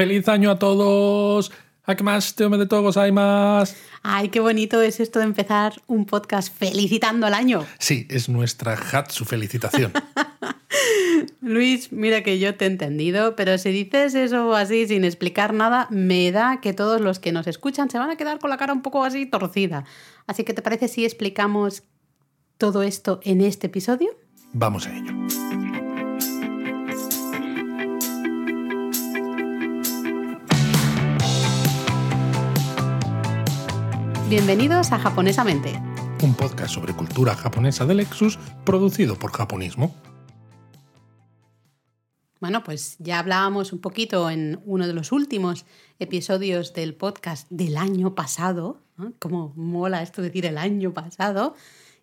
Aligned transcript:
¡Feliz 0.00 0.26
año 0.28 0.50
a 0.50 0.58
todos! 0.58 1.52
de 1.86 2.66
todos 2.66 2.96
hay 2.96 3.12
más. 3.12 3.76
Ay, 4.02 4.30
qué 4.30 4.40
bonito 4.40 4.80
es 4.80 4.98
esto 4.98 5.18
de 5.18 5.26
empezar 5.26 5.74
un 5.88 6.06
podcast 6.06 6.56
felicitando 6.56 7.26
al 7.26 7.34
año. 7.34 7.66
Sí, 7.78 8.06
es 8.08 8.30
nuestra 8.30 8.72
Hatsu 8.72 9.26
felicitación. 9.26 9.92
Luis, 11.42 11.92
mira 11.92 12.22
que 12.22 12.38
yo 12.38 12.54
te 12.54 12.64
he 12.64 12.68
entendido, 12.68 13.36
pero 13.36 13.58
si 13.58 13.72
dices 13.72 14.14
eso 14.14 14.56
así 14.56 14.86
sin 14.86 15.04
explicar 15.04 15.52
nada, 15.52 15.86
me 15.90 16.32
da 16.32 16.62
que 16.62 16.72
todos 16.72 17.02
los 17.02 17.18
que 17.18 17.32
nos 17.32 17.46
escuchan 17.46 17.90
se 17.90 17.98
van 17.98 18.08
a 18.08 18.16
quedar 18.16 18.38
con 18.38 18.48
la 18.48 18.56
cara 18.56 18.72
un 18.72 18.80
poco 18.80 19.04
así 19.04 19.26
torcida. 19.26 19.84
Así 20.26 20.44
que, 20.44 20.54
¿te 20.54 20.62
parece 20.62 20.88
si 20.88 21.04
explicamos 21.04 21.82
todo 22.56 22.82
esto 22.82 23.20
en 23.22 23.42
este 23.42 23.66
episodio? 23.66 24.16
Vamos 24.54 24.86
a 24.86 24.96
ello. 24.96 25.12
Bienvenidos 34.30 34.92
a 34.92 34.98
Japonesamente, 35.00 35.72
un 36.22 36.34
podcast 36.34 36.72
sobre 36.72 36.92
cultura 36.94 37.34
japonesa 37.34 37.84
de 37.84 37.96
Lexus 37.96 38.38
producido 38.64 39.18
por 39.18 39.32
Japonismo. 39.32 39.92
Bueno, 42.38 42.62
pues 42.62 42.94
ya 43.00 43.18
hablábamos 43.18 43.72
un 43.72 43.80
poquito 43.80 44.30
en 44.30 44.62
uno 44.64 44.86
de 44.86 44.92
los 44.92 45.10
últimos 45.10 45.66
episodios 45.98 46.74
del 46.74 46.94
podcast 46.94 47.48
del 47.50 47.76
año 47.76 48.14
pasado, 48.14 48.84
como 49.18 49.52
mola 49.56 50.00
esto 50.00 50.22
decir 50.22 50.46
el 50.46 50.58
año 50.58 50.94
pasado, 50.94 51.56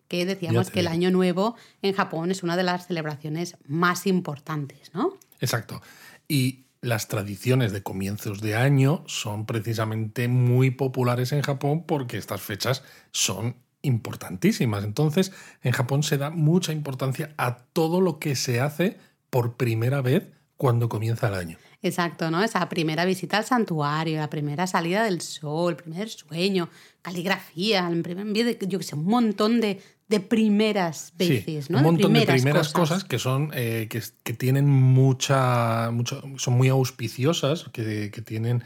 que 0.06 0.26
decíamos 0.26 0.70
que 0.70 0.80
el 0.80 0.88
año 0.88 1.10
nuevo 1.10 1.56
en 1.80 1.94
Japón 1.94 2.30
es 2.30 2.42
una 2.42 2.58
de 2.58 2.62
las 2.62 2.88
celebraciones 2.88 3.56
más 3.66 4.06
importantes, 4.06 4.90
¿no? 4.92 5.14
Exacto. 5.40 5.80
Y 6.28 6.66
las 6.80 7.08
tradiciones 7.08 7.72
de 7.72 7.82
comienzos 7.82 8.40
de 8.40 8.56
año 8.56 9.02
son 9.06 9.46
precisamente 9.46 10.28
muy 10.28 10.70
populares 10.70 11.32
en 11.32 11.42
Japón 11.42 11.84
porque 11.86 12.18
estas 12.18 12.40
fechas 12.40 12.84
son 13.10 13.56
importantísimas. 13.82 14.84
Entonces, 14.84 15.32
en 15.62 15.72
Japón 15.72 16.02
se 16.02 16.18
da 16.18 16.30
mucha 16.30 16.72
importancia 16.72 17.34
a 17.36 17.56
todo 17.56 18.00
lo 18.00 18.18
que 18.18 18.36
se 18.36 18.60
hace 18.60 18.98
por 19.30 19.56
primera 19.56 20.00
vez 20.00 20.24
cuando 20.56 20.88
comienza 20.88 21.28
el 21.28 21.34
año. 21.34 21.58
Exacto, 21.80 22.30
¿no? 22.30 22.42
Esa 22.42 22.68
primera 22.68 23.04
visita 23.04 23.38
al 23.38 23.44
santuario, 23.44 24.18
la 24.18 24.28
primera 24.28 24.66
salida 24.66 25.04
del 25.04 25.20
sol, 25.20 25.74
el 25.74 25.82
primer 25.82 26.08
sueño, 26.08 26.68
caligrafía, 27.02 27.88
el 27.88 28.02
primer 28.02 28.26
yo 28.66 28.78
que 28.78 28.84
sé, 28.84 28.96
un 28.96 29.04
montón 29.04 29.60
de, 29.60 29.80
de 30.08 30.20
primeras 30.20 31.12
veces, 31.16 31.68
¿no? 31.68 31.78
Un 31.78 31.84
montón 31.84 32.14
de 32.14 32.22
primeras, 32.22 32.72
cosas. 32.72 33.04
que 33.04 33.18
son 33.18 33.50
eh, 33.54 33.88
que, 33.88 34.32
tienen 34.32 34.66
mucha, 34.66 35.90
mucho, 35.90 36.22
son 36.36 36.54
muy 36.54 36.68
auspiciosas, 36.68 37.66
que, 37.72 38.10
tienen 38.24 38.64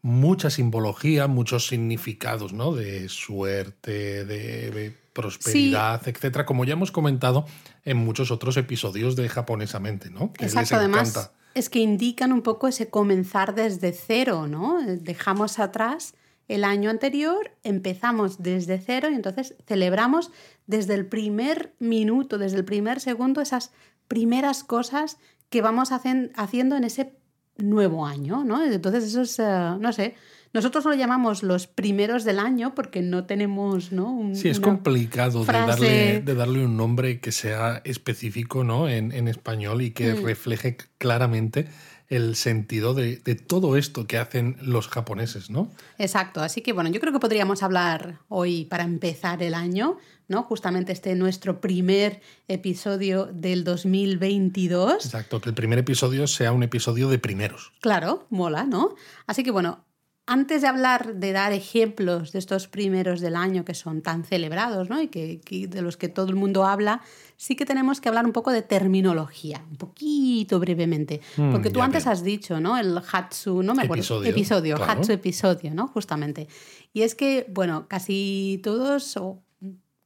mucha 0.00 0.48
simbología, 0.48 1.26
muchos 1.26 1.66
significados, 1.66 2.54
¿no? 2.54 2.72
De 2.72 3.08
suerte, 3.08 4.24
de, 4.24 4.96
prosperidad, 5.12 6.06
etcétera, 6.06 6.46
como 6.46 6.64
ya 6.64 6.74
hemos 6.74 6.92
comentado 6.92 7.44
en 7.84 7.96
muchos 7.96 8.30
otros 8.30 8.56
episodios 8.56 9.16
de 9.16 9.28
Japonesamente, 9.28 10.10
¿no? 10.10 10.32
Exacto, 10.38 10.76
además 10.76 11.32
es 11.54 11.68
que 11.68 11.80
indican 11.80 12.32
un 12.32 12.42
poco 12.42 12.68
ese 12.68 12.88
comenzar 12.88 13.54
desde 13.54 13.92
cero, 13.92 14.46
¿no? 14.46 14.78
Dejamos 14.86 15.58
atrás 15.58 16.14
el 16.48 16.64
año 16.64 16.90
anterior, 16.90 17.52
empezamos 17.62 18.42
desde 18.42 18.80
cero 18.80 19.08
y 19.10 19.14
entonces 19.14 19.54
celebramos 19.66 20.30
desde 20.66 20.94
el 20.94 21.06
primer 21.06 21.74
minuto, 21.78 22.38
desde 22.38 22.56
el 22.56 22.64
primer 22.64 23.00
segundo, 23.00 23.40
esas 23.40 23.70
primeras 24.08 24.64
cosas 24.64 25.18
que 25.50 25.62
vamos 25.62 25.90
haciendo 25.92 26.76
en 26.76 26.84
ese 26.84 27.12
nuevo 27.58 28.06
año, 28.06 28.44
¿no? 28.44 28.64
Entonces 28.64 29.04
eso 29.04 29.22
es, 29.22 29.38
eh, 29.38 29.44
no 29.78 29.92
sé, 29.92 30.14
nosotros 30.52 30.84
lo 30.86 30.94
llamamos 30.94 31.42
los 31.42 31.66
primeros 31.66 32.24
del 32.24 32.38
año 32.38 32.74
porque 32.74 33.02
no 33.02 33.24
tenemos, 33.26 33.92
¿no? 33.92 34.30
sí, 34.32 34.48
es 34.48 34.60
complicado 34.60 35.44
de 35.44 35.52
darle, 35.52 36.20
de 36.20 36.34
darle, 36.34 36.64
un 36.64 36.76
nombre 36.76 37.20
que 37.20 37.32
sea 37.32 37.82
específico, 37.84 38.64
¿no? 38.64 38.88
En, 38.88 39.28
español 39.28 39.82
y 39.82 39.90
que 39.90 40.14
mm. 40.14 40.24
refleje 40.24 40.76
claramente 40.96 41.68
el 42.08 42.36
sentido 42.36 42.94
de, 42.94 43.16
todo 43.46 43.76
esto 43.76 44.06
que 44.06 44.18
hacen 44.18 44.56
los 44.62 44.88
japoneses, 44.88 45.50
¿no? 45.50 45.70
Exacto, 45.98 46.40
así 46.40 46.62
que 46.62 46.72
bueno, 46.72 46.90
yo 46.90 47.00
creo 47.00 47.12
que 47.12 47.20
podríamos 47.20 47.62
hablar 47.62 48.20
hoy 48.28 48.64
para 48.64 48.84
empezar 48.84 49.42
el 49.42 49.54
año, 49.54 49.98
¿no? 50.26 50.42
Justamente 50.42 50.92
este 50.92 51.14
nuestro 51.14 51.60
primer 51.60 52.20
episodio 52.48 53.26
del 53.26 53.62
2022. 53.64 55.04
Exacto, 55.04 55.40
que 55.40 55.50
el 55.50 55.54
primer 55.54 55.78
episodio 55.78 56.26
sea 56.26 56.52
un 56.52 56.62
episodio 56.62 57.08
de 57.10 57.18
primeros. 57.18 57.72
Claro, 57.80 58.26
mola, 58.30 58.64
¿no? 58.64 58.94
Así 59.26 59.42
que 59.42 59.50
bueno, 59.50 59.84
antes 60.28 60.60
de 60.60 60.68
hablar 60.68 61.14
de 61.14 61.32
dar 61.32 61.54
ejemplos 61.54 62.32
de 62.32 62.38
estos 62.38 62.68
primeros 62.68 63.22
del 63.22 63.34
año 63.34 63.64
que 63.64 63.72
son 63.72 64.02
tan 64.02 64.24
celebrados 64.24 64.90
¿no? 64.90 65.00
y 65.00 65.08
que, 65.08 65.40
de 65.68 65.80
los 65.80 65.96
que 65.96 66.08
todo 66.08 66.28
el 66.28 66.36
mundo 66.36 66.66
habla, 66.66 67.00
sí 67.38 67.56
que 67.56 67.64
tenemos 67.64 68.02
que 68.02 68.10
hablar 68.10 68.26
un 68.26 68.34
poco 68.34 68.52
de 68.52 68.60
terminología, 68.60 69.64
un 69.70 69.78
poquito 69.78 70.60
brevemente. 70.60 71.22
Mm, 71.38 71.50
Porque 71.50 71.70
tú 71.70 71.80
antes 71.80 72.06
has 72.06 72.22
dicho, 72.22 72.60
¿no? 72.60 72.76
El 72.76 73.00
Hatsu, 73.10 73.62
no 73.62 73.74
me 73.74 73.84
acuerdo. 73.84 74.02
Episodio. 74.02 74.30
episodio 74.30 74.84
Hatsu 74.84 75.12
episodio, 75.12 75.72
¿no? 75.72 75.88
Justamente. 75.88 76.46
Y 76.92 77.02
es 77.02 77.14
que, 77.14 77.46
bueno, 77.48 77.86
casi 77.88 78.60
todos, 78.62 79.16
o 79.16 79.42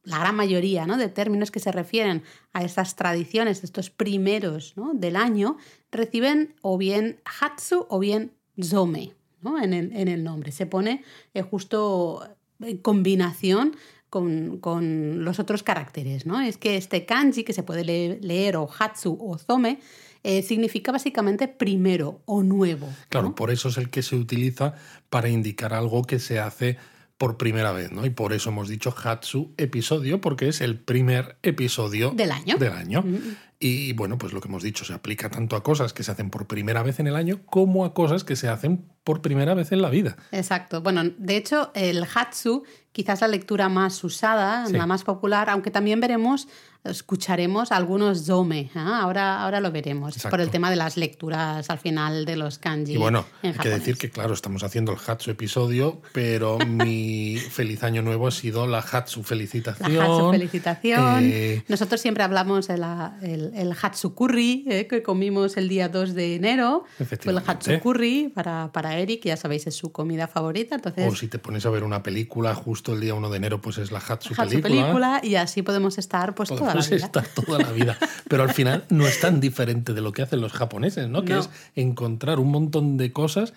la 0.04 0.20
gran 0.20 0.36
mayoría 0.36 0.86
¿no? 0.86 0.98
de 0.98 1.08
términos 1.08 1.50
que 1.50 1.58
se 1.58 1.72
refieren 1.72 2.22
a 2.52 2.62
estas 2.62 2.94
tradiciones, 2.94 3.64
estos 3.64 3.90
primeros 3.90 4.74
¿no? 4.76 4.94
del 4.94 5.16
año, 5.16 5.56
reciben 5.90 6.54
o 6.62 6.78
bien 6.78 7.20
Hatsu 7.40 7.86
o 7.88 7.98
bien 7.98 8.30
Zome 8.62 9.14
en, 9.62 9.72
el, 10.08 10.24
nombre. 10.24 10.52
Se 10.52 10.66
pone 10.66 11.02
eh, 11.34 11.42
justo 11.42 12.26
en 12.60 12.78
combinación 12.78 13.76
con, 14.08 15.24
los 15.24 15.38
otros 15.38 15.62
caracteres. 15.62 16.26
¿no? 16.26 16.40
Es 16.40 16.58
que 16.58 16.76
este 16.76 17.06
kanji, 17.06 17.44
que 17.44 17.52
se 17.52 17.62
puede 17.62 17.84
leer, 17.84 18.56
o 18.56 18.68
hatsu 18.78 19.18
o 19.20 19.38
zome, 19.38 19.80
eh, 20.22 20.42
significa 20.42 20.92
básicamente 20.92 21.48
primero 21.48 22.20
o 22.26 22.42
nuevo. 22.42 22.88
Claro, 23.08 23.34
por 23.34 23.50
eso 23.50 23.70
es 23.70 23.78
el 23.78 23.90
que 23.90 24.02
se 24.02 24.16
utiliza 24.16 24.74
para 25.10 25.28
indicar 25.28 25.74
algo 25.74 26.02
que 26.02 26.18
se 26.18 26.38
hace 26.38 26.76
por 27.18 27.36
primera 27.36 27.72
vez, 27.72 27.92
¿no? 27.92 28.04
Y 28.04 28.10
por 28.10 28.32
eso 28.32 28.50
hemos 28.50 28.68
dicho 28.68 28.94
Hatsu 28.96 29.54
episodio, 29.56 30.20
porque 30.20 30.48
es 30.48 30.60
el 30.60 30.78
primer 30.78 31.36
episodio 31.42 32.10
del 32.10 32.32
año. 32.32 32.56
Del 32.58 32.72
año. 32.72 33.02
Mm. 33.02 33.36
Y 33.64 33.92
bueno, 33.92 34.18
pues 34.18 34.32
lo 34.32 34.40
que 34.40 34.48
hemos 34.48 34.64
dicho, 34.64 34.84
se 34.84 34.92
aplica 34.92 35.30
tanto 35.30 35.54
a 35.54 35.62
cosas 35.62 35.92
que 35.92 36.02
se 36.02 36.10
hacen 36.10 36.30
por 36.30 36.48
primera 36.48 36.82
vez 36.82 36.98
en 36.98 37.06
el 37.06 37.14
año 37.14 37.42
como 37.46 37.84
a 37.84 37.94
cosas 37.94 38.24
que 38.24 38.34
se 38.34 38.48
hacen 38.48 38.88
por 39.04 39.22
primera 39.22 39.54
vez 39.54 39.70
en 39.70 39.82
la 39.82 39.88
vida. 39.88 40.16
Exacto. 40.32 40.82
Bueno, 40.82 41.04
de 41.16 41.36
hecho, 41.36 41.70
el 41.74 42.04
Hatsu, 42.12 42.64
quizás 42.92 43.20
la 43.20 43.28
lectura 43.28 43.68
más 43.68 44.02
usada, 44.04 44.68
la 44.68 44.86
más 44.86 45.02
popular, 45.04 45.50
aunque 45.50 45.70
también 45.70 46.00
veremos 46.00 46.48
escucharemos 46.84 47.70
algunos 47.70 48.26
dome. 48.26 48.70
¿ah? 48.74 49.00
Ahora, 49.02 49.42
ahora 49.42 49.60
lo 49.60 49.70
veremos 49.70 50.16
por 50.28 50.40
el 50.40 50.50
tema 50.50 50.70
de 50.70 50.76
las 50.76 50.96
lecturas 50.96 51.70
al 51.70 51.78
final 51.78 52.24
de 52.24 52.36
los 52.36 52.58
kanji. 52.58 52.94
Y 52.94 52.96
bueno, 52.96 53.24
hay 53.42 53.52
que 53.52 53.68
decir 53.68 53.96
que, 53.96 54.10
claro, 54.10 54.34
estamos 54.34 54.64
haciendo 54.64 54.92
el 54.92 54.98
Hatsu 55.04 55.30
episodio, 55.30 56.02
pero 56.12 56.58
mi 56.58 57.36
feliz 57.50 57.82
año 57.84 58.02
nuevo 58.02 58.26
ha 58.26 58.30
sido 58.30 58.66
la 58.66 58.78
Hatsu 58.78 59.22
felicitación. 59.22 59.96
La 59.96 60.04
Hatsu 60.04 60.30
felicitación. 60.32 61.30
Eh, 61.32 61.64
Nosotros 61.68 62.00
siempre 62.00 62.24
hablamos 62.24 62.66
del 62.66 62.82
el, 63.22 63.52
el, 63.54 63.76
Hatsu 63.80 64.14
curry 64.14 64.64
¿eh? 64.68 64.86
que 64.88 65.02
comimos 65.02 65.56
el 65.56 65.68
día 65.68 65.88
2 65.88 66.14
de 66.14 66.34
enero. 66.34 66.84
Fue 67.20 67.32
el 67.32 67.38
Hatsu 67.46 67.78
curry 67.80 68.32
para, 68.34 68.72
para 68.72 68.98
Eric, 68.98 69.24
ya 69.24 69.36
sabéis, 69.36 69.66
es 69.68 69.76
su 69.76 69.92
comida 69.92 70.26
favorita. 70.26 70.74
Entonces... 70.74 71.10
O 71.12 71.14
si 71.14 71.28
te 71.28 71.38
pones 71.38 71.64
a 71.64 71.70
ver 71.70 71.84
una 71.84 72.02
película 72.02 72.54
justo 72.54 72.81
el 72.88 73.00
día 73.00 73.14
1 73.14 73.30
de 73.30 73.36
enero, 73.36 73.60
pues 73.60 73.78
es 73.78 73.92
la 73.92 74.00
Hatsu, 74.00 74.34
película. 74.34 75.20
Y 75.22 75.36
así 75.36 75.62
podemos 75.62 75.98
estar 75.98 76.34
pues 76.34 76.48
toda 76.48 76.74
la 76.74 77.72
vida. 77.72 77.98
Pero 78.28 78.42
al 78.42 78.52
final 78.52 78.84
no 78.90 79.06
es 79.06 79.20
tan 79.20 79.40
diferente 79.40 79.94
de 79.94 80.00
lo 80.00 80.12
que 80.12 80.22
hacen 80.22 80.40
los 80.40 80.52
japoneses, 80.52 81.08
¿no? 81.08 81.24
Que 81.24 81.38
es 81.38 81.50
encontrar 81.76 82.40
un 82.40 82.50
montón 82.50 82.96
de 82.96 83.12
cosas 83.12 83.54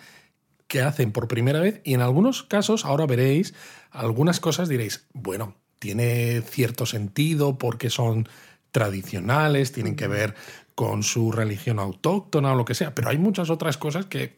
que 0.67 0.81
hacen 0.81 1.11
por 1.11 1.27
primera 1.27 1.59
vez 1.59 1.81
y 1.83 1.93
en 1.93 2.01
algunos 2.01 2.43
casos, 2.43 2.85
ahora 2.85 3.05
veréis, 3.05 3.53
algunas 3.91 4.39
cosas 4.39 4.67
diréis, 4.67 5.05
bueno, 5.13 5.55
tiene 5.79 6.41
cierto 6.41 6.85
sentido 6.85 7.57
porque 7.57 7.89
son 7.89 8.27
tradicionales, 8.71 9.71
tienen 9.71 9.95
que 9.95 10.07
ver 10.07 10.35
con 10.73 11.03
su 11.03 11.31
religión 11.31 11.79
autóctona 11.79 12.53
o 12.53 12.55
lo 12.55 12.65
que 12.65 12.75
sea, 12.75 12.93
pero 12.93 13.09
hay 13.09 13.17
muchas 13.17 13.49
otras 13.49 13.77
cosas 13.77 14.05
que, 14.07 14.35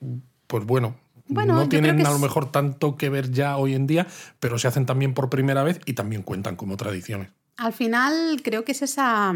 pues 0.47 0.65
bueno, 0.65 0.95
no 1.29 1.69
tienen 1.69 2.05
a 2.05 2.11
lo 2.11 2.19
mejor 2.19 2.51
tanto 2.51 2.97
que 2.97 3.09
ver 3.09 3.31
ya 3.31 3.57
hoy 3.57 3.73
en 3.73 3.87
día, 3.87 4.07
pero 4.39 4.57
se 4.59 4.67
hacen 4.67 4.85
también 4.85 5.13
por 5.13 5.29
primera 5.29 5.63
vez 5.63 5.79
y 5.85 5.93
también 5.93 6.23
cuentan 6.23 6.55
como 6.55 6.77
tradiciones 6.77 7.29
al 7.57 7.73
final 7.73 8.41
creo 8.43 8.63
que 8.63 8.71
es 8.71 8.83
esa, 8.83 9.33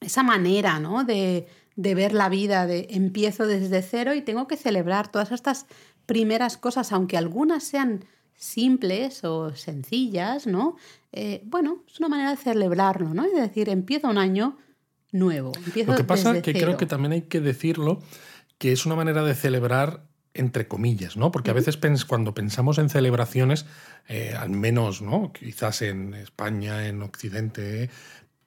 esa 0.00 0.22
manera 0.22 0.80
¿no? 0.80 1.04
de, 1.04 1.46
ver 1.76 2.12
la 2.12 2.28
vida, 2.28 2.66
de 2.66 2.88
empiezo 2.90 3.46
desde 3.46 3.80
cero 3.82 4.14
y 4.14 4.22
tengo 4.22 4.46
que 4.46 4.56
celebrar 4.56 5.10
todas 5.10 5.32
estas 5.32 5.66
primeras 6.04 6.56
cosas, 6.56 6.92
aunque 6.92 7.16
algunas 7.16 7.64
sean 7.64 8.04
simples 8.34 9.22
o 9.22 9.54
sencillas, 9.54 10.48
¿no? 10.48 10.76
Eh, 11.12 11.42
bueno, 11.44 11.84
es 11.86 12.00
una 12.00 12.08
manera 12.08 12.30
de 12.30 12.36
celebrarlo, 12.36 13.14
¿no? 13.14 13.24
Es 13.24 13.34
decir, 13.34 13.68
empiezo 13.68 14.08
un 14.08 14.18
año 14.18 14.58
nuevo. 15.12 15.52
Empiezo 15.64 15.92
Lo 15.92 15.96
que 15.96 16.04
pasa 16.04 16.36
es 16.36 16.42
que 16.42 16.52
creo 16.52 16.76
que 16.76 16.86
también 16.86 17.12
hay 17.12 17.22
que 17.22 17.40
decirlo, 17.40 18.00
que 18.58 18.72
es 18.72 18.84
una 18.84 18.96
manera 18.96 19.22
de 19.22 19.36
celebrar 19.36 20.08
entre 20.34 20.66
comillas, 20.66 21.16
¿no? 21.16 21.30
Porque 21.30 21.50
a 21.50 21.54
veces 21.54 21.76
cuando 22.04 22.34
pensamos 22.34 22.78
en 22.78 22.88
celebraciones, 22.88 23.66
eh, 24.08 24.34
al 24.36 24.50
menos, 24.50 25.02
¿no? 25.02 25.32
Quizás 25.32 25.82
en 25.82 26.14
España, 26.14 26.88
en 26.88 27.02
Occidente, 27.02 27.90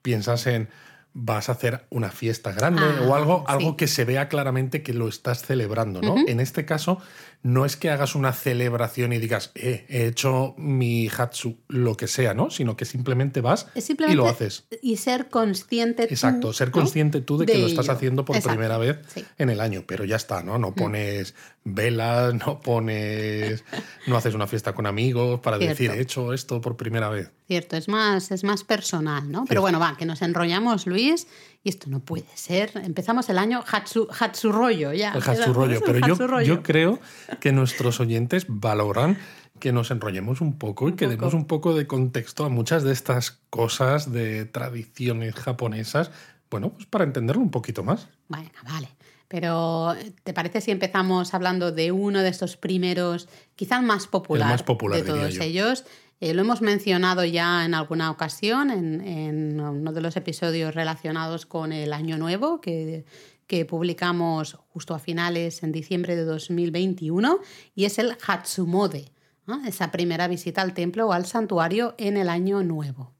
piensas 0.02 0.48
en 0.48 0.70
vas 1.18 1.48
a 1.48 1.54
hacer 1.54 1.86
una 1.90 2.12
fiesta 2.12 2.52
grande 2.52 2.84
o 2.84 3.16
Ah, 3.16 3.18
algo, 3.18 3.46
algo 3.48 3.70
sí. 3.72 3.76
que 3.78 3.88
se 3.88 4.04
vea 4.04 4.28
claramente 4.28 4.84
que 4.84 4.94
lo 4.94 5.08
estás 5.08 5.44
celebrando, 5.46 6.02
¿no? 6.02 6.16
En 6.28 6.42
este 6.42 6.66
caso, 6.66 6.98
no 7.42 7.64
es 7.66 7.78
que 7.78 7.90
hagas 7.90 8.16
una 8.16 8.34
celebración 8.34 9.14
y 9.14 9.20
digas, 9.20 9.52
eh, 9.56 9.86
he 9.88 10.08
hecho 10.08 10.56
mi 10.58 11.08
hatsu, 11.16 11.58
lo 11.70 11.96
que 11.96 12.08
sea, 12.08 12.34
¿no? 12.34 12.50
Sino 12.50 12.76
que 12.76 12.84
simplemente 12.84 13.40
vas 13.40 13.68
simplemente 13.78 14.14
y 14.14 14.18
lo 14.18 14.28
haces. 14.28 14.66
Y 14.82 14.98
ser 14.98 15.30
consciente 15.30 16.06
tú, 16.08 16.14
Exacto, 16.14 16.52
ser 16.52 16.68
¿no? 16.68 16.74
consciente 16.74 17.22
tú 17.22 17.38
de 17.38 17.46
que 17.46 17.60
lo 17.60 17.68
estás 17.68 17.86
ello. 17.86 17.94
haciendo 17.94 18.26
por 18.26 18.36
Exacto, 18.36 18.58
primera 18.58 18.78
vez 18.78 18.98
sí. 19.08 19.24
en 19.38 19.50
el 19.50 19.62
año, 19.62 19.86
pero 19.88 20.04
ya 20.04 20.18
está, 20.18 20.44
¿no? 20.44 20.60
No 20.60 20.76
pones 20.76 21.34
velas, 21.64 22.34
no 22.34 22.60
pones, 22.60 23.64
no 24.08 24.18
haces 24.18 24.34
una 24.36 24.48
fiesta 24.48 24.74
con 24.74 24.86
amigos 24.86 25.40
para 25.40 25.58
Cierto. 25.58 25.72
decir, 25.72 25.92
he 25.92 26.02
hecho 26.02 26.34
esto 26.34 26.60
por 26.60 26.76
primera 26.76 27.08
vez. 27.10 27.32
Cierto, 27.48 27.78
es 27.78 27.88
más, 27.88 28.32
es 28.32 28.44
más 28.44 28.64
personal, 28.64 29.24
¿no? 29.24 29.40
Cierto. 29.40 29.50
Pero 29.50 29.62
bueno, 29.62 29.80
va, 29.80 29.96
que 29.98 30.06
nos 30.06 30.22
enrollamos, 30.24 30.88
Luis, 30.88 31.28
y 31.64 31.70
esto 31.70 31.90
no 31.90 32.00
puede 32.00 32.26
ser. 32.34 32.72
Empezamos 32.76 33.30
el 33.30 33.38
año 33.38 33.64
Hatsu, 33.72 34.08
Hatsu 34.20 34.52
rollo, 34.52 34.94
ya. 34.94 35.14
El 35.14 35.22
hatsu 35.22 35.54
rollo, 35.54 35.76
Es 35.76 35.82
un 35.82 35.86
pero 35.86 36.40
yo, 36.40 36.42
yo 36.42 36.64
creo 36.64 37.00
que 37.40 37.52
nuestros 37.52 38.00
oyentes 38.00 38.46
valoran 38.48 39.18
que 39.60 39.72
nos 39.72 39.92
enrollemos 39.92 40.42
un 40.42 40.58
poco 40.58 40.88
y 40.88 40.92
Un 40.92 40.98
que 40.98 41.06
poco. 41.06 41.18
demos 41.18 41.34
un 41.34 41.46
poco 41.46 41.76
de 41.76 41.88
contexto 41.88 42.46
a 42.46 42.50
muchas 42.50 42.84
de 42.84 42.94
estas 42.94 43.40
cosas 43.50 44.12
de 44.12 44.46
tradiciones 44.46 45.36
japonesas, 45.36 46.12
bueno, 46.50 46.72
pues 46.74 46.86
para 46.88 47.04
entenderlo 47.04 47.42
un 47.42 47.52
poquito 47.52 47.84
más. 47.84 48.08
Bueno, 48.28 48.50
vale. 48.64 48.90
Pero, 49.28 49.96
¿te 50.24 50.34
parece 50.34 50.62
si 50.62 50.72
empezamos 50.72 51.34
hablando 51.34 51.72
de 51.72 51.92
uno 51.92 52.22
de 52.22 52.30
estos 52.30 52.58
primeros, 52.58 53.28
quizás 53.56 53.82
más 53.82 54.08
popular, 54.08 54.50
más 54.50 54.64
popular, 54.64 55.00
de 55.02 55.06
todos 55.06 55.40
ellos? 55.40 55.84
Eh, 56.20 56.34
lo 56.34 56.42
hemos 56.42 56.62
mencionado 56.62 57.26
ya 57.26 57.66
en 57.66 57.74
alguna 57.74 58.10
ocasión, 58.10 58.72
en, 58.72 59.02
en 59.02 59.60
uno 59.60 59.92
de 59.92 60.02
los 60.02 60.16
episodios 60.16 60.74
relacionados 60.74 61.46
con 61.46 61.72
el 61.72 61.92
Año 61.92 62.18
Nuevo, 62.18 62.62
que, 62.62 63.06
que 63.48 63.66
publicamos 63.66 64.58
justo 64.70 64.94
a 64.94 65.00
finales 65.00 65.64
en 65.64 65.72
diciembre 65.72 66.16
de 66.16 66.24
2021, 66.24 67.40
y 67.76 67.86
es 67.86 68.00
el 68.00 68.18
Hatsumode, 68.26 69.12
¿no? 69.46 69.64
esa 69.66 69.92
primera 69.92 70.28
visita 70.28 70.62
al 70.62 70.74
templo 70.74 71.08
o 71.08 71.14
al 71.14 71.26
santuario 71.26 71.96
en 71.98 72.18
el 72.18 72.30
Año 72.30 72.64
Nuevo. 72.64 73.12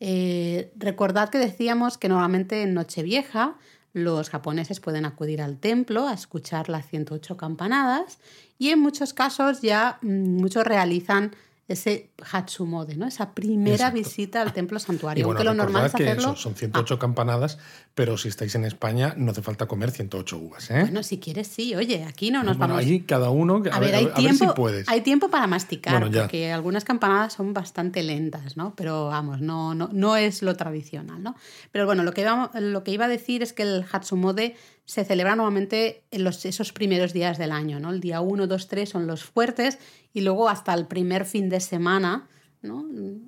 Eh, 0.00 0.72
recordad 0.76 1.28
que 1.28 1.38
decíamos 1.38 1.96
que 1.96 2.08
normalmente 2.08 2.62
en 2.62 2.74
Nochevieja 2.74 3.56
los 3.92 4.30
japoneses 4.30 4.80
pueden 4.80 5.04
acudir 5.04 5.40
al 5.40 5.58
templo 5.58 6.08
a 6.08 6.14
escuchar 6.14 6.68
las 6.68 6.88
108 6.88 7.36
campanadas 7.36 8.18
y 8.58 8.70
en 8.70 8.80
muchos 8.80 9.12
casos 9.12 9.60
ya 9.62 9.98
mm, 10.02 10.40
muchos 10.40 10.64
realizan 10.64 11.36
ese 11.68 12.10
Hatsumode, 12.30 12.96
¿no? 12.96 13.06
esa 13.06 13.32
primera 13.34 13.74
Exacto. 13.88 13.96
visita 13.98 14.42
al 14.42 14.52
templo 14.52 14.78
Y 14.78 14.80
santuario. 14.80 15.24
bueno, 15.26 15.38
aunque 15.40 15.44
lo 15.44 15.54
normal 15.54 15.86
es 15.86 15.94
hacerlo. 15.94 16.32
eso, 16.32 16.36
son 16.36 16.54
108 16.54 16.98
campanadas, 16.98 17.58
pero 17.94 18.18
si 18.18 18.28
estáis 18.28 18.54
en 18.56 18.64
España 18.64 19.14
no 19.16 19.30
hace 19.30 19.42
falta 19.42 19.66
comer 19.66 19.90
108 19.92 20.36
uvas, 20.38 20.70
¿eh? 20.70 20.80
Bueno, 20.82 21.02
si 21.02 21.18
quieres, 21.18 21.46
sí. 21.46 21.74
Oye, 21.74 22.04
aquí 22.04 22.30
no 22.30 22.42
nos 22.42 22.58
Bueno, 22.58 22.74
vamos. 22.74 22.86
allí 22.86 23.00
cada 23.02 23.30
uno, 23.30 23.62
a, 23.70 23.76
A 23.76 23.80
ver, 23.80 23.94
hay 23.94 24.06
a 24.06 24.14
tiempo, 24.14 24.44
si 24.44 24.50
puedes. 24.54 24.88
hay 24.88 25.00
tiempo 25.02 25.30
para 25.30 25.46
masticar, 25.46 26.00
Bueno, 26.00 26.18
porque 26.20 26.52
algunas 26.52 26.84
campanadas 26.84 27.32
son 27.34 27.54
bastante 27.54 28.02
lentas, 28.02 28.56
¿no? 28.56 28.74
Pero 28.74 29.06
vamos, 29.06 29.40
no, 29.40 29.74
no, 29.74 29.88
no 29.92 30.16
es 30.16 30.42
lo 30.42 30.54
tradicional, 30.56 31.22
¿no? 31.22 31.36
Pero 31.70 31.86
bueno, 31.86 32.02
lo 32.02 32.12
que, 32.12 32.22
iba, 32.22 32.50
lo 32.54 32.82
que 32.84 32.90
iba 32.90 33.04
a 33.04 33.08
decir 33.08 33.42
es 33.42 33.52
que 33.52 33.62
el 33.62 33.84
Hatsumode 33.90 34.56
se 34.84 35.04
celebra 35.04 35.36
normalmente 35.36 36.04
en 36.10 36.24
los, 36.24 36.44
esos 36.44 36.72
primeros 36.72 37.12
días 37.12 37.38
del 37.38 37.52
año, 37.52 37.80
¿no? 37.80 37.90
El 37.90 38.00
día 38.00 38.20
1, 38.20 38.46
2, 38.46 38.68
3 38.68 38.88
son 38.88 39.06
los 39.06 39.24
fuertes 39.24 39.78
y 40.12 40.22
luego 40.22 40.48
hasta 40.48 40.74
el 40.74 40.86
primer 40.86 41.24
fin 41.24 41.48
de 41.48 41.60
semana, 41.60 42.28
¿no? 42.62 42.84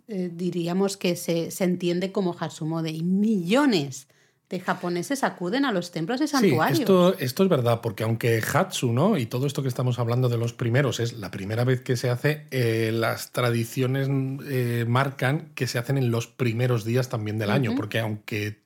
Eh, 0.08 0.30
diríamos 0.32 0.96
que 0.96 1.16
se, 1.16 1.50
se 1.50 1.64
entiende 1.64 2.12
como 2.12 2.36
Hatsumode 2.38 2.90
y 2.90 3.02
millones 3.02 4.08
de 4.50 4.60
japoneses 4.60 5.24
acuden 5.24 5.64
a 5.64 5.72
los 5.72 5.90
templos 5.90 6.20
y 6.20 6.26
Sí, 6.26 6.32
santuarios. 6.32 6.80
esto, 6.80 7.18
esto 7.18 7.42
es 7.44 7.48
verdad, 7.48 7.80
porque 7.80 8.04
aunque 8.04 8.42
Hatsu, 8.52 8.92
¿no? 8.92 9.16
Y 9.16 9.26
todo 9.26 9.46
esto 9.46 9.62
que 9.62 9.68
estamos 9.68 9.98
hablando 9.98 10.28
de 10.28 10.36
los 10.36 10.52
primeros 10.52 11.00
es 11.00 11.14
la 11.14 11.30
primera 11.30 11.64
vez 11.64 11.80
que 11.80 11.96
se 11.96 12.10
hace, 12.10 12.46
eh, 12.50 12.90
las 12.92 13.32
tradiciones 13.32 14.08
eh, 14.46 14.84
marcan 14.86 15.50
que 15.54 15.66
se 15.66 15.78
hacen 15.78 15.96
en 15.96 16.10
los 16.10 16.26
primeros 16.26 16.84
días 16.84 17.08
también 17.08 17.38
del 17.38 17.50
año, 17.50 17.74
porque 17.74 18.00
aunque, 18.00 18.60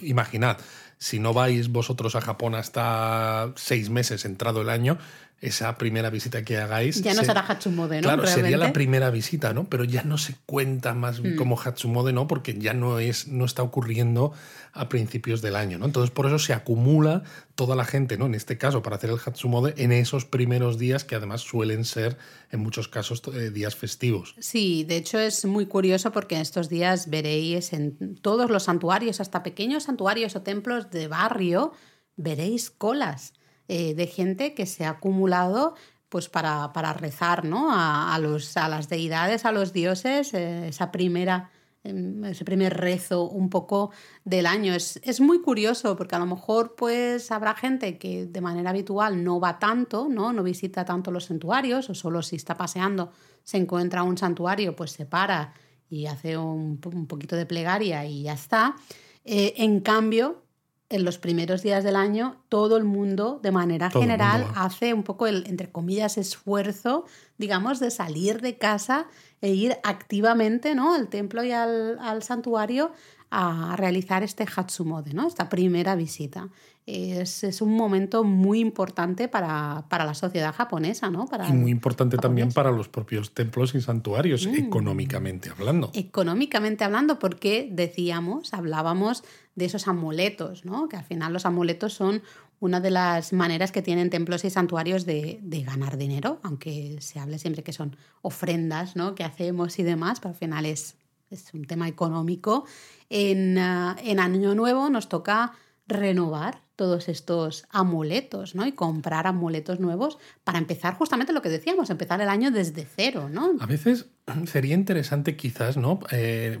imaginad, 0.00 0.56
si 0.98 1.18
no 1.20 1.32
vais 1.32 1.70
vosotros 1.70 2.14
a 2.16 2.20
Japón 2.20 2.54
hasta 2.54 3.52
seis 3.56 3.90
meses 3.90 4.24
entrado 4.24 4.62
el 4.62 4.68
año, 4.68 4.98
esa 5.40 5.78
primera 5.78 6.10
visita 6.10 6.42
que 6.44 6.56
hagáis... 6.58 7.00
Ya 7.02 7.14
no 7.14 7.20
se- 7.20 7.26
será 7.26 7.40
Hatsumode, 7.46 7.96
¿no? 8.00 8.02
Claro, 8.02 8.26
sería 8.26 8.56
la 8.58 8.72
primera 8.72 9.10
visita, 9.10 9.52
¿no? 9.52 9.68
Pero 9.68 9.84
ya 9.84 10.02
no 10.02 10.18
se 10.18 10.34
cuenta 10.46 10.94
más 10.94 11.20
Mm. 11.20 11.36
como 11.36 11.56
Hatsumode, 11.56 12.12
¿no? 12.12 12.26
Porque 12.26 12.54
ya 12.58 12.74
no 12.74 12.98
es, 12.98 13.28
no 13.28 13.44
está 13.44 13.62
ocurriendo 13.62 14.32
a 14.72 14.88
principios 14.88 15.40
del 15.40 15.54
año, 15.54 15.78
¿no? 15.78 15.86
Entonces, 15.86 16.10
por 16.10 16.26
eso 16.26 16.40
se 16.40 16.52
acumula 16.54 17.22
toda 17.54 17.76
la 17.76 17.84
gente, 17.84 18.18
¿no? 18.18 18.26
En 18.26 18.34
este 18.34 18.58
caso, 18.58 18.82
para 18.82 18.96
hacer 18.96 19.10
el 19.10 19.18
Hatsumode 19.24 19.74
en 19.76 19.92
esos 19.92 20.24
primeros 20.24 20.76
días, 20.76 21.04
que 21.04 21.14
además 21.14 21.40
suelen 21.42 21.84
ser, 21.84 22.16
en 22.50 22.58
muchos 22.60 22.88
casos, 22.88 23.22
eh, 23.32 23.50
días 23.50 23.76
festivos. 23.76 24.34
Sí, 24.40 24.82
de 24.84 24.96
hecho 24.96 25.20
es 25.20 25.44
muy 25.44 25.66
curioso 25.66 26.10
porque 26.10 26.34
en 26.34 26.40
estos 26.40 26.68
días 26.68 27.08
veréis 27.10 27.72
en 27.72 28.16
todos 28.16 28.50
los 28.50 28.64
santuarios, 28.64 29.20
hasta 29.20 29.44
pequeños 29.44 29.84
santuarios 29.84 30.34
o 30.34 30.42
templos 30.42 30.90
de 30.90 31.06
barrio, 31.06 31.72
veréis 32.16 32.70
colas 32.70 33.34
eh, 33.68 33.94
de 33.94 34.06
gente 34.06 34.54
que 34.54 34.66
se 34.66 34.84
ha 34.84 34.90
acumulado 34.90 35.74
pues 36.08 36.28
para, 36.28 36.72
para 36.72 36.94
rezar 36.94 37.44
¿no? 37.44 37.68
a, 37.70 38.18
los, 38.18 38.56
a 38.56 38.68
las 38.68 38.88
deidades, 38.88 39.44
a 39.44 39.52
los 39.52 39.72
dioses, 39.72 40.32
eh, 40.32 40.68
esa 40.68 40.90
primera, 40.90 41.50
em, 41.84 42.24
ese 42.24 42.46
primer 42.46 42.74
rezo 42.74 43.28
un 43.28 43.50
poco 43.50 43.90
del 44.24 44.46
año. 44.46 44.72
Es, 44.72 44.98
es 45.02 45.20
muy 45.20 45.42
curioso 45.42 45.96
porque 45.96 46.16
a 46.16 46.18
lo 46.18 46.26
mejor 46.26 46.74
pues 46.76 47.30
habrá 47.30 47.54
gente 47.54 47.98
que 47.98 48.24
de 48.24 48.40
manera 48.40 48.70
habitual 48.70 49.22
no 49.22 49.38
va 49.38 49.58
tanto, 49.58 50.08
¿no? 50.08 50.32
no 50.32 50.42
visita 50.42 50.84
tanto 50.86 51.10
los 51.10 51.26
santuarios 51.26 51.90
o 51.90 51.94
solo 51.94 52.22
si 52.22 52.36
está 52.36 52.56
paseando 52.56 53.12
se 53.48 53.56
encuentra 53.56 54.02
un 54.02 54.18
santuario 54.18 54.76
pues 54.76 54.92
se 54.92 55.06
para 55.06 55.54
y 55.88 56.04
hace 56.04 56.36
un, 56.36 56.78
un 56.84 57.06
poquito 57.06 57.34
de 57.34 57.46
plegaria 57.46 58.04
y 58.04 58.24
ya 58.24 58.34
está. 58.34 58.76
Eh, 59.24 59.54
en 59.56 59.80
cambio, 59.80 60.42
en 60.90 61.04
los 61.04 61.18
primeros 61.18 61.62
días 61.62 61.84
del 61.84 61.96
año, 61.96 62.36
todo 62.48 62.78
el 62.78 62.84
mundo, 62.84 63.40
de 63.42 63.50
manera 63.50 63.90
Todo 63.90 64.00
general, 64.00 64.46
hace 64.54 64.94
un 64.94 65.02
poco 65.02 65.26
el, 65.26 65.46
entre 65.46 65.70
comillas, 65.70 66.16
esfuerzo, 66.16 67.04
digamos, 67.36 67.78
de 67.78 67.90
salir 67.90 68.40
de 68.40 68.56
casa 68.56 69.06
e 69.42 69.50
ir 69.50 69.76
activamente 69.82 70.74
¿no? 70.74 70.94
al 70.94 71.08
templo 71.08 71.44
y 71.44 71.52
al, 71.52 71.98
al 71.98 72.22
santuario 72.22 72.92
a 73.30 73.74
realizar 73.76 74.22
este 74.22 74.44
Hatsumode, 74.44 75.12
¿no? 75.12 75.26
esta 75.28 75.48
primera 75.48 75.94
visita. 75.96 76.48
Es, 76.86 77.44
es 77.44 77.60
un 77.60 77.76
momento 77.76 78.24
muy 78.24 78.60
importante 78.60 79.28
para, 79.28 79.84
para 79.90 80.06
la 80.06 80.14
sociedad 80.14 80.54
japonesa, 80.54 81.10
¿no? 81.10 81.26
Para 81.26 81.46
Y 81.46 81.52
muy 81.52 81.70
importante 81.70 82.16
también 82.16 82.46
japonés. 82.48 82.54
para 82.54 82.70
los 82.72 82.88
propios 82.88 83.34
templos 83.34 83.74
y 83.74 83.82
santuarios, 83.82 84.46
Mm. 84.46 84.54
económicamente 84.54 85.50
hablando. 85.50 85.90
económicamente 85.92 86.84
hablando, 86.84 87.18
porque 87.18 87.68
decíamos, 87.70 88.54
hablábamos 88.54 89.22
de 89.54 89.66
esos 89.66 89.86
amuletos, 89.86 90.64
¿no? 90.64 90.88
Que 90.88 90.96
al 90.96 91.04
final 91.04 91.34
los 91.34 91.44
amuletos 91.44 91.92
son 91.92 92.22
una 92.60 92.80
de 92.80 92.90
las 92.90 93.34
maneras 93.34 93.70
que 93.70 93.82
tienen 93.82 94.08
templos 94.08 94.44
y 94.46 94.50
santuarios 94.50 95.04
de, 95.04 95.38
de 95.42 95.62
ganar 95.62 95.98
dinero, 95.98 96.40
aunque 96.42 96.96
se 97.00 97.20
hable 97.20 97.38
siempre 97.38 97.62
que 97.62 97.74
son 97.74 97.96
ofrendas, 98.22 98.96
¿no? 98.96 99.14
Que 99.14 99.24
hacemos 99.24 99.78
y 99.78 99.82
demás, 99.82 100.20
pero 100.20 100.30
al 100.30 100.36
final 100.38 100.64
es, 100.64 100.96
es 101.30 101.52
un 101.54 101.64
tema 101.64 101.88
económico. 101.88 102.64
En, 103.10 103.58
ah, 103.58 103.96
en 104.02 104.20
Año 104.20 104.54
Nuevo 104.54 104.90
nos 104.90 105.08
toca 105.08 105.52
renovar 105.86 106.60
todos 106.76 107.08
estos 107.08 107.64
amuletos, 107.70 108.54
¿no? 108.54 108.66
Y 108.66 108.72
comprar 108.72 109.26
amuletos 109.26 109.80
nuevos 109.80 110.18
para 110.44 110.58
empezar 110.58 110.94
justamente 110.94 111.32
lo 111.32 111.42
que 111.42 111.48
decíamos, 111.48 111.90
empezar 111.90 112.20
el 112.20 112.28
año 112.28 112.50
desde 112.50 112.86
cero, 112.94 113.28
¿no? 113.30 113.52
A 113.60 113.66
veces 113.66 114.06
sería 114.46 114.74
interesante 114.74 115.36
quizás, 115.36 115.76
¿no? 115.76 115.98
Eh, 116.12 116.58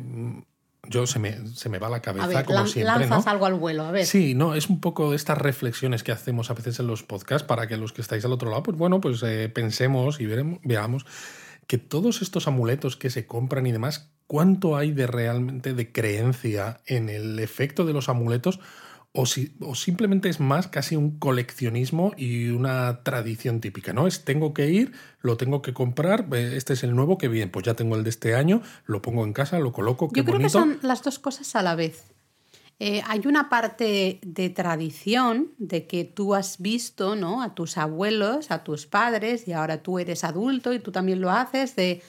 yo 0.88 1.06
se 1.06 1.18
me, 1.18 1.46
se 1.48 1.68
me 1.68 1.78
va 1.78 1.90
la 1.90 2.00
cabeza 2.00 2.24
A 2.24 2.28
ver, 2.28 2.44
como 2.46 2.60
lan- 2.60 2.66
siempre, 2.68 3.00
lanzas 3.00 3.26
¿no? 3.26 3.30
algo 3.30 3.46
al 3.46 3.54
vuelo, 3.54 3.84
a 3.84 3.90
ver. 3.90 4.06
Sí, 4.06 4.34
no, 4.34 4.54
es 4.54 4.70
un 4.70 4.80
poco 4.80 5.10
de 5.10 5.16
estas 5.16 5.36
reflexiones 5.36 6.02
que 6.02 6.12
hacemos 6.12 6.50
a 6.50 6.54
veces 6.54 6.80
en 6.80 6.86
los 6.86 7.02
podcasts 7.02 7.46
para 7.46 7.66
que 7.66 7.76
los 7.76 7.92
que 7.92 8.00
estáis 8.00 8.24
al 8.24 8.32
otro 8.32 8.48
lado, 8.50 8.62
pues 8.62 8.78
bueno, 8.78 9.00
pues 9.00 9.22
eh, 9.22 9.50
pensemos 9.54 10.18
y 10.20 10.26
veremos, 10.26 10.60
veamos 10.64 11.04
que 11.68 11.78
todos 11.78 12.22
estos 12.22 12.48
amuletos 12.48 12.96
que 12.96 13.10
se 13.10 13.26
compran 13.26 13.66
y 13.66 13.72
demás, 13.72 14.10
¿cuánto 14.26 14.76
hay 14.76 14.90
de 14.90 15.06
realmente 15.06 15.74
de 15.74 15.92
creencia 15.92 16.80
en 16.86 17.08
el 17.10 17.38
efecto 17.38 17.84
de 17.84 17.92
los 17.92 18.08
amuletos? 18.08 18.58
O, 19.12 19.26
si, 19.26 19.56
o 19.60 19.74
simplemente 19.74 20.28
es 20.28 20.38
más 20.40 20.68
casi 20.68 20.96
un 20.96 21.18
coleccionismo 21.18 22.12
y 22.16 22.48
una 22.48 23.02
tradición 23.02 23.60
típica, 23.60 23.92
¿no? 23.92 24.06
Es 24.06 24.24
tengo 24.24 24.52
que 24.54 24.70
ir, 24.70 24.92
lo 25.20 25.36
tengo 25.36 25.62
que 25.62 25.72
comprar, 25.72 26.26
eh, 26.32 26.52
este 26.56 26.72
es 26.74 26.82
el 26.84 26.94
nuevo 26.94 27.16
que 27.18 27.28
bien, 27.28 27.50
pues 27.50 27.64
ya 27.64 27.74
tengo 27.74 27.96
el 27.96 28.04
de 28.04 28.10
este 28.10 28.34
año, 28.34 28.62
lo 28.84 29.00
pongo 29.02 29.24
en 29.24 29.32
casa, 29.32 29.58
lo 29.58 29.72
coloco, 29.72 30.08
qué 30.08 30.20
Yo 30.20 30.24
creo 30.24 30.36
bonito. 30.38 30.58
que 30.58 30.64
son 30.64 30.78
las 30.82 31.02
dos 31.02 31.18
cosas 31.18 31.54
a 31.56 31.62
la 31.62 31.74
vez. 31.74 32.04
Eh, 32.80 33.02
hay 33.06 33.22
una 33.26 33.48
parte 33.48 34.20
de 34.22 34.50
tradición 34.50 35.52
de 35.58 35.86
que 35.86 36.04
tú 36.04 36.34
has 36.34 36.58
visto 36.58 37.16
¿no? 37.16 37.42
a 37.42 37.54
tus 37.54 37.76
abuelos, 37.76 38.50
a 38.52 38.62
tus 38.62 38.86
padres, 38.86 39.48
y 39.48 39.52
ahora 39.52 39.82
tú 39.82 39.98
eres 39.98 40.22
adulto 40.22 40.72
y 40.72 40.78
tú 40.78 40.92
también 40.92 41.20
lo 41.20 41.30
haces, 41.30 41.74
de 41.74 42.02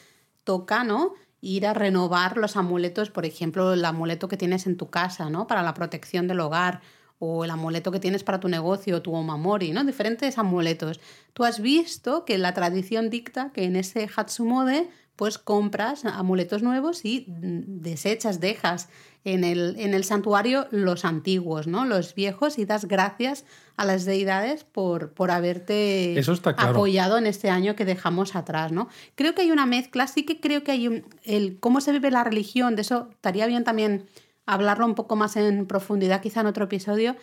toca, 0.43 0.83
¿no? 0.83 1.13
ir 1.41 1.65
a 1.65 1.73
renovar 1.73 2.37
los 2.37 2.55
amuletos, 2.55 3.09
por 3.09 3.25
ejemplo, 3.25 3.73
el 3.73 3.85
amuleto 3.85 4.27
que 4.27 4.37
tienes 4.37 4.67
en 4.67 4.77
tu 4.77 4.89
casa, 4.89 5.29
¿no? 5.29 5.47
Para 5.47 5.63
la 5.63 5.73
protección 5.73 6.27
del 6.27 6.41
hogar 6.41 6.81
o 7.17 7.43
el 7.43 7.51
amuleto 7.51 7.91
que 7.91 7.99
tienes 7.99 8.23
para 8.23 8.39
tu 8.39 8.49
negocio, 8.49 9.01
tu 9.01 9.13
omamori, 9.13 9.71
¿no? 9.71 9.83
Diferentes 9.83 10.37
amuletos. 10.37 10.99
Tú 11.33 11.43
has 11.43 11.61
visto 11.61 12.25
que 12.25 12.37
la 12.37 12.53
tradición 12.53 13.09
dicta 13.09 13.51
que 13.53 13.65
en 13.65 13.75
ese 13.75 14.09
Hatsumode 14.13 14.89
pues 15.19 15.37
compras 15.37 16.05
amuletos 16.05 16.63
nuevos 16.63 17.03
y 17.03 17.25
desechas, 17.27 18.39
dejas 18.39 18.87
en 19.25 19.43
el, 19.43 19.75
en 19.77 19.93
el 19.93 20.05
santuario 20.05 20.67
los 20.71 21.03
antiguos, 21.03 21.67
¿no? 21.67 21.83
Los 21.83 22.15
viejos 22.15 22.57
y 22.57 22.63
das 22.63 22.85
gracias 22.85 23.43
a 23.75 23.83
las 23.83 24.05
deidades 24.05 24.63
por, 24.63 25.11
por 25.11 25.29
haberte 25.29 26.17
apoyado 26.55 27.17
en 27.17 27.27
este 27.27 27.49
año 27.49 27.75
que 27.75 27.83
dejamos 27.83 28.33
atrás, 28.37 28.71
¿no? 28.71 28.87
Creo 29.15 29.35
que 29.35 29.41
hay 29.41 29.51
una 29.51 29.65
mezcla, 29.65 30.07
sí 30.07 30.23
que 30.23 30.39
creo 30.39 30.63
que 30.63 30.71
hay 30.71 30.87
un, 30.87 31.03
el 31.25 31.59
cómo 31.59 31.81
se 31.81 31.91
vive 31.91 32.11
la 32.11 32.23
religión, 32.23 32.77
de 32.77 32.83
eso 32.83 33.09
estaría 33.11 33.45
bien 33.45 33.65
también 33.65 34.05
hablarlo 34.45 34.85
un 34.85 34.95
poco 34.95 35.17
más 35.17 35.35
en 35.35 35.65
profundidad 35.65 36.21
quizá 36.21 36.39
en 36.39 36.47
otro 36.47 36.63
episodio, 36.63 37.17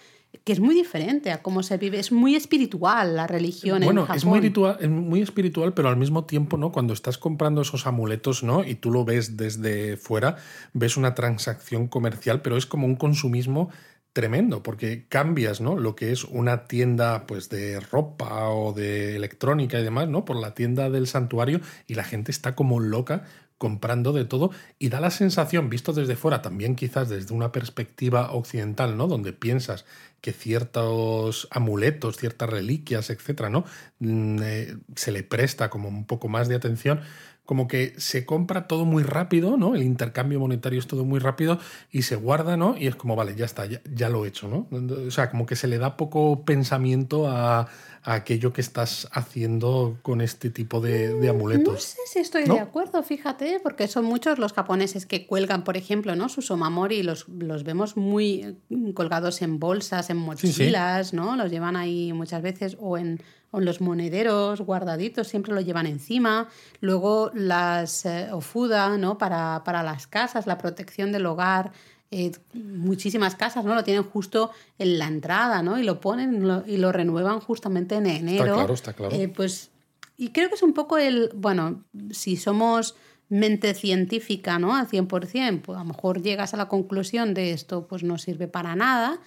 que 0.45 0.53
es 0.53 0.61
muy 0.61 0.75
diferente 0.75 1.31
a 1.31 1.43
cómo 1.43 1.63
se 1.63 1.77
vive. 1.77 1.99
Es 1.99 2.13
muy 2.13 2.35
espiritual 2.35 3.17
la 3.17 3.27
religión 3.27 3.83
bueno, 3.83 4.03
en 4.03 4.07
Japón. 4.07 4.17
es 4.17 4.25
muy, 4.25 4.39
espiritual, 4.39 4.77
es 4.81 4.89
muy 4.89 5.23
espiritual, 5.23 5.75
pero 5.75 5.89
al 5.89 5.97
mismo 5.97 6.25
tiempo, 6.25 6.57
¿no? 6.57 6.73
Cuando 6.73 6.93
estás 6.93 7.19
comprando 7.19 7.63
esos 7.63 7.87
amuletos, 7.87 8.43
¿no? 8.43 8.65
Y 8.65 8.77
tú 8.77 8.91
lo 8.91 9.05
ves 9.05 9.37
desde 9.37 9.97
fuera, 9.97 10.37
ves 10.73 10.97
una 10.97 11.15
transacción 11.15 11.89
comercial, 11.89 12.43
pero 12.43 12.57
es 12.57 12.67
como 12.67 12.87
un 12.87 12.97
consumismo 12.97 13.71
tremendo, 14.13 14.63
porque 14.63 15.07
cambias, 15.09 15.61
¿no? 15.61 15.77
Lo 15.77 15.95
que 15.95 16.11
es 16.11 16.25
una 16.25 16.65
tienda, 16.65 17.27
pues, 17.27 17.51
de 17.51 17.81
ropa 17.81 18.49
o 18.49 18.73
de 18.73 19.15
electrónica 19.15 19.79
y 19.79 19.85
demás, 19.85 20.09
¿no? 20.09 20.25
Por 20.25 20.37
la 20.37 20.55
tienda 20.55 20.89
del 20.89 21.07
santuario 21.07 21.61
y 21.87 21.97
la 21.97 22.05
gente 22.05 22.31
está 22.31 22.55
como 22.55 22.81
loca 22.81 23.25
comprando 23.59 24.13
de 24.13 24.25
todo 24.25 24.51
y 24.79 24.89
da 24.89 25.01
la 25.01 25.11
sensación, 25.11 25.71
visto 25.71 25.93
desde 25.93 26.17
fuera, 26.17 26.43
también 26.43 26.77
quizás 26.77 27.09
desde 27.09 27.35
una 27.35 27.53
perspectiva 27.53 28.33
occidental, 28.33 28.97
¿no? 28.97 29.07
Donde 29.07 29.33
piensas 29.33 29.85
que 30.21 30.33
ciertos 30.33 31.49
amuletos, 31.51 32.17
ciertas 32.17 32.51
reliquias, 32.51 33.11
etcétera, 33.11 33.49
¿no? 33.49 33.65
Mm, 34.01 34.39
eh, 34.43 34.77
se 34.95 35.13
le 35.13 35.23
presta 35.23 35.71
como 35.71 35.89
un 35.89 36.05
poco 36.05 36.29
más 36.29 36.49
de 36.49 36.57
atención 36.57 37.01
como 37.47 37.69
que 37.69 37.95
se 37.97 38.27
compra 38.27 38.67
todo 38.67 38.85
muy 38.85 39.05
rápido, 39.05 39.57
¿no? 39.57 39.75
El 39.75 39.85
intercambio 39.85 40.41
monetario 40.41 40.81
es 40.81 40.87
todo 40.89 41.05
muy 41.05 41.21
rápido 41.21 41.59
y 41.93 42.03
se 42.03 42.17
guarda, 42.17 42.57
¿no? 42.57 42.77
Y 42.77 42.89
es 42.89 42.97
como, 42.97 43.17
vale, 43.17 43.35
ya 43.37 43.45
está, 43.47 43.65
ya, 43.67 44.09
lo 44.09 44.25
he 44.25 44.29
hecho, 44.29 44.49
¿no? 44.49 44.67
O 45.07 45.11
sea, 45.13 45.31
como 45.31 45.47
que 45.47 45.55
se 45.57 45.69
le 45.69 45.79
da 45.79 45.97
poco 45.97 46.45
pensamiento 46.45 47.31
a, 47.31 47.69
aquello 48.07 48.53
que 48.53 48.61
estás 48.61 49.09
haciendo 49.11 49.99
con 50.03 50.21
este 50.21 50.49
tipo 50.49 50.81
de, 50.81 51.29
amuletos. 51.29 51.75
No 51.75 51.81
sé 51.81 52.01
si 52.07 52.19
estoy 52.21 52.45
de 52.45 52.61
acuerdo, 52.61 53.03
fíjate, 53.03 53.59
porque 53.61 53.89
son 53.89 54.05
muchos 54.05 54.39
los 54.39 54.53
japoneses 54.53 55.07
que 55.07 55.27
cuelgan, 55.27 55.65
por 55.65 55.77
ejemplo, 55.77 56.15
¿no? 56.15 56.29
Sus 56.29 56.51
omamori, 56.53 57.03
los, 57.03 57.29
los 57.29 57.65
vemos 57.65 57.97
muy 57.97 58.59
colgados 58.95 59.43
en 59.43 59.59
bolsas, 59.59 60.09
en 60.09 60.19
mochilas, 60.19 61.13
¿no? 61.13 61.35
Los 61.35 61.51
llevan 61.51 61.75
ahí 61.75 62.13
muchas 62.13 62.43
veces 62.43 62.77
o 62.81 62.97
en 62.97 63.21
o 63.53 63.61
los 63.61 63.81
monederos 63.81 64.61
guardaditos 64.61 65.29
siempre 65.29 65.55
lo 65.55 65.61
llevan 65.61 65.87
encima. 65.87 66.49
Luego 66.81 67.31
las 67.33 68.05
eh, 68.05 68.29
ofuda, 68.33 68.99
¿no? 68.99 69.19
Para, 69.19 69.63
para, 69.65 69.83
las 69.83 70.07
casas, 70.07 70.47
la 70.47 70.59
protección 70.59 71.13
del 71.13 71.27
hogar. 71.27 71.73
Eh, 72.11 72.33
muchísimas 72.55 73.35
casas, 73.35 73.65
¿no? 73.65 73.75
Lo 73.75 73.85
tienen 73.85 74.05
justo 74.05 74.51
en 74.79 74.99
la 74.99 75.07
entrada, 75.07 75.63
¿no? 75.63 75.79
Y 75.79 75.83
lo 75.83 76.01
ponen 76.01 76.65
y 76.67 76.77
lo 76.77 76.93
renuevan 76.93 77.41
justamente 77.41 77.97
en 77.97 78.07
enero. 78.07 78.45
Está 78.45 78.55
claro, 78.55 78.75
está 78.75 78.93
claro. 78.93 79.15
Eh, 79.17 79.29
pues, 79.29 79.71
y 80.17 80.31
creo 80.31 80.49
que 80.49 80.55
es 80.55 80.63
un 80.63 80.73
poco 80.73 80.99
el, 80.99 81.31
bueno, 81.35 81.85
si 82.11 82.37
somos 82.37 82.95
mente 83.29 83.75
científica, 83.75 84.59
¿no? 84.59 84.77
Al 84.77 84.87
100%, 84.87 85.63
pues 85.63 85.77
a 85.77 85.83
lo 85.83 85.89
mejor 85.89 86.23
llegas 86.23 86.55
a 86.55 86.57
la 86.57 86.69
conclusión 86.69 87.35
de 87.35 87.51
esto, 87.51 87.87
pues 87.89 88.05
no 88.05 88.19
sirve 88.19 88.47
para 88.47 88.77
nada, 88.77 89.21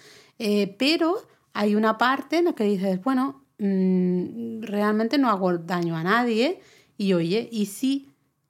pero 0.77 1.17
hay 1.51 1.75
una 1.75 1.97
parte 1.97 2.37
en 2.37 2.45
la 2.45 2.53
que 2.53 2.63
dices, 2.63 3.01
bueno, 3.03 3.43
Mm, 3.59 4.61
realmente 4.61 5.17
no 5.17 5.29
hago 5.29 5.57
daño 5.57 5.97
a 5.97 6.03
nadie 6.03 6.61
y 6.97 7.11
oye, 7.11 7.49
y 7.51 7.65
si 7.65 8.07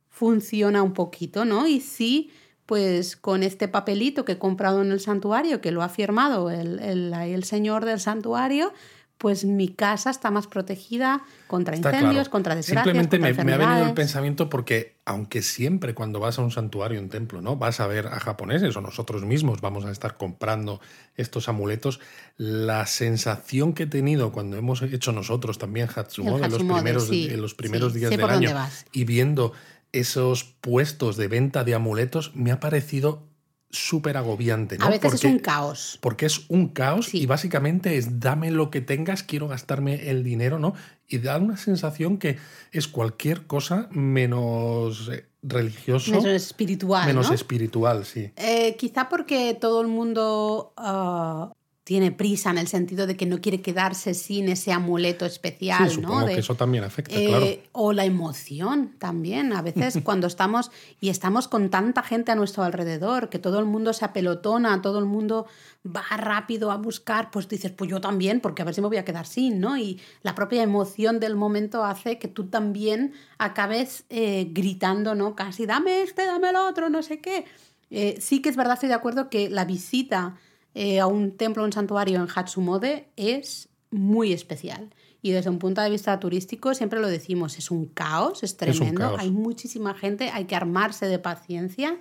funciona 0.07 0.83
un 0.83 0.93
poquito, 0.93 1.45
¿no? 1.45 1.67
Y 1.67 1.81
si 1.81 2.29
pues 2.69 3.15
con 3.15 3.41
este 3.41 3.67
papelito 3.67 4.25
que 4.25 4.33
he 4.33 4.37
comprado 4.37 4.83
en 4.83 4.91
el 4.91 4.99
santuario, 4.99 5.59
que 5.59 5.71
lo 5.71 5.81
ha 5.81 5.89
firmado 5.89 6.51
el, 6.51 6.77
el, 6.77 7.11
el 7.11 7.43
señor 7.43 7.83
del 7.83 7.99
santuario, 7.99 8.71
pues 9.17 9.43
mi 9.43 9.69
casa 9.69 10.11
está 10.11 10.29
más 10.29 10.45
protegida 10.45 11.23
contra 11.47 11.75
incendios, 11.75 12.29
contra 12.29 12.53
desgracias. 12.53 12.83
Simplemente 12.83 13.17
me, 13.17 13.33
me, 13.43 13.53
ha 13.53 13.57
venido 13.57 13.87
el 13.87 13.95
pensamiento 13.95 14.51
porque, 14.51 14.97
aunque 15.03 15.41
siempre 15.41 15.95
cuando 15.95 16.19
vas 16.19 16.37
a 16.37 16.43
un 16.43 16.51
santuario, 16.51 16.99
un 16.99 17.09
templo, 17.09 17.41
¿no? 17.41 17.55
Vas 17.55 17.79
a 17.79 17.87
ver 17.87 18.05
a 18.05 18.19
japoneses 18.19 18.77
o 18.77 18.81
nosotros 18.81 19.25
mismos 19.25 19.61
vamos 19.61 19.85
a 19.85 19.91
estar 19.91 20.15
comprando 20.15 20.79
estos 21.17 21.49
amuletos, 21.49 21.99
la 22.37 22.85
sensación 22.85 23.73
que 23.73 23.83
he 23.83 23.87
tenido 23.87 24.31
cuando 24.31 24.57
hemos 24.57 24.83
hecho 24.83 25.11
nosotros 25.11 25.57
también 25.57 25.89
Hatsumode, 25.89 26.45
en 26.45 26.51
los 26.51 26.63
primeros, 26.63 27.09
en 27.11 27.41
los 27.41 27.55
primeros 27.55 27.95
días 27.95 28.11
del 28.11 28.23
año 28.23 28.55
y 28.91 29.05
viendo 29.05 29.53
esos 29.91 30.43
puestos 30.43 31.17
de 31.17 31.27
venta 31.27 31.63
de 31.63 31.75
amuletos, 31.75 32.35
me 32.35 32.51
ha 32.51 32.59
parecido 32.59 33.29
súper 33.71 34.17
agobiante. 34.17 34.77
¿no? 34.77 34.85
A 34.85 34.89
veces 34.89 35.13
es 35.13 35.23
un 35.23 35.39
caos. 35.39 35.99
Porque 36.01 36.25
es 36.25 36.49
un 36.49 36.69
caos 36.69 37.13
y 37.13 37.25
básicamente 37.25 37.97
es 37.97 38.19
dame 38.19 38.51
lo 38.51 38.71
que 38.71 38.81
tengas, 38.81 39.23
quiero 39.23 39.47
gastarme 39.47 40.09
el 40.09 40.23
dinero, 40.23 40.59
¿no? 40.59 40.73
Y 41.07 41.19
da 41.19 41.37
una 41.37 41.57
sensación 41.57 42.17
que 42.17 42.37
es 42.71 42.87
cualquier 42.87 43.45
cosa 43.45 43.87
menos 43.91 45.09
eh, 45.11 45.25
religioso. 45.41 46.11
Menos 46.11 46.25
espiritual. 46.25 47.07
Menos 47.07 47.31
espiritual, 47.31 48.05
sí. 48.05 48.31
Eh, 48.35 48.75
quizá 48.77 49.09
porque 49.09 49.57
todo 49.59 49.81
el 49.81 49.87
mundo 49.87 50.73
ah, 50.77 51.51
tiene 51.89 52.11
prisa 52.11 52.51
en 52.51 52.59
el 52.59 52.67
sentido 52.67 53.07
de 53.07 53.17
que 53.17 53.25
no 53.25 53.41
quiere 53.41 53.61
quedarse 53.61 54.13
sin 54.13 54.47
ese 54.47 54.71
amuleto 54.71 55.25
especial, 55.25 55.89
sí, 55.89 55.95
supongo 55.95 56.19
¿no? 56.19 56.27
que 56.27 56.37
eso 56.37 56.53
también 56.53 56.83
afecta, 56.83 57.15
claro. 57.15 57.43
Eh, 57.43 57.63
o 57.71 57.93
la 57.93 58.05
emoción 58.05 58.93
también. 58.99 59.53
A 59.53 59.63
veces 59.63 59.97
cuando 60.03 60.27
estamos 60.27 60.69
y 61.01 61.09
estamos 61.09 61.47
con 61.47 61.71
tanta 61.71 62.03
gente 62.03 62.31
a 62.31 62.35
nuestro 62.35 62.61
alrededor, 62.61 63.29
que 63.29 63.39
todo 63.39 63.57
el 63.57 63.65
mundo 63.65 63.93
se 63.93 64.05
apelotona, 64.05 64.83
todo 64.83 64.99
el 64.99 65.05
mundo 65.05 65.47
va 65.83 66.03
rápido 66.15 66.69
a 66.69 66.77
buscar, 66.77 67.31
pues 67.31 67.49
dices, 67.49 67.71
pues 67.71 67.89
yo 67.89 67.99
también, 67.99 68.39
porque 68.39 68.61
a 68.61 68.65
ver 68.65 68.75
si 68.75 68.81
me 68.81 68.87
voy 68.87 68.97
a 68.97 69.03
quedar 69.03 69.25
sin, 69.25 69.59
¿no? 69.59 69.75
Y 69.75 69.99
la 70.21 70.35
propia 70.35 70.61
emoción 70.61 71.19
del 71.19 71.35
momento 71.35 71.83
hace 71.83 72.19
que 72.19 72.27
tú 72.27 72.49
también 72.49 73.13
acabes 73.39 74.05
eh, 74.11 74.47
gritando, 74.51 75.15
¿no? 75.15 75.35
Casi, 75.35 75.65
dame 75.65 76.03
este, 76.03 76.27
dame 76.27 76.51
el 76.51 76.55
otro, 76.55 76.91
no 76.91 77.01
sé 77.01 77.19
qué. 77.19 77.45
Eh, 77.89 78.19
sí 78.21 78.43
que 78.43 78.49
es 78.49 78.55
verdad, 78.55 78.75
estoy 78.75 78.89
de 78.89 78.95
acuerdo 78.95 79.27
que 79.31 79.49
la 79.49 79.65
visita 79.65 80.35
eh, 80.73 80.99
a 80.99 81.07
un 81.07 81.35
templo, 81.35 81.63
un 81.63 81.73
santuario 81.73 82.19
en 82.19 82.27
Hatsumode 82.33 83.09
es 83.15 83.69
muy 83.91 84.33
especial. 84.33 84.93
Y 85.21 85.31
desde 85.31 85.49
un 85.49 85.59
punto 85.59 85.81
de 85.81 85.89
vista 85.89 86.17
turístico 86.19 86.73
siempre 86.73 86.99
lo 86.99 87.07
decimos, 87.07 87.57
es 87.57 87.71
un 87.71 87.87
caos, 87.87 88.43
es 88.43 88.55
tremendo, 88.55 89.17
hay 89.17 89.31
muchísima 89.31 89.93
gente, 89.93 90.29
hay 90.31 90.45
que 90.45 90.55
armarse 90.55 91.07
de 91.07 91.19
paciencia, 91.19 91.99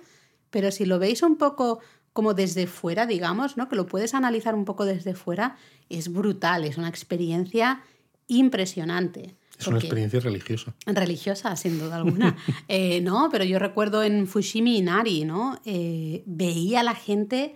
pero 0.49 0.71
si 0.71 0.85
lo 0.85 0.99
veis 0.99 1.21
un 1.21 1.37
poco 1.37 1.79
como 2.13 2.33
desde 2.33 2.65
fuera, 2.67 3.05
digamos, 3.05 3.57
¿no? 3.57 3.67
que 3.67 3.75
lo 3.75 3.87
puedes 3.87 4.13
analizar 4.13 4.55
un 4.55 4.65
poco 4.65 4.85
desde 4.85 5.15
fuera, 5.15 5.57
es 5.89 6.11
brutal, 6.11 6.63
es 6.63 6.77
una 6.77 6.89
experiencia 6.89 7.83
impresionante. 8.27 9.35
Es 9.59 9.67
una 9.67 9.79
experiencia 9.79 10.21
religiosa. 10.21 10.73
Religiosa, 10.85 11.55
sin 11.57 11.79
duda 11.79 11.97
alguna. 11.97 12.37
Eh, 12.69 13.01
no, 13.01 13.29
pero 13.31 13.43
yo 13.43 13.59
recuerdo 13.59 14.03
en 14.03 14.27
Fushimi 14.27 14.77
Inari, 14.77 15.25
¿no? 15.25 15.59
Eh, 15.65 16.23
veía 16.25 16.79
a 16.79 16.83
la 16.83 16.95
gente 16.95 17.55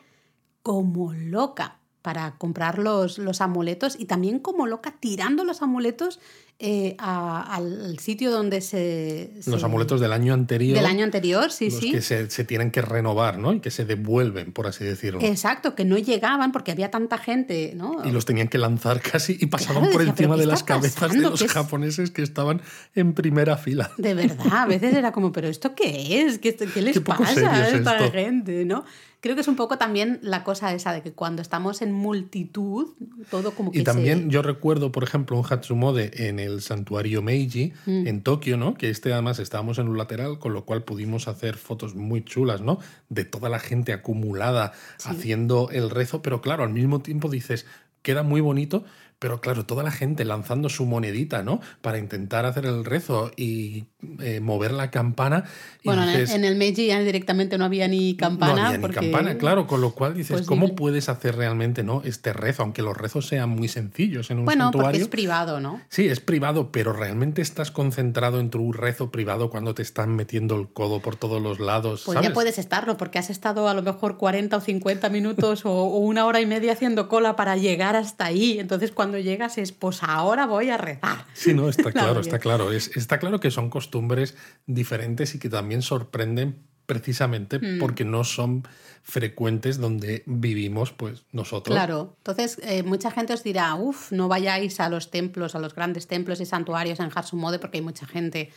como 0.63 1.13
loca 1.13 1.77
para 2.01 2.38
comprar 2.38 2.79
los, 2.79 3.17
los, 3.17 3.39
amuletos 3.39 3.96
y 3.98 4.05
también 4.05 4.39
como 4.39 4.67
loca 4.67 4.96
tirando 5.00 5.46
los 5.46 5.62
amuletos 5.62 6.20
eh, 6.60 6.96
al 7.00 7.98
sitio 8.00 8.29
donde 8.29 8.62
se, 8.62 9.32
Los 9.48 9.63
amuletos 9.63 10.00
del 10.00 10.13
año 10.13 10.34
anterior. 10.34 10.77
Del 10.77 10.86
año 10.86 11.03
anterior, 11.03 11.51
sí, 11.51 11.70
los 11.70 11.79
sí. 11.79 11.91
Que 11.91 12.01
se, 12.01 12.29
se, 12.29 12.43
tienen 12.43 12.72
que 12.72 12.82
renovar, 12.82 13.39
¿no? 13.39 13.53
Y 13.53 13.60
que 13.60 13.72
se 13.72 13.86
devuelven, 13.86 14.53
por 14.53 14.67
así 14.67 14.84
decirlo. 14.84 15.20
Exacto, 15.22 15.75
que 15.75 15.84
no 15.84 15.98
llegaban 15.98 16.51
porque 16.51 16.72
había 16.72 16.91
tanta 16.91 17.17
gente, 17.17 17.74
¿no? 17.75 18.01
Y 18.05 18.12
los 18.12 18.25
tenían 18.25 18.50
que 18.50 18.58
lanzar 18.58 19.01
casi 19.01 19.38
y 19.39 19.48
pasaban 19.48 19.89
por 19.89 20.01
encima 20.01 20.38
de 20.38 20.46
las 20.46 20.63
cabezas 20.63 21.12
de 21.12 21.22
los 21.22 21.43
japoneses 21.43 22.12
que 22.12 22.22
estaban 22.22 22.62
en 22.96 23.13
primera 23.13 23.58
fila. 23.58 23.91
De 23.98 24.13
verdad, 24.13 24.48
a 24.51 24.65
veces 24.65 24.93
era 24.93 25.12
como, 25.12 25.32
¿pero 25.32 25.48
esto 25.48 25.74
qué 25.74 26.22
es? 26.22 26.39
¿Qué, 26.39 26.55
qué 26.55 26.82
les 26.82 27.00
pasa 27.00 27.50
a 27.50 27.70
esta 27.70 28.10
gente, 28.10 28.65
no? 28.65 28.86
Creo 29.24 29.36
que 29.36 29.42
es 29.42 29.48
un 29.48 29.56
poco 29.56 29.77
también 29.77 30.20
la 30.22 30.44
cosa 30.44 30.74
esa 30.74 30.92
de 30.92 31.01
que 31.01 31.13
cuando 31.13 31.42
estamos 31.42 31.82
en 31.82 31.94
multitud, 31.94 32.89
todo 33.32 33.51
como 33.51 33.72
que 33.72 33.80
Y 33.80 33.84
también 33.86 34.30
yo 34.30 34.42
recuerdo, 34.42 34.92
por 34.92 35.06
ejemplo, 35.06 35.38
un 35.38 35.46
Hatsumode 35.50 36.27
en 36.27 36.39
el 36.39 36.62
santuario 36.62 37.22
Meiji, 37.22 37.72
Mm. 37.86 38.06
en 38.06 38.22
Tokio, 38.22 38.58
¿no? 38.58 38.74
Que 38.74 38.89
este 38.89 39.13
además 39.13 39.39
estábamos 39.39 39.80
en 39.80 39.88
un 39.88 39.98
lateral, 39.98 40.39
con 40.39 40.51
lo 40.51 40.65
cual 40.65 40.84
pudimos 40.84 41.30
hacer 41.30 41.56
fotos 41.56 41.96
muy 41.96 42.25
chulas, 42.25 42.60
¿no? 42.60 42.80
De 43.08 43.24
toda 43.24 43.48
la 43.48 43.60
gente 43.60 43.94
acumulada 43.94 44.74
haciendo 45.06 45.70
el 45.72 45.89
rezo, 45.89 46.22
pero 46.22 46.42
claro, 46.42 46.65
al 46.65 46.74
mismo 46.74 47.00
tiempo 47.01 47.30
dices, 47.30 47.65
queda 48.01 48.24
muy 48.24 48.42
bonito, 48.42 48.84
pero 49.24 49.39
claro, 49.39 49.65
toda 49.65 49.84
la 49.84 49.92
gente 49.92 50.25
lanzando 50.25 50.68
su 50.68 50.86
monedita, 50.86 51.44
¿no? 51.44 51.62
Para 51.82 51.98
intentar 51.98 52.46
hacer 52.46 52.65
el 52.65 52.84
rezo 52.84 53.32
y 53.38 53.86
eh, 54.20 54.42
mover 54.42 54.74
la 54.74 54.92
campana. 54.92 55.46
Y 55.82 55.88
Bueno, 55.88 56.03
en 56.03 56.10
el- 56.10 56.20
dices, 56.20 56.36
en 56.36 56.44
el 56.44 56.58
Meiji 56.58 56.88
ya 56.88 57.00
directamente 57.00 57.58
no 57.58 57.63
había 57.63 57.88
ni 57.88 58.18
campana. 58.18 58.53
no 58.53 58.62
había 58.65 58.77
ni 58.80 58.82
porque- 58.82 58.96
campana, 59.00 59.38
claro, 59.38 59.65
con 59.65 59.80
lo 59.80 59.92
cual 59.96 60.13
dices, 60.13 60.34
Pues 60.34 60.46
¿cómo 60.46 60.75
puedes 60.75 61.08
hacer 61.08 61.38
realmente 61.38 61.84
¿no? 61.84 62.01
este 62.03 62.34
rezo? 62.34 62.63
Aunque 62.63 62.82
los 62.82 62.98
rezos 62.98 63.25
sean 63.27 63.48
muy 63.51 63.70
sencillos 63.70 64.30
en 64.30 64.39
un 64.39 64.46
Bueno, 64.46 64.65
porque 64.65 64.77
santuario. 64.80 65.01
es 65.03 65.08
privado, 65.08 65.62
¿no? 65.62 65.80
Sí, 65.88 66.06
es 66.10 66.20
privado, 66.20 66.74
pero 66.74 66.92
realmente 66.92 67.42
estás 67.42 67.72
concentrado 67.72 68.42
en 68.42 68.50
tu 68.50 68.74
rezo 68.74 69.10
privado 69.10 69.50
cuando 69.50 69.74
te 69.74 69.84
están 69.84 70.13
metiendo 70.18 70.60
el 70.60 70.68
codo 70.68 71.00
por 71.00 71.15
todos 71.15 71.42
los 71.42 71.62
lados. 71.62 72.03
Pues 72.06 72.15
¿sabes? 72.15 72.27
ya 72.30 72.34
puedes 72.34 72.58
estarlo, 72.58 72.98
porque 72.98 73.20
has 73.20 73.30
estado 73.30 73.70
a 73.70 73.74
lo 73.74 73.84
mejor 73.84 74.18
40 74.18 74.58
o 74.58 74.60
50 74.60 75.08
minutos 75.08 75.65
o, 75.65 75.72
o 75.72 76.00
una 76.00 76.25
hora 76.25 76.42
y 76.42 76.46
media 76.46 76.74
haciendo 76.74 77.08
cola 77.08 77.38
para 77.38 77.56
llegar 77.56 77.96
hasta 77.96 78.25
ahí. 78.25 78.60
Entonces 78.60 78.92
cuando 78.92 79.12
llegas 79.20 79.58
es, 79.58 79.72
pues 79.72 80.03
ahora 80.03 80.46
voy 80.46 80.70
a 80.70 80.77
rezar. 80.77 81.25
Sí, 81.34 81.53
no, 81.53 81.70
está 81.70 81.84
La 81.86 81.91
claro, 81.91 82.20
está 82.20 82.39
claro. 82.39 82.72
Es, 82.72 82.96
está 82.96 83.20
claro 83.20 83.39
que 83.39 83.51
son 83.51 83.70
costumbres 83.70 84.36
diferentes 84.65 85.36
y 85.36 85.39
que 85.39 85.50
también 85.50 85.82
sorprenden 85.82 86.63
precisamente 86.86 87.60
Mm. 87.60 87.79
porque 87.79 88.03
no 88.03 88.24
son 88.25 88.63
frecuentes 89.03 89.77
donde 89.77 90.24
vivimos 90.25 90.91
pues 90.91 91.24
nosotros. 91.32 91.74
Claro, 91.75 92.15
entonces 92.17 92.60
eh, 92.63 92.84
mucha 92.84 93.10
gente 93.12 93.34
os 93.34 93.43
dirá, 93.43 93.75
uff, 93.75 94.12
no 94.12 94.27
vayáis 94.27 94.79
a 94.79 94.89
los 94.89 95.10
templos, 95.12 95.55
a 95.55 95.60
los 95.60 95.75
grandes 95.75 96.08
templos 96.08 96.39
y 96.41 96.46
santuarios 96.46 97.00
en 97.00 97.10
Hatsumode 97.13 97.60
porque 97.60 97.77
hay 97.77 97.84
mucha 97.84 98.05
gente. 98.05 98.51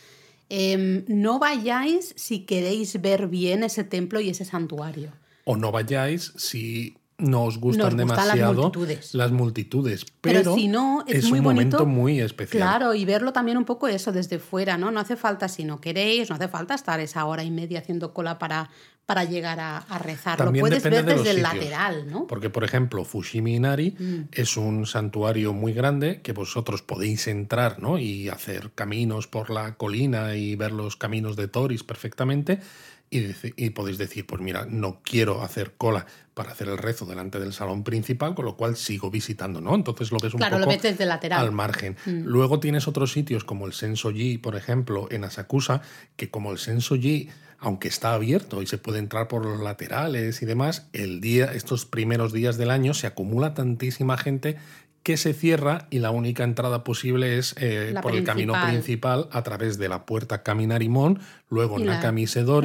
Em, 0.49 1.03
no 1.07 1.39
vayáis 1.39 2.13
si 2.17 2.45
queréis 2.45 3.01
ver 3.01 3.27
bien 3.27 3.63
ese 3.63 3.83
templo 3.83 4.19
y 4.21 4.29
ese 4.29 4.45
santuario. 4.45 5.11
O 5.45 5.55
no 5.57 5.71
vayáis 5.71 6.33
si 6.37 6.97
no 7.19 7.45
os 7.45 7.57
gustan 7.57 7.97
Nos 7.97 8.07
las 8.07 8.17
demasiado 8.17 8.53
multitudes. 8.61 9.13
las 9.15 9.31
multitudes. 9.31 10.05
Pero 10.21 10.39
Pero, 10.39 10.55
si 10.55 10.67
no, 10.67 11.03
es 11.07 11.27
muy 11.29 11.39
un 11.39 11.45
momento 11.45 11.77
bonito. 11.79 11.85
muy 11.99 12.19
especial. 12.21 12.61
Claro, 12.61 12.93
y 12.93 13.05
verlo 13.05 13.33
también 13.33 13.57
un 13.57 13.65
poco 13.65 13.87
eso 13.87 14.11
desde 14.11 14.37
fuera, 14.39 14.77
¿no? 14.77 14.91
No 14.91 14.99
hace 14.99 15.15
falta, 15.15 15.47
si 15.47 15.63
no 15.63 15.81
queréis, 15.81 16.29
no 16.29 16.35
hace 16.35 16.47
falta 16.47 16.75
estar 16.75 16.99
esa 16.99 17.25
hora 17.25 17.43
y 17.43 17.49
media 17.49 17.79
haciendo 17.79 18.13
cola 18.13 18.37
para, 18.37 18.69
para 19.07 19.23
llegar 19.23 19.59
a, 19.59 19.77
a 19.77 19.97
rezar. 19.97 20.37
También 20.37 20.63
Lo 20.63 20.69
puedes 20.69 20.83
depende 20.83 21.01
ver 21.05 21.15
de 21.17 21.23
desde 21.23 21.39
el 21.39 21.45
sitios. 21.45 21.53
lateral, 21.71 22.11
¿no? 22.11 22.27
Porque, 22.27 22.51
por 22.51 22.63
ejemplo, 22.63 23.03
Fushimi 23.03 23.55
Inari 23.55 23.95
Mm. 23.97 24.19
es 24.31 24.55
un 24.57 24.85
santuario 24.85 25.53
muy 25.53 25.73
grande 25.73 26.21
que 26.21 26.33
vosotros 26.33 26.83
podéis 26.83 27.27
entrar 27.27 27.79
¿no? 27.81 27.97
y 27.97 28.29
hacer 28.29 28.71
caminos 28.75 29.25
por 29.27 29.49
la 29.49 29.73
colina 29.75 30.35
y 30.35 30.55
ver 30.55 30.71
los 30.71 30.95
caminos 30.97 31.35
de 31.35 31.47
Toris 31.47 31.83
perfectamente. 31.83 32.59
Y, 33.09 33.69
podéis 33.69 33.97
decir, 33.97 34.25
pues 34.25 34.41
mira, 34.41 34.65
no 34.69 35.01
quiero 35.01 35.41
hacer 35.41 35.75
cola 35.77 36.05
para 36.33 36.51
hacer 36.51 36.67
el 36.67 36.77
rezo 36.77 37.05
delante 37.05 37.39
del 37.39 37.53
salón 37.53 37.83
principal, 37.83 38.35
con 38.35 38.43
lo 38.43 38.57
cual 38.57 38.75
sigo 38.75 39.09
visitando, 39.09 39.61
¿no? 39.61 39.75
Entonces 39.75 40.11
lo 40.11 40.17
ves 40.19 40.33
un 40.33 40.39
Claro, 40.39 40.59
lo 40.59 40.65
poco 40.65 40.77
ves 40.83 40.99
lateral. 40.99 41.39
al 41.39 41.51
margen. 41.53 41.95
Luego 42.05 42.59
tienes 42.59 42.87
otros 42.87 43.13
sitios 43.13 43.45
como 43.45 43.65
el 43.65 43.71
Sensoji, 43.71 44.37
por 44.37 44.57
ejemplo, 44.57 45.07
en 45.09 45.23
Asakusa, 45.23 45.81
que 46.17 46.29
como 46.29 46.51
el 46.51 46.57
Sensoji, 46.57 47.29
aunque 47.59 47.87
está 47.87 48.13
abierto 48.13 48.61
y 48.61 48.67
se 48.67 48.77
puede 48.77 48.99
entrar 48.99 49.29
por 49.29 49.45
los 49.45 49.61
laterales 49.61 50.41
y 50.41 50.45
demás, 50.45 50.87
el 50.91 51.21
día, 51.21 51.45
estos 51.53 51.85
primeros 51.85 52.33
días 52.33 52.57
del 52.57 52.71
año 52.71 52.93
se 52.93 53.07
acumula 53.07 53.53
tantísima 53.53 54.17
gente 54.17 54.57
que 55.07 55.15
se 55.15 55.33
cierra 55.33 55.87
y 55.89 55.99
la 55.99 56.11
única 56.11 56.43
entrada 56.43 56.83
posible 56.83 57.37
es 57.37 57.55
eh, 57.57 57.93
por 58.01 58.13
el 58.13 58.25
camino 58.25 58.51
principal. 58.67 59.29
a 59.31 59.41
través 59.41 59.77
de 59.77 59.87
la 59.87 60.05
puerta 60.05 60.43
Kaminarimon, 60.43 61.21
luego 61.49 61.79
Y 61.79 61.85
la- 61.85 61.93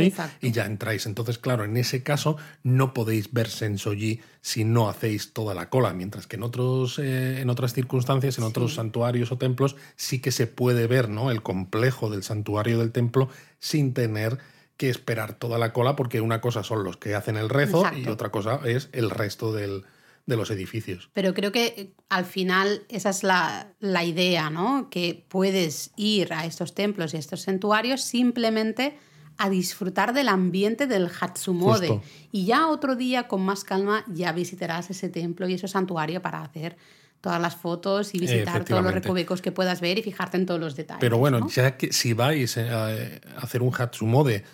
Exacto. 0.09 0.45
y 0.45 0.51
ya 0.51 0.67
entráis. 0.67 1.07
Entonces, 1.07 1.39
claro, 1.39 1.63
en 1.63 1.77
ese 1.77 2.03
caso 2.03 2.37
no 2.65 2.95
podéis 2.95 3.33
ver 3.33 3.47
Sensoji 3.49 4.21
si 4.41 4.65
no 4.65 4.89
hacéis 4.89 5.33
toda 5.33 5.55
la 5.55 5.69
cola, 5.71 5.93
mientras 5.93 6.27
que 6.27 6.35
en, 6.35 6.43
otros, 6.43 6.99
eh, 6.99 7.41
en 7.41 7.49
otras 7.49 7.75
circunstancias, 7.75 8.39
en 8.39 8.43
otros 8.45 8.75
santuarios 8.75 9.31
o 9.31 9.39
templos, 9.39 9.77
sí 9.95 10.19
que 10.21 10.33
se 10.33 10.49
puede 10.49 10.89
ver 10.89 11.09
¿no? 11.09 11.31
el 11.31 11.43
complejo 11.45 12.11
del 12.11 12.25
santuario 12.25 12.81
del 12.81 12.91
templo 12.91 13.29
sin 13.61 13.95
tener 13.95 14.39
que 14.77 14.91
esperar 14.91 15.35
toda 15.35 15.59
la 15.59 15.73
cola, 15.73 15.95
porque 15.95 16.21
una 16.21 16.41
cosa 16.41 16.65
son 16.65 16.83
los 16.83 16.97
que 16.97 17.15
hacen 17.15 17.37
el 17.37 17.49
rezo 17.49 17.85
y 17.97 18.09
otra 18.09 18.31
cosa 18.31 18.59
es 18.65 18.89
el 18.93 19.11
resto 19.11 19.53
del- 19.53 19.85
de 20.27 20.37
los 20.37 20.51
edificios. 20.51 21.11
Pero 21.13 21.35
creo 21.35 21.53
que 21.53 21.67
eh, 21.67 21.95
al 22.09 22.25
final 22.25 22.83
esa 22.89 23.11
es 23.11 23.23
la, 23.23 23.75
la 23.81 24.05
idea, 24.05 24.51
¿no? 24.51 24.89
Que 24.91 25.27
puedes 25.29 25.93
ir 25.97 26.33
a 26.33 26.47
estos 26.47 26.75
templos 26.75 27.13
y 27.13 27.17
a 27.17 27.21
estos 27.21 27.43
santuarios 27.43 28.03
simplemente 28.03 28.99
a 29.39 29.51
disfrutar 29.51 30.13
del 30.13 30.29
ambiente 30.29 30.87
del 30.87 31.09
Hatsumode. 31.09 31.89
Justo. 31.89 32.03
Y 32.31 32.47
ya 32.47 32.69
otro 32.69 32.97
día, 32.97 33.29
con 33.29 33.43
más 33.43 33.65
calma, 33.65 34.05
ya 34.09 34.33
visitarás 34.33 34.91
ese 34.91 35.09
templo 35.09 35.49
y 35.49 35.55
ese 35.55 35.69
santuario 35.69 36.23
para 36.23 36.43
hacer 36.43 36.77
todas 37.21 37.41
las 37.41 37.57
fotos 37.57 38.15
y 38.15 38.19
visitar 38.19 38.65
todos 38.65 38.83
los 38.83 38.93
recovecos 38.93 39.41
que 39.41 39.53
puedas 39.53 39.81
ver 39.81 39.99
y 39.99 40.03
fijarte 40.03 40.37
en 40.37 40.45
todos 40.45 40.61
los 40.61 40.77
detalles. 40.77 41.01
Pero 41.01 41.19
bueno, 41.19 41.41
¿no? 41.41 41.49
ya 41.49 41.77
que 41.77 41.93
si 41.93 42.13
vais 42.13 42.57
eh, 42.57 42.69
a 42.69 43.41
hacer 43.41 43.63
un 43.63 43.73
Hatsumode 43.73 44.45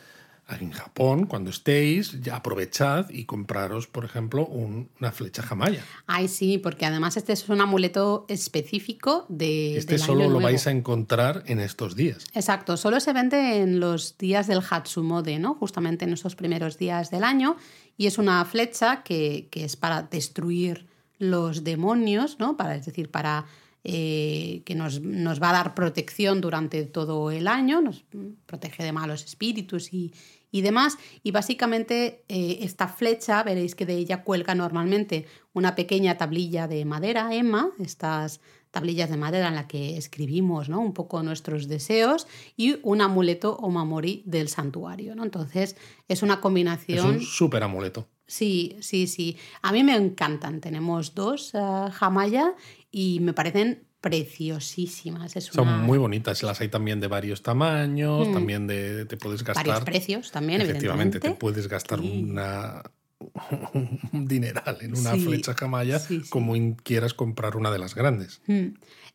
en 0.49 0.71
Japón, 0.73 1.27
cuando 1.27 1.51
estéis, 1.51 2.21
ya 2.23 2.37
aprovechad 2.37 3.11
y 3.11 3.25
compraros, 3.27 3.87
por 3.87 4.05
ejemplo, 4.05 4.47
un- 4.47 4.89
una 4.99 5.13
flecha 5.13 5.43
jamaya. 5.43 5.85
Ay, 6.07 6.27
sí, 6.29 6.57
porque 6.59 6.87
además 6.87 7.17
este 7.19 7.35
es 7.35 7.49
un 7.49 7.61
amuleto 7.61 8.25
específico 8.29 9.27
de. 9.29 9.77
Este 9.77 9.95
del 9.95 10.01
solo 10.03 10.23
año 10.25 10.31
lo 10.33 10.41
vais 10.41 10.67
a 10.67 10.71
encontrar 10.71 11.43
en 11.47 11.61
estos 11.61 11.95
días. 11.97 12.27
Exacto, 12.35 12.77
solo 12.77 12.99
se 13.01 13.13
vende 13.13 13.59
en 13.63 13.79
los 13.79 14.17
días 14.17 14.47
del 14.47 14.63
Hatsumode, 14.69 15.39
¿no? 15.39 15.55
Justamente 15.55 16.05
en 16.07 16.13
esos 16.15 16.35
primeros 16.35 16.79
días 16.79 17.11
del 17.11 17.25
año. 17.25 17.57
Y 17.97 18.07
es 18.07 18.17
una 18.19 18.45
flecha 18.45 19.03
que, 19.03 19.49
que 19.51 19.65
es 19.65 19.77
para 19.77 20.03
destruir 20.03 20.87
los 21.19 21.63
demonios, 21.65 22.39
¿no? 22.39 22.57
Para, 22.57 22.77
es 22.77 22.87
decir, 22.87 23.11
para 23.11 23.45
eh, 23.85 24.63
que 24.65 24.75
nos, 24.75 25.01
nos 25.01 25.41
va 25.43 25.51
a 25.51 25.53
dar 25.53 25.75
protección 25.75 26.41
durante 26.41 26.85
todo 26.85 27.31
el 27.31 27.47
año, 27.49 27.81
nos 27.81 28.05
protege 28.47 28.83
de 28.85 28.93
malos 28.93 29.25
espíritus 29.25 29.93
y, 29.93 30.13
y 30.51 30.63
demás. 30.63 30.99
Y 31.23 31.31
básicamente 31.31 32.25
eh, 32.29 32.59
esta 32.63 32.89
flecha, 32.89 33.43
veréis 33.43 33.75
que 33.75 33.87
de 33.87 33.95
ella 33.95 34.25
cuelga 34.25 34.55
normalmente 34.55 35.27
una 35.53 35.75
pequeña 35.75 36.17
tablilla 36.17 36.69
de 36.69 36.85
madera, 36.85 37.35
Emma, 37.35 37.71
estas 37.79 38.41
tablillas 38.71 39.11
de 39.11 39.17
madera 39.17 39.49
en 39.49 39.55
la 39.55 39.67
que 39.67 39.97
escribimos 39.97 40.69
¿no? 40.69 40.81
un 40.81 40.93
poco 40.93 41.23
nuestros 41.23 41.69
deseos 41.69 42.27
y 42.57 42.79
un 42.83 43.01
amuleto 43.01 43.57
o 43.57 43.71
mamori 43.71 44.23
del 44.27 44.49
santuario. 44.49 45.15
¿no? 45.15 45.25
Entonces 45.25 45.77
es 46.07 46.23
una 46.23 46.35
Es 46.35 46.41
combinación... 46.41 47.07
un 47.07 47.21
súper 47.21 47.63
amuleto. 47.63 48.09
Sí, 48.27 48.77
sí, 48.81 49.07
sí. 49.07 49.39
A 49.63 49.73
mí 49.73 49.83
me 49.83 49.97
encantan. 49.97 50.61
Tenemos 50.61 51.15
dos 51.15 51.55
uh, 51.55 51.91
Jamaya 51.91 52.55
y 52.91 53.21
me 53.21 53.33
parecen 53.33 53.88
preciosísimas. 54.01 55.37
Es 55.37 55.47
Son 55.47 55.83
muy 55.83 55.99
bonitas. 55.99 56.43
Las 56.43 56.61
hay 56.61 56.69
también 56.69 57.01
de 57.01 57.09
varios 57.09 57.43
tamaños, 57.43 58.31
también 58.33 58.67
de 58.67 59.05
te 59.07 59.17
puedes 59.17 59.43
gastar. 59.45 59.65
Mm. 59.65 59.69
Varios 59.69 59.85
precios 59.85 60.31
también, 60.31 60.61
Efectivamente, 60.61 61.21
te 61.21 61.33
puedes 61.33 61.69
gastar 61.69 62.01
Sí. 62.01 62.25
una 62.29 62.83
un 64.13 64.27
dineral 64.27 64.79
en 64.81 64.97
una 64.97 65.15
Sí, 65.15 65.21
flecha 65.25 65.53
jamaya 65.55 65.99
sí, 65.99 66.23
como 66.31 66.55
quieras 66.85 67.15
comprar 67.15 67.57
una 67.57 67.71
de 67.71 67.79
las 67.79 67.95
grandes. 67.95 68.41
Mm. 68.47 68.67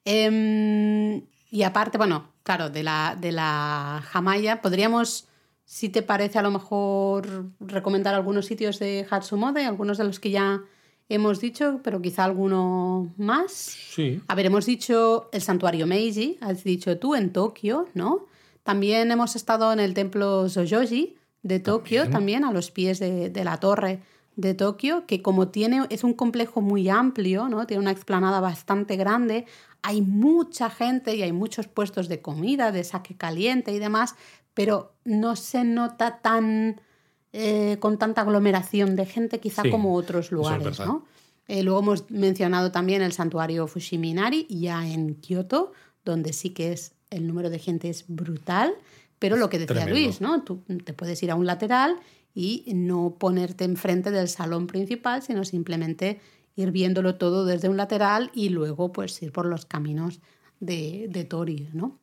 Em, 0.05 1.21
y 1.49 1.63
aparte, 1.63 1.97
bueno, 1.97 2.33
claro, 2.43 2.69
de 2.69 2.83
la, 2.83 3.17
de 3.19 3.31
la 3.31 4.03
Jamaya, 4.05 4.61
podríamos, 4.61 5.29
si 5.65 5.87
te 5.89 6.01
parece, 6.01 6.39
a 6.39 6.41
lo 6.41 6.51
mejor 6.51 7.45
recomendar 7.61 8.13
algunos 8.13 8.45
sitios 8.45 8.79
de 8.79 9.07
Hatsumode, 9.09 9.65
algunos 9.65 9.97
de 9.97 10.03
los 10.03 10.19
que 10.19 10.31
ya 10.31 10.61
hemos 11.09 11.39
dicho, 11.39 11.79
pero 11.83 12.01
quizá 12.01 12.23
alguno 12.23 13.13
más. 13.17 13.51
Sí. 13.51 14.21
A 14.27 14.35
ver, 14.35 14.47
hemos 14.47 14.65
dicho 14.65 15.29
el 15.31 15.41
santuario 15.41 15.87
Meiji, 15.87 16.37
has 16.41 16.63
dicho 16.63 16.97
tú, 16.97 17.15
en 17.15 17.31
Tokio, 17.31 17.87
¿no? 17.93 18.25
También 18.63 19.11
hemos 19.11 19.35
estado 19.35 19.73
en 19.73 19.79
el 19.79 19.93
templo 19.93 20.47
Sojoji 20.49 21.17
de 21.41 21.59
Tokio, 21.59 22.09
también, 22.09 22.45
a 22.45 22.53
los 22.53 22.71
pies 22.71 22.99
de, 22.99 23.29
de 23.29 23.43
la 23.43 23.59
torre 23.59 24.01
de 24.35 24.53
Tokio, 24.53 25.05
que 25.05 25.21
como 25.21 25.49
tiene, 25.49 25.85
es 25.89 26.03
un 26.03 26.13
complejo 26.13 26.61
muy 26.61 26.89
amplio, 26.89 27.49
¿no? 27.49 27.67
Tiene 27.67 27.81
una 27.81 27.91
explanada 27.91 28.39
bastante 28.39 28.95
grande, 28.95 29.45
hay 29.81 30.01
mucha 30.01 30.69
gente 30.69 31.15
y 31.15 31.21
hay 31.21 31.33
muchos 31.33 31.67
puestos 31.67 32.07
de 32.07 32.21
comida, 32.21 32.71
de 32.71 32.83
saque 32.83 33.15
caliente 33.15 33.73
y 33.73 33.79
demás, 33.79 34.15
pero 34.53 34.93
no 35.03 35.35
se 35.35 35.63
nota 35.63 36.19
tan 36.21 36.79
eh, 37.33 37.77
con 37.79 37.97
tanta 37.97 38.21
aglomeración 38.21 38.95
de 38.95 39.05
gente 39.05 39.39
quizá 39.39 39.63
Sí, 39.63 39.69
como 39.71 39.95
otros 39.95 40.27
es 40.27 40.31
lugares. 40.31 40.79
¿no? 40.79 41.05
Eh, 41.47 41.63
luego 41.63 41.79
hemos 41.79 42.09
mencionado 42.09 42.71
también 42.71 43.01
el 43.01 43.11
santuario 43.11 43.67
Fushiminari, 43.67 44.45
ya 44.49 44.87
en 44.87 45.15
Kioto, 45.15 45.73
donde 46.05 46.31
sí 46.31 46.51
que 46.51 46.71
es 46.71 46.93
el 47.09 47.27
número 47.27 47.49
de 47.49 47.59
gente 47.59 47.89
es 47.89 48.05
brutal, 48.07 48.73
Pero 49.19 49.35
lo 49.35 49.49
que 49.49 49.57
decía 49.59 49.75
Tremendo. 49.83 49.99
Luis, 49.99 50.21
¿no? 50.21 50.43
Tú 50.43 50.63
te 50.85 50.93
puedes 50.93 51.21
ir 51.23 51.31
a 51.31 51.35
un 51.35 51.45
lateral 51.45 51.97
y 52.35 52.63
no 52.73 53.15
ponerte 53.17 53.63
enfrente 53.63 54.11
del 54.11 54.27
salón 54.27 54.67
principal, 54.67 55.21
sino 55.21 55.43
simplemente 55.45 56.19
ir 56.55 56.71
viéndolo 56.71 57.15
todo 57.15 57.45
desde 57.45 57.69
un 57.69 57.77
lateral 57.77 58.31
y 58.33 58.49
luego 58.49 58.91
pues 58.91 59.21
ir 59.21 59.31
por 59.31 59.45
los 59.45 59.65
caminos 59.65 60.19
de, 60.59 61.07
de 61.09 61.23
Tori, 61.23 61.69
¿no? 61.73 61.99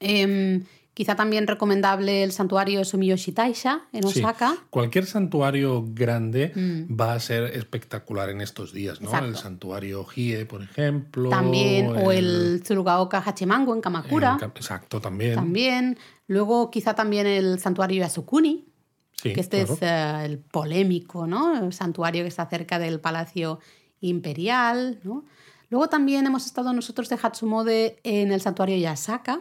Em, 0.00 0.64
quizá 0.94 1.16
también 1.16 1.46
recomendable 1.46 2.22
el 2.22 2.32
santuario 2.32 2.84
Sumiyoshi 2.84 3.32
Taisha 3.32 3.82
en 3.92 4.02
Sí. 4.08 4.18
Osaka. 4.20 4.56
Cualquier 4.70 5.06
santuario 5.06 5.84
grande 5.88 6.52
va 6.90 7.14
a 7.14 7.20
ser 7.20 7.44
espectacular 7.56 8.28
en 8.30 8.40
estos 8.42 8.72
días, 8.72 9.00
¿no? 9.00 9.06
Mm. 9.06 9.14
Exacto. 9.14 9.28
El 9.28 9.36
santuario 9.36 10.06
Hie, 10.14 10.44
por 10.46 10.62
ejemplo. 10.62 11.30
También, 11.30 11.88
o 11.88 12.12
el 12.12 12.60
Tsurugaoka 12.62 13.22
Hachimango 13.24 13.74
en 13.74 13.80
Kamakura. 13.80 14.36
en 14.40 14.48
Exacto, 14.48 15.00
también. 15.00 15.34
También. 15.36 15.98
Luego, 16.26 16.70
quizá 16.70 16.94
también 16.94 17.26
el 17.26 17.58
santuario 17.58 18.00
Yasukuni, 18.02 18.66
Sí, 19.12 19.32
que 19.34 19.40
este 19.40 19.58
claro. 19.64 19.74
es 19.74 19.82
eh, 19.82 20.24
el 20.26 20.38
polémico, 20.40 21.26
¿no? 21.28 21.56
El 21.64 21.72
santuario 21.72 22.22
que 22.24 22.28
está 22.28 22.46
cerca 22.46 22.78
del 22.80 22.98
Palacio 22.98 23.60
Imperial, 24.00 25.00
¿no? 25.04 25.24
Luego 25.70 25.88
también 25.88 26.26
hemos 26.26 26.44
estado 26.44 26.72
nosotros 26.72 27.08
de 27.08 27.16
Hatsumode 27.22 27.98
en 28.02 28.30
el 28.32 28.40
santuario 28.40 28.76
Yasaka, 28.76 29.40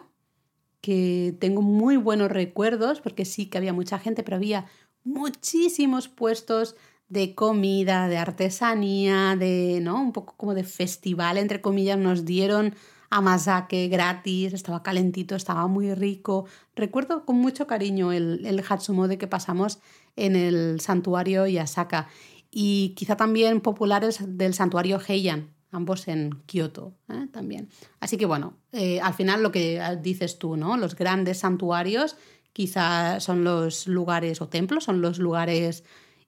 que 0.81 1.35
tengo 1.39 1.61
muy 1.61 1.97
buenos 1.97 2.31
recuerdos, 2.31 3.01
porque 3.01 3.25
sí 3.25 3.45
que 3.45 3.57
había 3.57 3.73
mucha 3.73 3.99
gente, 3.99 4.23
pero 4.23 4.37
había 4.37 4.65
muchísimos 5.03 6.07
puestos 6.07 6.75
de 7.07 7.35
comida, 7.35 8.07
de 8.07 8.17
artesanía, 8.17 9.35
de, 9.35 9.79
¿no? 9.81 10.01
Un 10.01 10.13
poco 10.13 10.35
como 10.37 10.53
de 10.53 10.63
festival, 10.63 11.37
entre 11.37 11.61
comillas, 11.61 11.97
nos 11.97 12.25
dieron 12.25 12.73
amazake 13.09 13.89
gratis, 13.89 14.53
estaba 14.53 14.81
calentito, 14.81 15.35
estaba 15.35 15.67
muy 15.67 15.93
rico. 15.93 16.45
Recuerdo 16.75 17.25
con 17.25 17.35
mucho 17.35 17.67
cariño 17.67 18.13
el, 18.13 18.45
el 18.45 18.63
Hatsumode 18.67 19.17
que 19.17 19.27
pasamos 19.27 19.79
en 20.15 20.35
el 20.35 20.79
santuario 20.79 21.45
Yasaka. 21.45 22.07
Y 22.49 22.93
quizá 22.95 23.17
también 23.17 23.61
populares 23.61 24.19
del 24.25 24.53
santuario 24.53 24.99
Heian, 25.05 25.53
ambos 25.71 26.07
en 26.07 26.31
Kioto 26.45 26.93
¿eh? 27.09 27.27
también. 27.31 27.69
Así 27.99 28.17
que 28.17 28.25
bueno, 28.25 28.53
eh, 28.71 28.99
al 29.01 29.13
final 29.13 29.41
lo 29.41 29.51
que 29.51 29.81
dices 30.01 30.37
tú, 30.37 30.57
¿no? 30.57 30.77
Los 30.77 30.95
grandes 30.95 31.39
santuarios 31.39 32.17
quizá 32.53 33.19
son 33.19 33.43
los 33.43 33.87
lugares 33.87 34.41
o 34.41 34.47
templos, 34.49 34.83
son 34.83 35.01
los 35.01 35.19
lugares 35.19 35.83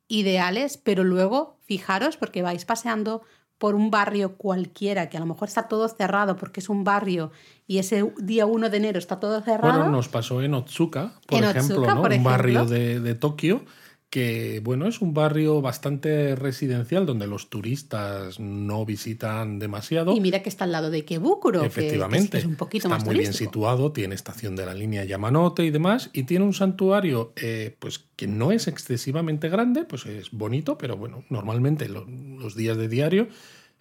ideales, 0.08 0.78
pero 0.78 1.04
luego 1.04 1.58
fijaros 1.64 2.18
porque 2.18 2.42
vais 2.42 2.66
paseando 2.66 3.22
por 3.58 3.76
un 3.76 3.92
barrio 3.92 4.36
cualquiera 4.36 5.10
que 5.10 5.18
a 5.18 5.20
lo 5.20 5.26
mejor 5.26 5.48
está 5.48 5.68
todo 5.68 5.88
cerrado 5.88 6.36
porque 6.36 6.60
es 6.60 6.70
un 6.70 6.84
barrio 6.84 7.32
y 7.66 7.78
ese 7.78 8.12
día 8.18 8.46
1 8.46 8.70
de 8.70 8.78
enero 8.78 9.00
está 9.00 9.20
todo 9.20 9.42
cerrado. 9.42 9.80
Bueno, 9.80 9.92
nos 9.92 10.10
pasó 10.10 10.42
en 10.42 10.54
Otsuka, 10.54 11.14
por 11.28 11.38
En 11.38 11.46
ejemplo, 11.46 11.76
Otsuka, 11.76 11.96
¿no? 11.96 12.02
por 12.02 12.10
un 12.10 12.14
ejemplo. 12.14 12.32
barrio 12.32 12.66
de, 12.66 13.00
de 13.00 13.16
Tokio 13.16 13.64
que, 14.14 14.62
bueno, 14.64 14.86
es 14.88 15.02
un 15.02 15.16
barrio 15.16 15.60
bastante 15.60 16.36
residencial 16.36 17.08
donde 17.08 17.26
los 17.26 17.50
turistas 17.50 18.40
no 18.40 18.86
visitan 18.86 19.58
demasiado. 19.58 20.16
Y 20.16 20.22
mira 20.22 20.44
que 20.44 20.50
está 20.50 20.66
al 20.66 20.72
lado 20.72 20.92
de 20.92 21.04
que 21.04 21.16
es- 21.16 21.66
Efectivamente, 21.66 22.30
que 22.30 22.38
es 22.38 22.46
un 22.46 22.56
poquito 22.56 22.86
está 22.86 22.90
más 22.90 23.06
muy 23.06 23.16
bien 23.16 23.32
situado, 23.48 23.92
tiene 23.92 24.14
estación 24.14 24.56
de 24.56 24.68
la 24.68 24.76
línea 24.76 25.04
Yamanote 25.04 25.66
y 25.66 25.72
demás, 25.72 26.12
y 26.14 26.24
tiene 26.26 26.46
un 26.46 26.54
santuario 26.54 27.34
eh, 27.38 27.76
pues 27.80 28.06
que 28.16 28.28
no 28.28 28.52
es 28.52 28.68
excesivamente 28.68 29.50
grande, 29.50 29.84
pues 29.84 30.06
es 30.06 30.30
bonito, 30.30 30.78
pero 30.78 30.96
bueno, 30.96 31.24
normalmente 31.32 31.90
lo- 31.90 32.06
los 32.06 32.56
días 32.56 32.78
de 32.78 32.88
diario 32.90 33.30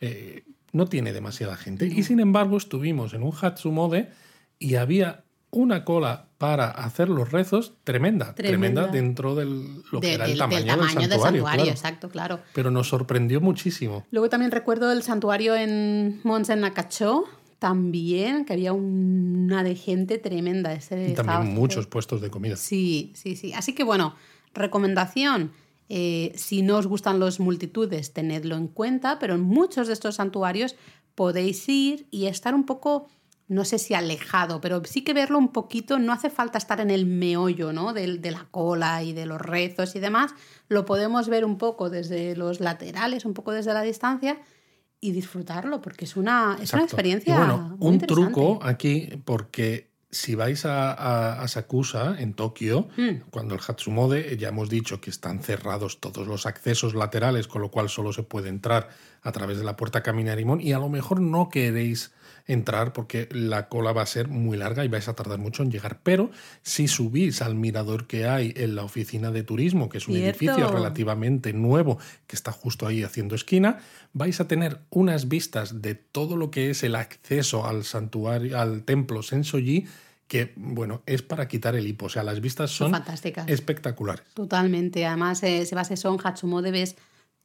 eh, 0.00 0.44
no 0.72 0.86
tiene 0.86 1.12
demasiada 1.12 1.56
gente. 1.58 1.86
Y 1.88 2.04
sin 2.04 2.20
embargo 2.20 2.56
estuvimos 2.56 3.12
en 3.12 3.22
un 3.22 3.32
Hatsumode 3.38 4.08
y 4.58 4.76
había 4.76 5.24
una 5.52 5.84
cola 5.84 6.26
para 6.38 6.70
hacer 6.70 7.08
los 7.08 7.30
rezos 7.30 7.74
tremenda, 7.84 8.34
tremenda, 8.34 8.82
Tremenda. 8.84 8.86
dentro 8.88 9.34
de 9.36 9.44
lo 9.44 10.00
que 10.00 10.08
De- 10.08 10.14
era 10.14 10.24
del, 10.24 10.32
el 10.32 10.38
tamaño, 10.38 10.58
del 10.58 10.66
tamaño 10.66 11.08
del 11.08 11.20
santuario. 11.20 11.42
claro. 11.42 11.70
exacto, 11.70 12.08
claro. 12.08 12.40
Pero 12.54 12.70
nos 12.72 12.88
sorprendió 12.88 13.40
muchísimo. 13.40 14.04
Luego 14.10 14.28
también 14.28 14.50
recuerdo 14.50 14.90
el 14.90 15.02
santuario 15.04 15.54
en 15.54 16.20
Monsen 16.24 16.60
Nakacho, 16.60 17.24
también, 17.58 18.44
que 18.44 18.54
había 18.54 18.72
una 18.72 19.62
de 19.62 19.76
gente 19.76 20.18
tremenda. 20.18 20.72
Ese 20.72 21.00
Y 21.00 21.10
estaba 21.10 21.34
también 21.34 21.54
muchos 21.54 21.86
puestos 21.86 22.20
de 22.20 22.28
comida. 22.30 22.56
Sí, 22.56 23.12
sí, 23.14 23.36
sí. 23.36 23.52
Así 23.52 23.72
que 23.74 23.84
bueno, 23.84 24.16
recomendación. 24.54 25.52
eh, 25.94 26.32
si 26.36 26.62
no 26.62 26.78
os 26.78 26.86
gustan 26.86 27.20
los 27.20 27.38
multitudes, 27.38 28.14
tenedlo 28.14 28.56
en 28.56 28.66
cuenta, 28.68 29.18
pero 29.18 29.34
en 29.34 29.42
muchos 29.42 29.86
de 29.88 29.92
estos 29.92 30.14
santuarios 30.14 30.74
podéis 31.14 31.68
ir 31.68 32.06
y 32.10 32.26
estar 32.26 32.54
un 32.54 32.64
poco, 32.64 33.08
no 33.52 33.64
sé 33.64 33.78
si 33.78 33.94
alejado, 33.94 34.60
pero 34.60 34.82
sí 34.84 35.02
que 35.04 35.12
verlo 35.14 35.38
un 35.38 35.52
poquito, 35.52 35.98
no 35.98 36.12
hace 36.12 36.30
falta 36.30 36.58
estar 36.58 36.80
en 36.80 36.90
el 36.90 37.06
meollo 37.06 37.72
¿no? 37.72 37.92
del- 37.92 38.20
de, 38.20 38.30
la 38.30 38.46
cola 38.50 39.02
y 39.02 39.12
de 39.12 39.26
los 39.26 39.40
rezos 39.40 39.94
y 39.94 40.00
demás, 40.00 40.34
lo 40.68 40.84
podemos 40.84 41.28
ver 41.28 41.44
un 41.44 41.58
poco 41.58 41.90
desde 41.90 42.34
los 42.36 42.60
laterales, 42.60 43.24
un 43.24 43.34
poco 43.34 43.52
desde 43.52 43.74
la 43.74 43.82
distancia 43.82 44.38
y 45.00 45.12
disfrutarlo, 45.12 45.80
porque 45.80 46.04
es 46.06 46.16
una, 46.16 46.56
es 46.62 46.72
una 46.72 46.84
experiencia. 46.84 47.34
Y 47.34 47.38
bueno, 47.38 47.76
muy 47.78 47.88
un 47.88 47.98
truco 48.00 48.58
aquí, 48.62 49.08
porque 49.24 49.90
si 50.10 50.34
vais 50.34 50.64
a, 50.66 50.92
a- 50.92 51.42
a 51.42 51.48
Sakusa, 51.48 52.16
en 52.20 52.34
Tokio, 52.34 52.88
Mm. 52.96 53.30
cuando 53.30 53.54
el 53.54 53.60
Hatsumode, 53.66 54.36
ya 54.36 54.48
hemos 54.48 54.68
dicho 54.68 55.00
que 55.00 55.10
están 55.10 55.40
cerrados 55.42 56.00
todos 56.00 56.26
los 56.26 56.46
accesos 56.46 56.94
laterales, 56.94 57.48
con 57.48 57.62
lo 57.62 57.70
cual 57.70 57.88
solo 57.88 58.12
se 58.12 58.22
puede 58.22 58.48
entrar 58.50 58.90
a 59.22 59.32
través 59.32 59.58
de 59.58 59.64
la 59.64 59.76
puerta 59.76 60.02
Caminarimón, 60.02 60.61
y 60.61 60.72
a 60.72 60.78
lo 60.78 60.88
mejor 60.88 61.20
no 61.20 61.48
queréis 61.48 62.12
entrar 62.46 62.92
porque 62.92 63.28
la 63.30 63.68
cola 63.68 63.92
va 63.92 64.02
a 64.02 64.06
ser 64.06 64.26
muy 64.26 64.56
larga 64.56 64.85
y 64.85 64.88
vais 64.88 65.06
a 65.06 65.14
tardar 65.14 65.38
mucho 65.38 65.62
en 65.62 65.70
llegar. 65.70 66.00
Pero 66.02 66.30
si 66.62 66.88
subís 66.88 67.40
al 67.40 67.54
mirador 67.54 68.08
que 68.08 68.26
hay 68.26 68.52
en 68.56 68.74
la 68.74 68.82
oficina 68.82 69.30
de 69.30 69.44
turismo, 69.44 69.88
que 69.88 69.98
es 69.98 70.08
un 70.08 70.16
Cierto. 70.16 70.44
edificio 70.44 70.68
relativamente 70.72 71.52
nuevo 71.52 71.98
que 72.26 72.35
está 72.35 72.50
justo 72.50 72.85
ahí 72.88 73.04
haciendo 73.04 73.37
esquina, 73.37 73.78
vais 74.12 74.40
a 74.40 74.48
tener 74.48 74.80
unas 74.90 75.28
vistas 75.28 75.82
de 75.82 75.94
todo 75.94 76.37
lo 76.37 76.50
que 76.50 76.70
es 76.70 76.82
el 76.82 76.96
acceso 76.96 77.64
al 77.64 77.85
santuario, 77.85 78.58
al 78.58 78.82
templo 78.82 79.22
Sensoji, 79.22 79.87
que 80.26 80.52
bueno, 80.56 81.02
es 81.06 81.22
para 81.22 81.46
quitar 81.46 81.76
el 81.76 81.87
hipo. 81.87 82.06
O 82.06 82.08
sea, 82.08 82.24
las 82.24 82.40
vistas 82.40 82.70
Son 82.72 82.87
son 82.87 82.92
fantásticas. 82.92 83.48
espectaculares. 83.48 84.24
Totalmente. 84.35 85.06
Además, 85.06 85.44
eh, 85.44 85.64
se 85.64 85.76
basa 85.76 85.94
en 85.94 86.16
Hatsumode, 86.24 86.72
ves 86.72 86.96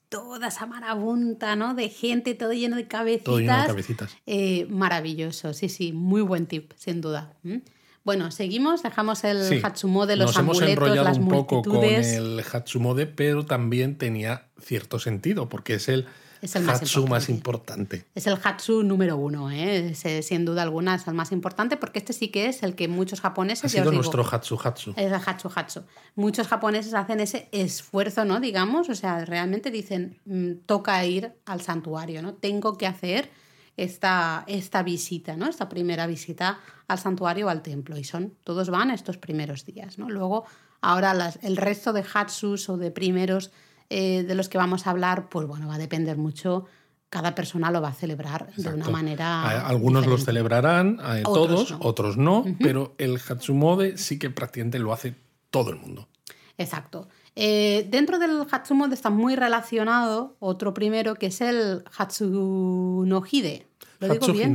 toda 0.09 0.47
esa 0.47 0.65
marabunta, 0.65 1.55
¿no? 1.55 1.73
De 1.73 1.89
gente, 1.89 2.33
todo 2.33 2.53
lleno 2.53 2.75
de 2.75 2.87
cabecitas. 2.87 3.25
Todo 3.25 3.39
lleno 3.39 3.61
de 3.61 3.67
cabecitas. 3.67 4.17
Eh, 4.25 4.65
maravilloso, 4.69 5.53
sí, 5.53 5.69
sí, 5.69 5.91
muy 5.91 6.21
buen 6.21 6.45
tip, 6.45 6.71
sin 6.75 7.01
duda. 7.01 7.33
¿Mm? 7.43 7.57
Bueno, 8.03 8.31
seguimos, 8.31 8.83
dejamos 8.83 9.25
el 9.25 9.43
Sí, 9.43 9.59
Hatsumode, 9.61 10.15
los 10.15 10.27
Nos 10.27 10.37
hemos 10.37 10.57
amuletos, 10.59 10.83
enrollado 10.85 11.09
las 11.09 11.17
un 11.17 11.27
poco 11.27 11.61
con 11.61 11.73
multitudes. 11.73 12.13
el 12.13 12.41
Hatsumode, 12.41 13.05
pero 13.05 13.45
también 13.45 13.97
tenía 13.97 14.47
cierto 14.61 14.97
sentido, 14.99 15.49
porque 15.49 15.73
es 15.73 15.89
el, 15.89 16.07
Es 16.41 16.55
el 16.55 16.63
más 16.63 16.81
Hatsu 16.81 17.07
más 17.07 17.29
importante. 17.29 18.05
Es 18.15 18.27
el 18.27 18.37
Hatsu 18.41 18.83
número 18.83 19.17
uno, 19.17 19.51
¿eh? 19.51 19.93
Sin 19.95 20.45
duda 20.45 20.63
alguna 20.63 20.95
es 20.95 21.07
el 21.07 21.13
más 21.13 21.31
importante 21.31 21.77
porque 21.77 21.99
este 21.99 22.13
sí 22.13 22.29
que 22.29 22.47
es 22.47 22.63
el 22.63 22.75
que 22.75 22.87
muchos 22.87 23.21
japoneses... 23.21 23.65
Ha 23.65 23.67
ya 23.67 23.81
sido 23.81 23.91
digo, 23.91 24.03
nuestro 24.03 24.25
Hatsu 24.29 24.59
Hatsu. 24.63 24.93
Es 24.95 25.11
el 25.11 25.21
Hatsu 25.25 25.51
Hatsu. 25.53 25.81
Muchos 26.15 26.47
japoneses 26.47 26.93
hacen 26.93 27.19
ese 27.19 27.49
esfuerzo, 27.51 28.25
¿no? 28.25 28.39
Digamos, 28.39 28.89
o 28.89 28.95
sea, 28.95 29.25
realmente 29.25 29.71
dicen, 29.71 30.19
mm, 30.25 30.65
toca 30.65 31.03
ir 31.05 31.33
al 31.45 31.61
santuario, 31.61 32.21
¿no? 32.21 32.33
Tengo 32.33 32.77
que 32.77 32.87
hacer 32.87 33.29
esta, 33.77 34.43
esta 34.47 34.83
visita, 34.83 35.37
¿no? 35.37 35.47
Esta 35.47 35.69
primera 35.69 36.07
visita 36.07 36.59
al 36.87 36.99
santuario 36.99 37.47
o 37.47 37.49
al 37.49 37.61
templo. 37.61 37.97
Y 37.97 38.03
son, 38.03 38.33
todos 38.43 38.69
van 38.69 38.91
estos 38.91 39.17
primeros 39.17 39.65
días, 39.65 39.97
¿no? 39.97 40.09
Luego, 40.09 40.45
ahora 40.81 41.13
las, 41.13 41.39
el 41.43 41.57
resto 41.57 41.93
de 41.93 42.03
Hatsus 42.13 42.69
o 42.69 42.77
de 42.77 42.91
primeros 42.91 43.51
eh, 43.89 44.23
de 44.23 44.35
los 44.35 44.49
que 44.49 44.57
vamos 44.57 44.87
a 44.87 44.91
hablar, 44.91 45.29
pues 45.29 45.47
bueno, 45.47 45.67
va 45.67 45.75
a 45.75 45.77
depender 45.77 46.17
mucho. 46.17 46.65
Cada 47.09 47.35
persona 47.35 47.71
lo 47.71 47.81
va 47.81 47.89
a 47.89 47.93
celebrar 47.93 48.53
de 48.55 48.69
una 48.69 48.89
manera. 48.89 49.65
Algunos 49.65 50.05
los 50.05 50.19
diferente. 50.19 50.25
celebrarán, 50.25 50.99
eh, 50.99 51.23
Otros 51.25 51.67
todos, 51.67 51.71
no. 51.71 51.77
otros 51.81 52.17
no, 52.17 52.45
pero 52.59 52.95
el 52.97 53.17
Hatsumode 53.17 53.97
sí 53.97 54.19
que 54.19 54.29
prácticamente 54.29 54.77
lo 54.79 54.91
hace 54.91 55.15
todo 55.49 55.69
el 55.69 55.77
mundo. 55.77 56.09
Exacto. 56.57 57.07
Eh, 57.35 57.87
dentro 57.89 58.19
del 58.19 58.45
Hatsumode 58.51 58.93
está 58.93 59.09
muy 59.09 59.35
relacionado 59.35 60.35
otro 60.39 60.73
primero 60.73 61.15
que 61.15 61.27
es 61.27 61.39
el 61.39 61.83
Hatsu 61.97 63.03
no 63.05 63.23
Hide. 63.29 63.67
¿Lo 63.99 64.09
digo 64.09 64.33
bien? 64.33 64.53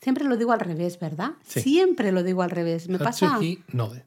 Siempre 0.00 0.24
lo 0.24 0.36
digo 0.36 0.52
al 0.52 0.60
revés, 0.60 0.98
¿verdad? 0.98 1.32
Sí. 1.44 1.60
Siempre 1.60 2.10
lo 2.10 2.22
digo 2.22 2.42
al 2.42 2.50
revés. 2.50 2.88
Me 2.88 2.98
pasa. 2.98 3.38
Hinode. 3.40 4.06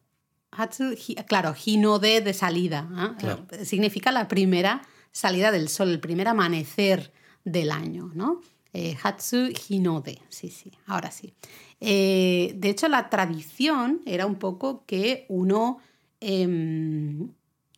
Hatsu, 0.58 0.94
hi- 0.96 1.16
claro, 1.28 1.54
Hinode 1.66 2.22
de 2.22 2.34
salida. 2.34 2.88
¿ah? 2.94 3.16
Claro. 3.20 3.46
Eh, 3.52 3.66
Significa 3.66 4.12
la 4.12 4.28
primera 4.28 4.82
salida 5.12 5.52
del 5.52 5.70
sol, 5.70 5.90
el 5.90 6.00
primer 6.00 6.28
amanecer 6.28 7.12
del 7.44 7.72
año, 7.72 8.12
¿no? 8.14 8.42
Eh, 8.74 8.98
Hatsu 9.02 9.50
Hinode, 9.70 10.20
sí, 10.30 10.50
sí, 10.50 10.72
ahora 10.88 11.10
sí. 11.12 11.34
Eh, 11.80 12.54
de 12.58 12.70
hecho, 12.70 12.88
la 12.90 13.10
tradición 13.10 14.02
era 14.06 14.26
un 14.26 14.36
poco 14.36 14.84
que 14.86 15.26
uno 15.30 15.78
em, 16.20 17.30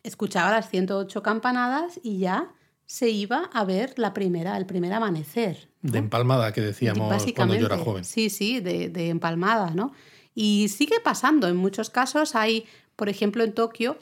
escuchaba 0.02 0.50
las 0.50 0.68
108 0.70 1.22
campanadas 1.22 2.00
y 2.02 2.18
ya 2.18 2.50
se 2.86 3.10
iba 3.10 3.50
a 3.52 3.64
ver 3.64 3.94
la 3.98 4.14
primera, 4.14 4.56
el 4.56 4.64
primer 4.66 4.92
amanecer. 4.92 5.68
De 5.82 5.98
empalmada 5.98 6.52
que 6.52 6.60
decíamos 6.62 7.24
cuando 7.36 7.54
yo 7.54 7.66
era 7.66 7.76
joven. 7.78 8.04
Sí, 8.04 8.30
sí, 8.30 8.60
de, 8.60 8.88
de 8.88 9.10
empalmada, 9.10 9.70
¿no? 9.74 9.92
Y 10.34 10.68
sigue 10.68 11.00
pasando, 11.02 11.48
en 11.48 11.56
muchos 11.56 11.90
casos 11.90 12.34
hay, 12.34 12.66
por 12.96 13.08
ejemplo, 13.08 13.44
en 13.44 13.52
Tokio, 13.52 13.98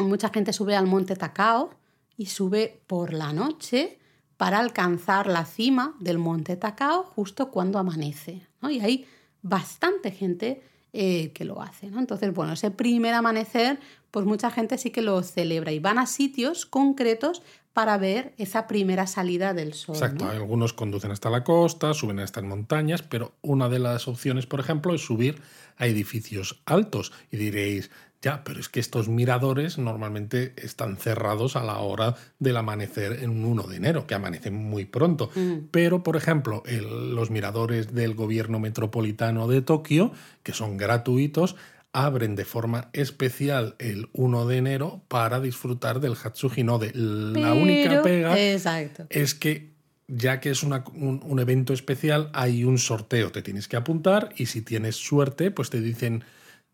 mucha 0.00 0.30
gente 0.30 0.52
sube 0.52 0.76
al 0.76 0.86
monte 0.86 1.16
Takao 1.16 1.70
y 2.16 2.26
sube 2.26 2.82
por 2.86 3.12
la 3.12 3.32
noche 3.32 3.98
para 4.36 4.58
alcanzar 4.58 5.26
la 5.26 5.44
cima 5.44 5.94
del 6.00 6.18
monte 6.18 6.56
Takao 6.56 7.02
justo 7.02 7.50
cuando 7.50 7.78
amanece. 7.78 8.46
Y 8.62 8.80
hay 8.80 9.06
bastante 9.42 10.10
gente 10.10 10.62
eh, 10.92 11.32
que 11.32 11.44
lo 11.44 11.62
hace. 11.62 11.86
Entonces, 11.86 12.34
bueno, 12.34 12.54
ese 12.54 12.70
primer 12.70 13.14
amanecer, 13.14 13.78
pues 14.10 14.26
mucha 14.26 14.50
gente 14.50 14.76
sí 14.76 14.90
que 14.90 15.02
lo 15.02 15.22
celebra 15.22 15.72
y 15.72 15.78
van 15.78 15.98
a 15.98 16.06
sitios 16.06 16.66
concretos 16.66 17.42
para 17.72 17.98
ver 17.98 18.34
esa 18.36 18.66
primera 18.66 19.06
salida 19.06 19.54
del 19.54 19.74
sol. 19.74 19.94
Exacto, 19.94 20.28
algunos 20.28 20.72
conducen 20.72 21.10
hasta 21.10 21.30
la 21.30 21.44
costa, 21.44 21.94
suben 21.94 22.18
a 22.18 22.24
estas 22.24 22.44
montañas, 22.44 23.02
pero 23.02 23.32
una 23.42 23.68
de 23.68 23.78
las 23.78 24.08
opciones, 24.08 24.46
por 24.46 24.60
ejemplo, 24.60 24.94
es 24.94 25.04
subir 25.04 25.40
a 25.76 25.86
edificios 25.86 26.60
altos. 26.66 27.12
Y 27.30 27.36
diréis, 27.36 27.90
ya, 28.22 28.44
pero 28.44 28.60
es 28.60 28.68
que 28.68 28.80
estos 28.80 29.08
miradores 29.08 29.78
normalmente 29.78 30.52
están 30.56 30.98
cerrados 30.98 31.56
a 31.56 31.64
la 31.64 31.78
hora 31.78 32.16
del 32.38 32.58
amanecer 32.58 33.22
en 33.22 33.30
un 33.30 33.44
1 33.44 33.62
de 33.62 33.76
enero, 33.76 34.06
que 34.06 34.14
amanece 34.14 34.50
muy 34.50 34.84
pronto. 34.84 35.30
Mm. 35.34 35.68
Pero, 35.70 36.02
por 36.02 36.16
ejemplo, 36.16 36.62
los 36.66 37.30
miradores 37.30 37.94
del 37.94 38.14
gobierno 38.14 38.58
metropolitano 38.58 39.48
de 39.48 39.62
Tokio, 39.62 40.12
que 40.42 40.52
son 40.52 40.76
gratuitos, 40.76 41.56
abren 41.92 42.36
de 42.36 42.44
forma 42.44 42.88
especial 42.92 43.74
el 43.78 44.08
1 44.12 44.46
de 44.46 44.56
enero 44.56 45.02
para 45.08 45.40
disfrutar 45.40 46.00
del 46.00 46.16
Hatsuji 46.22 46.62
Node. 46.62 46.92
La 46.94 47.52
única 47.52 48.02
pega 48.02 48.36
es 48.38 49.34
que 49.34 49.70
ya 50.12 50.40
que 50.40 50.50
es 50.50 50.62
un, 50.64 51.38
evento 51.38 51.72
especial, 51.72 52.30
hay 52.32 52.64
un 52.64 52.78
sorteo, 52.78 53.30
te 53.30 53.42
tienes 53.42 53.68
que 53.68 53.76
apuntar 53.76 54.30
y 54.36 54.46
si 54.46 54.60
tienes 54.60 54.96
suerte, 54.96 55.50
pues 55.52 55.70
te 55.70 55.80
dicen, 55.80 56.24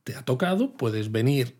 te 0.04 0.14
ha 0.14 0.22
tocado, 0.22 0.72
puedes 0.72 1.12
venir 1.12 1.56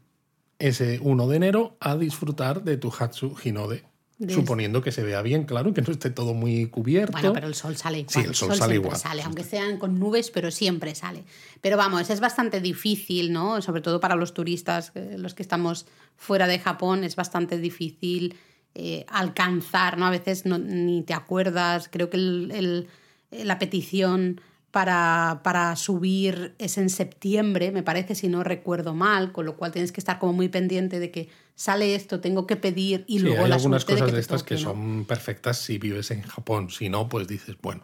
ese 0.58 0.98
1 1.02 1.28
de 1.28 1.36
enero 1.36 1.76
a 1.80 1.96
disfrutar 1.96 2.64
de 2.64 2.78
tu 2.78 2.92
Hatsu 2.98 3.36
Hinode. 3.42 3.84
Suponiendo 4.28 4.80
que 4.80 4.92
se 4.92 5.02
vea 5.02 5.20
bien, 5.20 5.44
claro, 5.44 5.74
que 5.74 5.82
no 5.82 5.92
esté 5.92 6.08
todo 6.08 6.32
muy 6.32 6.66
cubierto. 6.70 7.12
Bueno, 7.12 7.34
pero 7.34 7.46
el 7.46 7.54
sol 7.54 7.76
sale 7.76 7.98
igual. 7.98 8.14
Sí, 8.14 8.20
el 8.20 8.34
sol, 8.34 8.54
sale 8.56 8.76
igual. 8.76 8.96
Sale, 8.96 9.22
aunque 9.22 9.44
sean 9.44 9.76
con 9.76 9.98
nubes, 9.98 10.30
pero 10.30 10.50
siempre 10.50 10.94
sale. 10.94 11.24
Pero 11.60 11.76
vamos, 11.76 12.08
es 12.08 12.20
bastante 12.20 12.62
difícil, 12.62 13.30
¿no? 13.30 13.60
Sobre 13.60 13.82
todo 13.82 14.00
para 14.00 14.16
los 14.16 14.32
turistas, 14.32 14.92
eh, 14.94 15.16
los 15.18 15.34
que 15.34 15.42
estamos 15.42 15.86
fuera 16.16 16.46
de 16.46 16.58
Japón, 16.58 17.04
es 17.04 17.14
bastante 17.14 17.58
difícil 17.58 18.36
eh, 18.74 19.04
alcanzar, 19.08 19.98
¿no? 19.98 20.06
A 20.06 20.10
veces 20.10 20.46
no, 20.46 20.56
ni 20.56 21.02
te 21.02 21.12
acuerdas. 21.12 21.90
Creo 21.92 22.08
que 22.08 22.16
el, 22.16 22.88
la 23.30 23.58
petición 23.58 24.40
para, 24.70 25.40
para, 25.42 25.76
subir 25.76 26.54
es 26.58 26.78
en 26.78 26.88
septiembre, 26.88 27.70
me 27.70 27.82
parece, 27.82 28.14
si 28.14 28.28
no 28.28 28.44
recuerdo 28.44 28.94
mal, 28.94 29.32
con 29.32 29.44
lo 29.44 29.56
cual 29.56 29.72
tienes 29.72 29.92
que 29.92 30.00
estar 30.00 30.18
como 30.18 30.32
muy 30.32 30.48
pendiente 30.48 31.00
de 31.00 31.10
que 31.10 31.28
sale 31.56 31.94
esto, 31.94 32.20
tengo 32.20 32.46
que 32.46 32.54
pedir 32.54 33.04
y 33.08 33.18
luego 33.18 33.44
hay 33.44 33.50
algunas 33.50 33.84
cosas 33.84 34.12
de, 34.12 34.20
estas 34.20 34.44
que 34.44 34.58
son 34.58 35.06
perfectas 35.06 35.58
si 35.58 35.78
vives 35.78 36.12
en 36.12 36.22
Japón, 36.22 36.70
si 36.70 36.88
no, 36.88 37.08
pues 37.08 37.26
dices, 37.26 37.56
bueno. 37.60 37.82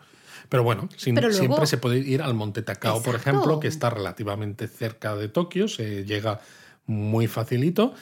Pero 0.48 0.62
bueno, 0.62 0.88
siempre 0.96 1.32
se 1.66 1.78
puede 1.78 1.98
ir 1.98 2.20
al 2.20 2.34
Monte 2.34 2.62
Takao, 2.62 3.02
por 3.02 3.14
ejemplo, 3.14 3.58
que 3.58 3.68
está 3.68 3.90
relativamente 3.90 4.68
cerca 4.68 5.16
de 5.16 5.28
Tokio, 5.28 5.66
se 5.66 6.04
llega 6.04 6.40
muy 6.86 7.26
facilito 7.26 7.94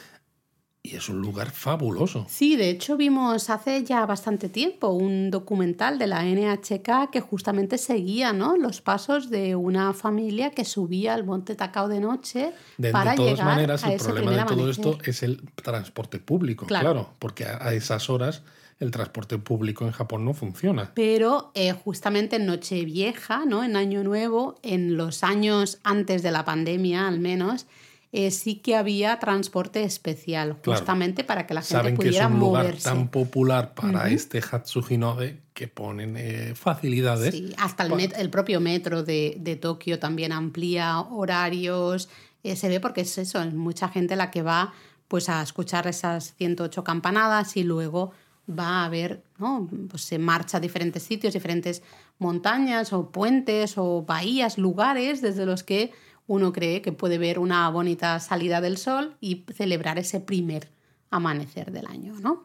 y 0.82 0.96
es 0.96 1.08
un 1.10 1.20
lugar 1.20 1.50
fabuloso. 1.50 2.24
Sí, 2.28 2.56
de 2.56 2.70
hecho 2.70 2.96
vimos 2.96 3.50
hace 3.50 3.84
ya 3.84 4.06
bastante 4.06 4.48
tiempo 4.48 4.88
un 4.88 5.30
documental 5.30 5.98
de 5.98 6.06
la 6.06 6.24
NHK 6.24 7.10
que 7.12 7.20
justamente 7.20 7.76
seguía 7.76 8.32
¿no? 8.32 8.56
los 8.56 8.80
pasos 8.80 9.28
de 9.28 9.54
una 9.56 9.92
familia 9.92 10.50
que 10.52 10.64
subía 10.64 11.12
al 11.12 11.24
monte 11.24 11.54
Takao 11.54 11.88
de 11.88 12.00
noche 12.00 12.52
de, 12.78 12.92
para 12.92 13.10
de 13.10 13.16
todas 13.18 13.32
llegar 13.32 13.46
maneras, 13.46 13.84
a 13.84 13.92
el 13.92 14.00
problema 14.00 14.30
de 14.30 14.36
todo 14.44 14.54
amanecer. 14.54 14.86
esto 14.86 14.98
es 15.04 15.22
el 15.22 15.42
transporte 15.54 16.18
público, 16.18 16.64
Claro. 16.66 16.92
claro, 16.92 17.10
porque 17.18 17.44
a 17.44 17.58
a 17.60 17.74
esas 17.74 18.08
horas 18.08 18.42
el 18.78 18.90
transporte 18.90 19.36
público 19.36 19.84
en 19.84 19.92
Japón 19.92 20.24
no 20.24 20.32
funciona. 20.32 20.92
Pero 20.94 21.50
eh, 21.54 21.72
justamente 21.72 22.36
en 22.36 22.46
Nochevieja, 22.46 23.44
¿no? 23.44 23.62
en 23.62 23.76
Año 23.76 24.02
Nuevo, 24.02 24.58
en 24.62 24.96
los 24.96 25.22
años 25.22 25.78
antes 25.84 26.22
de 26.22 26.30
la 26.30 26.46
pandemia 26.46 27.06
al 27.06 27.20
menos, 27.20 27.66
eh, 28.12 28.30
sí 28.32 28.56
que 28.56 28.74
había 28.76 29.18
transporte 29.20 29.84
especial, 29.84 30.56
Claro. 30.62 30.80
justamente 30.80 31.22
para 31.22 31.46
que 31.46 31.54
la 31.54 31.60
gente 31.62 31.74
Saben 31.74 31.96
que 31.96 32.02
es 32.08 32.08
pudiera 32.08 32.26
un 32.26 32.40
lugar 32.40 32.64
moverse. 32.64 32.88
tan 32.88 33.08
popular 33.08 33.74
para 33.74 34.00
Ujú. 34.06 34.08
este 34.14 34.40
Hatsuji 34.40 34.98
Node 34.98 35.40
que 35.54 35.68
ponen 35.68 36.16
eh, 36.16 36.54
facilidades. 36.56 37.34
Sí, 37.34 37.52
hasta 37.56 37.84
el, 37.84 37.90
pa- 37.90 37.96
met- 37.96 38.14
el 38.18 38.30
propio 38.30 38.60
metro 38.60 39.02
de, 39.04 39.36
de 39.38 39.54
Tokio 39.56 39.98
también 39.98 40.32
amplía 40.32 40.98
horarios. 41.00 42.08
eh, 42.42 42.56
se 42.56 42.68
ve 42.68 42.80
porque 42.80 43.02
es 43.02 43.16
eso, 43.18 43.40
es 43.42 43.52
mucha 43.54 43.88
gente 43.88 44.16
la 44.16 44.30
que 44.30 44.42
va 44.42 44.72
pues 45.08 45.28
a 45.28 45.42
escuchar 45.42 45.86
esas 45.86 46.34
108 46.36 46.82
campanadas 46.84 47.56
y 47.56 47.64
luego 47.64 48.12
va 48.48 48.84
a 48.84 48.88
ver, 48.88 49.22
¿no? 49.38 49.68
Pues 49.90 50.02
se 50.02 50.18
marcha 50.18 50.56
a 50.56 50.60
diferentes 50.60 51.02
sitios, 51.02 51.34
diferentes 51.34 51.82
montañas 52.18 52.92
o 52.92 53.10
puentes 53.10 53.74
o 53.76 54.02
bahías, 54.02 54.56
lugares 54.58 55.20
desde 55.20 55.46
los 55.46 55.62
que 55.62 55.92
uno 56.26 56.52
cree 56.52 56.82
que 56.82 56.92
puede 56.92 57.18
ver 57.18 57.38
una 57.38 57.68
bonita 57.70 58.20
salida 58.20 58.60
del 58.60 58.76
sol 58.76 59.16
y 59.20 59.44
celebrar 59.54 59.98
ese 59.98 60.20
primer 60.20 60.70
amanecer 61.10 61.72
del 61.72 61.86
año, 61.86 62.14
¿no? 62.20 62.44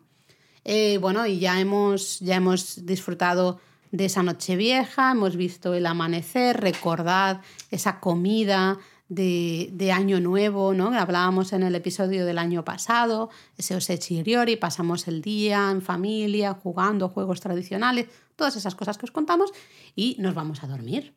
Eh, 0.63 0.97
bueno, 0.97 1.27
y 1.27 1.37
ya 1.39 1.59
hemos, 1.61 2.19
ya 2.19 2.35
hemos 2.37 2.85
disfrutado 2.85 3.59
de 3.91 4.05
esa 4.05 4.23
noche 4.23 4.55
vieja, 4.55 5.11
hemos 5.11 5.35
visto 5.35 5.73
el 5.75 5.85
amanecer, 5.85 6.59
recordad 6.59 7.41
esa 7.69 7.99
comida 7.99 8.79
de, 9.07 9.69
de 9.71 9.91
Año 9.91 10.19
Nuevo, 10.19 10.73
¿no? 10.73 10.89
Que 10.89 10.97
hablábamos 10.97 11.53
en 11.53 11.63
el 11.63 11.75
episodio 11.75 12.25
del 12.25 12.39
año 12.39 12.65
pasado, 12.65 13.29
ese 13.57 13.75
Osechi 13.75 14.23
Ryori, 14.23 14.55
pasamos 14.55 15.07
el 15.07 15.21
día 15.21 15.69
en 15.69 15.81
familia, 15.81 16.55
jugando 16.55 17.09
juegos 17.09 17.39
tradicionales, 17.39 18.07
todas 18.35 18.55
esas 18.55 18.73
cosas 18.73 18.97
que 18.97 19.05
os 19.05 19.11
contamos, 19.11 19.51
y 19.95 20.15
nos 20.19 20.33
vamos 20.33 20.63
a 20.63 20.67
dormir. 20.67 21.13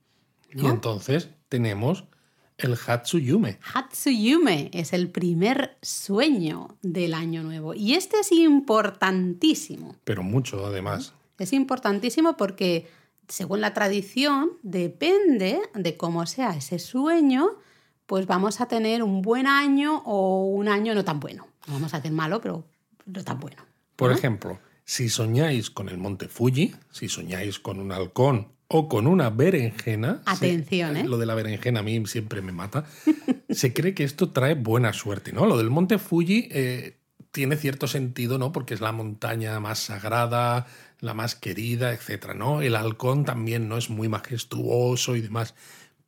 Y 0.53 0.67
entonces 0.67 1.31
tenemos 1.49 2.05
el 2.59 2.75
Hatsuyume. 2.75 3.59
Hatsuyume 3.73 4.71
es 4.73 4.93
el 4.93 5.09
primer 5.09 5.79
sueño 5.81 6.77
del 6.83 7.15
Año 7.15 7.43
Nuevo, 7.43 7.73
y 7.73 7.95
este 7.95 8.19
es 8.21 8.33
importantísimo. 8.33 9.97
Pero 10.05 10.23
mucho, 10.23 10.67
además. 10.67 11.15
Es 11.39 11.53
importantísimo 11.53 12.37
porque, 12.37 12.91
según 13.29 13.61
la 13.61 13.75
tradición, 13.75 14.51
depende 14.63 15.61
de 15.75 15.97
cómo 15.97 16.27
sea 16.27 16.57
ese 16.57 16.81
sueño, 16.81 17.51
pues 18.07 18.27
vamos 18.27 18.61
a 18.61 18.67
tener 18.67 19.03
un 19.03 19.23
buen 19.23 19.47
año 19.47 20.03
o 20.05 20.45
un 20.47 20.69
año 20.69 20.95
no 20.95 21.05
tan 21.05 21.21
bueno. 21.21 21.47
No 21.67 21.75
vamos 21.75 21.95
a 21.95 21.99
decir 21.99 22.13
malo, 22.13 22.41
pero 22.41 22.65
no 23.07 23.23
tan 23.23 23.39
bueno. 23.39 23.63
Por 23.95 24.11
¿no? 24.11 24.17
ejemplo, 24.17 24.59
si 24.85 25.09
soñáis 25.09 25.71
con 25.71 25.89
el 25.89 25.99
monte 25.99 26.29
Fuji, 26.29 26.75
si 26.91 27.09
soñáis 27.09 27.61
con 27.61 27.79
un 27.79 27.93
halcón 27.93 28.49
o 28.69 28.89
con 28.89 29.07
una 29.07 29.31
berenjena. 29.31 30.23
Atención, 30.27 30.95
se- 30.95 31.01
¿eh? 31.01 31.05
Lo 31.05 31.17
de 31.19 31.27
la 31.27 31.35
berenjena 31.35 31.81
a 31.81 31.83
mí 31.83 32.05
siempre 32.07 32.43
me 32.43 32.53
mata. 32.53 32.85
se 33.49 33.73
cree 33.73 33.95
que 33.95 34.05
esto 34.05 34.31
trae 34.31 34.55
buena 34.55 34.93
suerte, 34.93 35.33
¿no? 35.33 35.47
Lo 35.47 35.57
del 35.57 35.71
monte 35.71 35.99
Fuji 35.99 36.49
eh, 36.51 36.97
tiene 37.31 37.57
cierto 37.57 37.87
sentido, 37.89 38.39
¿no? 38.39 38.53
Porque 38.53 38.75
es 38.75 38.81
la 38.81 38.93
montaña 38.93 39.59
más 39.61 39.79
sagrada, 39.79 40.67
la 41.01 41.15
más 41.15 41.35
querida, 41.35 41.93
etcétera, 41.93 42.35
¿no? 42.35 42.61
El 42.63 42.77
halcón 42.77 43.25
también 43.25 43.69
no 43.69 43.79
es 43.79 43.89
muy 43.91 44.09
majestuoso 44.09 45.17
y 45.17 45.21
demás. 45.23 45.55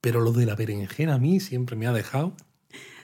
Pero 0.00 0.20
lo 0.20 0.32
de 0.32 0.46
la 0.46 0.54
berenjena 0.54 1.14
a 1.14 1.18
mí 1.18 1.40
siempre 1.40 1.76
me 1.76 1.86
ha 1.86 1.92
dejado. 1.92 2.34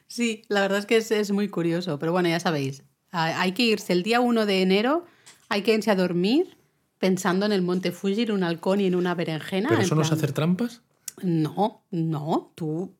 Sí, 0.06 0.42
la 0.48 0.60
verdad 0.60 0.78
es 0.78 0.86
que 0.86 0.96
es, 0.98 1.10
es 1.10 1.30
muy 1.30 1.48
curioso, 1.48 1.98
pero 1.98 2.12
bueno, 2.12 2.28
ya 2.28 2.40
sabéis, 2.40 2.82
ha- 3.10 3.40
hay 3.40 3.52
que 3.52 3.64
irse 3.64 3.92
el 3.92 4.02
día 4.02 4.20
1 4.20 4.46
de 4.46 4.62
enero, 4.62 5.04
hay 5.48 5.62
que 5.62 5.74
irse 5.74 5.90
a 5.90 5.96
dormir 5.96 6.56
pensando 6.98 7.46
en 7.46 7.52
el 7.52 7.62
monte 7.62 7.92
Fuji, 7.92 8.22
en 8.22 8.32
un 8.32 8.42
halcón 8.42 8.80
y 8.80 8.86
en 8.86 8.94
una 8.94 9.14
berenjena. 9.14 9.68
¿Pero 9.68 9.82
eso 9.82 9.94
no 9.94 10.02
es 10.02 10.12
hacer 10.12 10.32
trampas? 10.32 10.82
No, 11.22 11.82
no, 11.90 12.52
tú, 12.54 12.94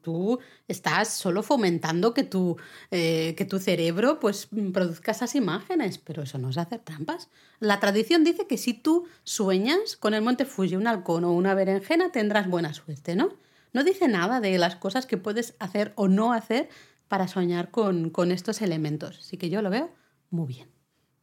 tú 0.00 0.38
estás 0.66 1.08
solo 1.08 1.42
fomentando 1.42 2.14
que 2.14 2.24
tu, 2.24 2.56
eh, 2.90 3.34
que 3.36 3.44
tu 3.44 3.58
cerebro 3.58 4.20
pues, 4.20 4.48
produzca 4.72 5.12
esas 5.12 5.34
imágenes, 5.34 5.98
pero 5.98 6.22
eso 6.22 6.38
no 6.38 6.50
es 6.50 6.58
hacer 6.58 6.80
trampas. 6.80 7.28
La 7.60 7.80
tradición 7.80 8.24
dice 8.24 8.46
que 8.46 8.58
si 8.58 8.74
tú 8.74 9.06
sueñas 9.24 9.96
con 9.96 10.14
el 10.14 10.22
monte 10.22 10.44
Fuji, 10.44 10.76
un 10.76 10.86
halcón 10.86 11.24
o 11.24 11.32
una 11.32 11.54
berenjena, 11.54 12.12
tendrás 12.12 12.48
buena 12.48 12.74
suerte, 12.74 13.16
¿no? 13.16 13.30
No 13.72 13.84
dice 13.84 14.08
nada 14.08 14.40
de 14.40 14.56
las 14.58 14.76
cosas 14.76 15.06
que 15.06 15.18
puedes 15.18 15.54
hacer 15.58 15.92
o 15.96 16.08
no 16.08 16.32
hacer 16.32 16.68
para 17.06 17.28
soñar 17.28 17.70
con, 17.70 18.10
con 18.10 18.32
estos 18.32 18.62
elementos. 18.62 19.18
Así 19.18 19.36
que 19.36 19.50
yo 19.50 19.62
lo 19.62 19.70
veo 19.70 19.90
muy 20.30 20.46
bien. 20.46 20.68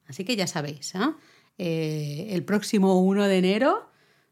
Así 0.08 0.24
que 0.24 0.36
ya 0.36 0.48
sabéis, 0.48 0.94
¿eh? 0.96 1.00
Eh, 1.58 2.28
el 2.32 2.44
próximo 2.44 3.00
1 3.00 3.28
de 3.28 3.38
enero 3.38 3.90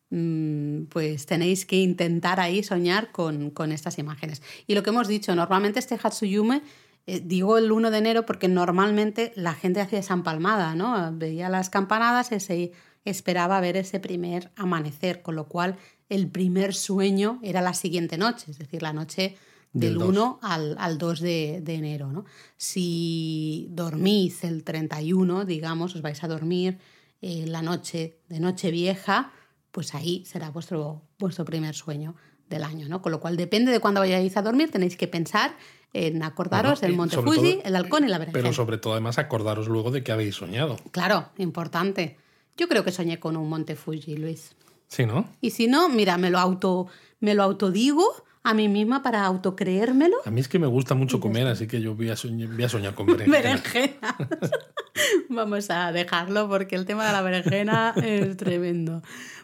mm, 0.09 0.83
pues 0.85 1.25
tenéis 1.25 1.65
que 1.65 1.77
intentar 1.77 2.39
ahí 2.39 2.63
soñar 2.63 3.11
con, 3.11 3.49
con 3.49 3.71
estas 3.71 3.97
imágenes. 3.97 4.41
Y 4.67 4.75
lo 4.75 4.83
que 4.83 4.89
hemos 4.89 5.07
dicho, 5.07 5.33
normalmente 5.35 5.79
este 5.79 5.97
Hatsuyume, 6.01 6.61
eh, 7.05 7.21
digo 7.23 7.57
el 7.57 7.71
1 7.71 7.91
de 7.91 7.97
enero 7.97 8.25
porque 8.25 8.47
normalmente 8.47 9.33
la 9.35 9.53
gente 9.53 9.81
hacía 9.81 9.99
esa 9.99 10.13
empalmada, 10.13 10.75
¿no? 10.75 11.11
Veía 11.13 11.49
las 11.49 11.69
campanadas 11.69 12.31
y 12.31 12.39
se 12.39 12.71
esperaba 13.05 13.59
ver 13.59 13.77
ese 13.77 13.99
primer 13.99 14.51
amanecer, 14.55 15.21
con 15.21 15.35
lo 15.35 15.47
cual 15.47 15.77
el 16.09 16.29
primer 16.29 16.73
sueño 16.73 17.39
era 17.41 17.61
la 17.61 17.73
siguiente 17.73 18.17
noche, 18.17 18.51
es 18.51 18.57
decir, 18.57 18.81
la 18.81 18.93
noche 18.93 19.35
del, 19.73 19.97
1 19.97 20.39
al, 20.41 20.75
al, 20.77 20.97
2 20.97 21.19
de, 21.19 21.59
de 21.61 21.73
enero. 21.73 22.11
¿no? 22.11 22.25
Si 22.55 23.67
dormís 23.71 24.43
el 24.43 24.63
31, 24.63 25.45
digamos, 25.45 25.95
os 25.95 26.01
vais 26.01 26.23
a 26.23 26.27
dormir 26.27 26.77
eh, 27.25 27.45
la 27.47 27.61
noche 27.61 28.19
de 28.27 28.41
noche 28.41 28.69
vieja, 28.69 29.31
pues 29.71 29.95
ahí 29.95 30.25
será 30.25 30.49
vuestro, 30.49 31.03
vuestro 31.17 31.45
primer 31.45 31.73
sueño 31.73 32.15
del 32.49 32.65
año, 32.65 32.89
¿no? 32.89 33.01
Con 33.01 33.13
lo 33.13 33.21
cual 33.21 33.37
depende 33.37 33.71
de 33.71 33.79
cuándo 33.79 34.01
vayáis 34.01 34.35
a 34.35 34.41
dormir, 34.41 34.69
tenéis 34.69 34.97
que 34.97 35.07
pensar 35.07 35.55
en 35.93 36.21
acordaros 36.21 36.81
del 36.81 36.97
Monte 36.97 37.15
Fuji, 37.15 37.61
el 37.63 37.77
halcón 37.77 38.03
y 38.03 38.09
la 38.09 38.17
berenjena. 38.17 38.43
Pero 38.43 38.53
sobre 38.53 38.77
todo 38.77 38.91
además 38.91 39.19
acordaros 39.19 39.69
luego 39.69 39.89
de 39.89 40.03
que 40.03 40.11
habéis 40.11 40.35
soñado. 40.35 40.75
Claro, 40.91 41.29
importante. 41.37 42.17
Yo 42.57 42.67
creo 42.67 42.83
que 42.83 42.91
soñé 42.91 43.21
con 43.21 43.37
un 43.37 43.47
Monte 43.47 43.77
Fuji, 43.77 44.17
Luis. 44.17 44.57
Sí, 44.89 45.05
¿no? 45.05 45.29
Y 45.39 45.51
si 45.51 45.67
no, 45.67 45.87
mira, 45.87 46.17
me 46.17 46.29
lo 46.29 46.39
auto 46.39 46.87
me 47.21 47.35
lo 47.35 47.43
autodigo 47.43 48.03
a 48.43 48.53
mí 48.53 48.67
misma 48.67 49.01
para 49.01 49.23
autocreérmelo. 49.23 50.17
A 50.25 50.29
mí 50.29 50.41
es 50.41 50.49
que 50.49 50.59
me 50.59 50.67
gusta 50.67 50.93
mucho 50.93 51.21
comer, 51.21 51.47
así 51.47 51.67
que 51.67 51.79
yo 51.79 51.95
voy 51.95 52.09
a, 52.09 52.17
soñar, 52.17 52.49
con 52.93 53.05
berenjena. 53.05 53.31
berenjena. 53.37 54.17
Vamos 55.29 55.69
a 55.69 55.91
dejarlo 55.91 56.47
porque 56.49 56.75
el 56.75 56.85
tema 56.85 57.05
de 57.05 57.11
la 57.11 57.21
berenjena 57.21 57.93
es 58.03 58.37
tremendo. 58.37 59.01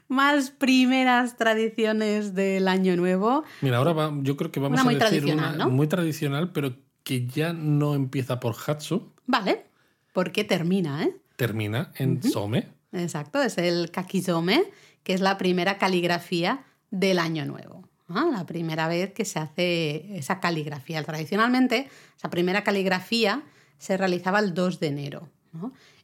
Más 0.07 0.49
primeras 0.49 1.37
tradiciones 1.37 2.33
del 2.33 2.67
Año 2.67 2.95
Nuevo. 2.95 3.43
Mira, 3.61 3.77
ahora 3.77 4.11
yo 4.21 4.37
creo 4.37 4.51
que 4.51 4.59
vamos 4.59 4.79
a 4.79 4.89
decir 4.89 5.25
una 5.25 5.67
muy 5.67 5.87
tradicional, 5.87 6.51
pero 6.51 6.75
que 7.03 7.27
ya 7.27 7.53
no 7.53 7.95
empieza 7.95 8.39
por 8.39 8.55
Hatsu. 8.55 9.11
Vale, 9.27 9.65
porque 10.13 10.43
termina, 10.43 11.03
¿eh? 11.03 11.15
Termina 11.35 11.91
en 11.95 12.23
Some. 12.23 12.67
Exacto, 12.91 13.41
es 13.41 13.57
el 13.57 13.91
Kakizome, 13.91 14.63
que 15.03 15.13
es 15.13 15.21
la 15.21 15.37
primera 15.37 15.77
caligrafía 15.77 16.65
del 16.89 17.19
Año 17.19 17.45
Nuevo. 17.45 17.87
La 18.07 18.45
primera 18.47 18.87
vez 18.87 19.13
que 19.13 19.23
se 19.23 19.37
hace 19.37 20.17
esa 20.17 20.39
caligrafía. 20.39 21.03
Tradicionalmente, 21.03 21.89
esa 22.17 22.31
primera 22.31 22.63
caligrafía 22.63 23.43
se 23.77 23.97
realizaba 23.97 24.39
el 24.39 24.55
2 24.55 24.79
de 24.79 24.87
enero. 24.87 25.29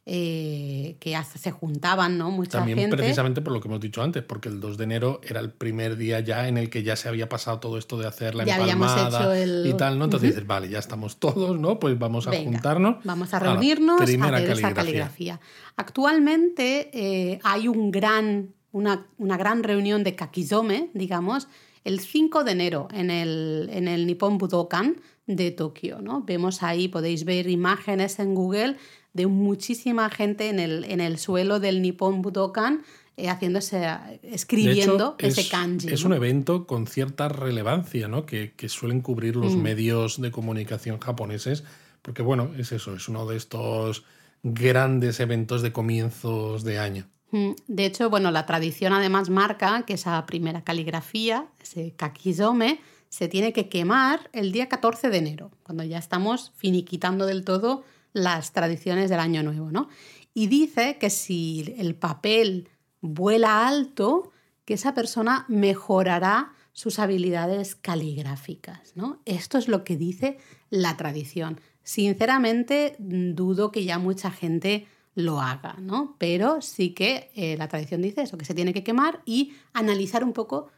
Eh, 0.08 0.96
que 1.00 1.18
se 1.36 1.50
juntaban, 1.50 2.16
¿no? 2.16 2.30
Mucha 2.30 2.58
También 2.58 2.90
precisamente 2.90 3.40
por 3.40 3.52
lo 3.52 3.60
que 3.60 3.66
hemos 3.66 3.80
dicho 3.80 4.02
antes, 4.02 4.22
porque 4.22 4.48
el 4.48 4.60
2 4.60 4.78
de 4.78 4.84
enero 4.84 5.20
era 5.24 5.40
el 5.40 5.50
primer 5.50 5.96
día 5.96 6.20
ya 6.20 6.46
en 6.46 6.58
el 6.58 6.70
que 6.70 6.84
ya 6.84 6.94
se 6.94 7.08
había 7.08 7.28
pasado 7.28 7.58
todo 7.58 7.76
esto 7.76 7.98
de 7.98 8.06
hacer 8.06 8.36
la 8.36 8.44
ya 8.44 8.56
empalmada 8.56 9.36
y 9.64 9.72
tal, 9.74 9.98
¿no? 9.98 10.04
Entonces 10.04 10.30
dices, 10.30 10.46
vale, 10.46 10.68
ya 10.68 10.78
estamos 10.78 11.18
todos, 11.18 11.58
¿no? 11.58 11.80
Pues 11.80 11.98
vamos 11.98 12.28
a 12.28 12.36
juntarnos. 12.36 13.02
Vamos 13.02 13.34
a 13.34 13.40
reunirnos 13.40 14.00
a, 14.00 14.04
hacer 14.04 14.20
caligrafía. 14.20 14.52
esa 14.52 14.74
caligrafía. 14.74 15.40
Actualmente 15.74 16.90
eh, 16.92 17.40
hay 17.42 17.66
un 17.66 17.90
gran, 17.90 18.54
una, 18.70 19.06
una 19.18 19.36
gran 19.36 19.64
reunión 19.64 20.04
de 20.04 20.14
kakizome, 20.14 20.90
digamos, 20.94 21.48
el 21.82 21.98
5 22.00 22.44
de 22.44 22.52
enero 22.52 22.88
en 22.92 23.10
el, 23.10 23.70
en 23.72 23.88
el 23.88 24.06
Nippon 24.06 24.38
Budokan 24.38 25.00
de 25.26 25.50
Tokio. 25.50 26.00
¿no? 26.00 26.22
Vemos 26.22 26.62
ahí, 26.62 26.88
podéis 26.88 27.24
ver 27.24 27.48
imágenes 27.48 28.18
en 28.18 28.34
Google 28.34 28.76
de 29.16 29.26
muchísima 29.26 30.08
gente 30.10 30.48
en 30.48 30.60
el, 30.60 30.84
en 30.84 31.00
el 31.00 31.18
suelo 31.18 31.58
del 31.58 31.82
Nippon 31.82 32.22
Budokan 32.22 32.82
eh, 33.18 33.30
haciéndose, 33.30 33.82
escribiendo 34.22 35.16
ese 35.18 35.48
kanji. 35.48 35.88
Es 35.88 36.04
un 36.04 36.12
evento 36.12 36.66
con 36.66 36.86
cierta 36.86 37.30
relevancia, 37.30 38.08
¿no? 38.08 38.26
Que, 38.26 38.52
suelen 38.68 39.00
cubrir 39.00 39.36
los 39.36 39.56
mm. 39.56 39.62
medios 39.62 40.20
de 40.20 40.30
comunicación 40.30 41.00
japoneses, 41.00 41.64
porque 42.02 42.20
bueno, 42.20 42.50
es 42.58 42.72
eso, 42.72 42.94
es 42.94 43.08
uno 43.08 43.24
de 43.26 43.38
estos 43.38 44.04
grandes 44.42 45.18
eventos 45.18 45.62
de 45.62 45.72
comienzos 45.72 46.62
de 46.62 46.78
año. 46.78 47.06
Mm, 47.30 47.52
de 47.68 47.86
hecho, 47.86 48.10
bueno, 48.10 48.30
la 48.30 48.44
tradición 48.44 48.92
además 48.92 49.30
marca 49.30 49.84
que 49.86 49.94
esa 49.94 50.26
primera 50.26 50.62
caligrafía, 50.62 51.46
ese 51.62 51.94
kakizome, 51.96 52.80
se 53.08 53.28
tiene 53.28 53.54
que 53.54 53.70
quemar 53.70 54.28
el 54.34 54.52
día 54.52 54.68
14 54.68 55.08
de 55.08 55.16
enero, 55.16 55.50
cuando 55.62 55.84
ya 55.84 55.96
estamos 55.96 56.52
finiquitando 56.56 57.24
del 57.24 57.46
todo 57.46 57.82
las 58.12 58.52
tradiciones 58.52 59.10
del 59.10 59.20
Año 59.20 59.42
Nuevo, 59.42 59.70
¿no? 59.70 59.88
Y 60.34 60.48
dice 60.48 60.98
que 60.98 61.10
si 61.10 61.74
el 61.78 61.94
papel 61.94 62.68
vuela 63.00 63.66
alto, 63.66 64.32
que 64.64 64.74
esa 64.74 64.94
persona 64.94 65.46
mejorará 65.48 66.52
sus 66.72 66.98
habilidades 66.98 67.74
caligráficas, 67.74 68.92
¿no? 68.96 69.20
Esto 69.24 69.56
es 69.56 69.68
lo 69.68 69.82
que 69.82 69.96
dice 69.96 70.38
la 70.68 70.96
tradición. 70.96 71.60
Sinceramente, 71.82 72.96
dudo 72.98 73.72
que 73.72 73.84
ya 73.84 73.98
mucha 73.98 74.30
gente 74.30 74.86
lo 75.14 75.40
haga, 75.40 75.76
¿no? 75.80 76.16
Pero 76.18 76.60
sí 76.60 76.90
que 76.90 77.30
eh, 77.34 77.56
la 77.56 77.68
tradición 77.68 78.02
dice 78.02 78.22
eso, 78.22 78.36
que 78.36 78.44
se 78.44 78.54
tiene 78.54 78.74
que 78.74 78.84
quemar 78.84 79.22
y 79.24 79.54
analizar 79.72 80.22
un 80.22 80.34
poco 80.34 80.68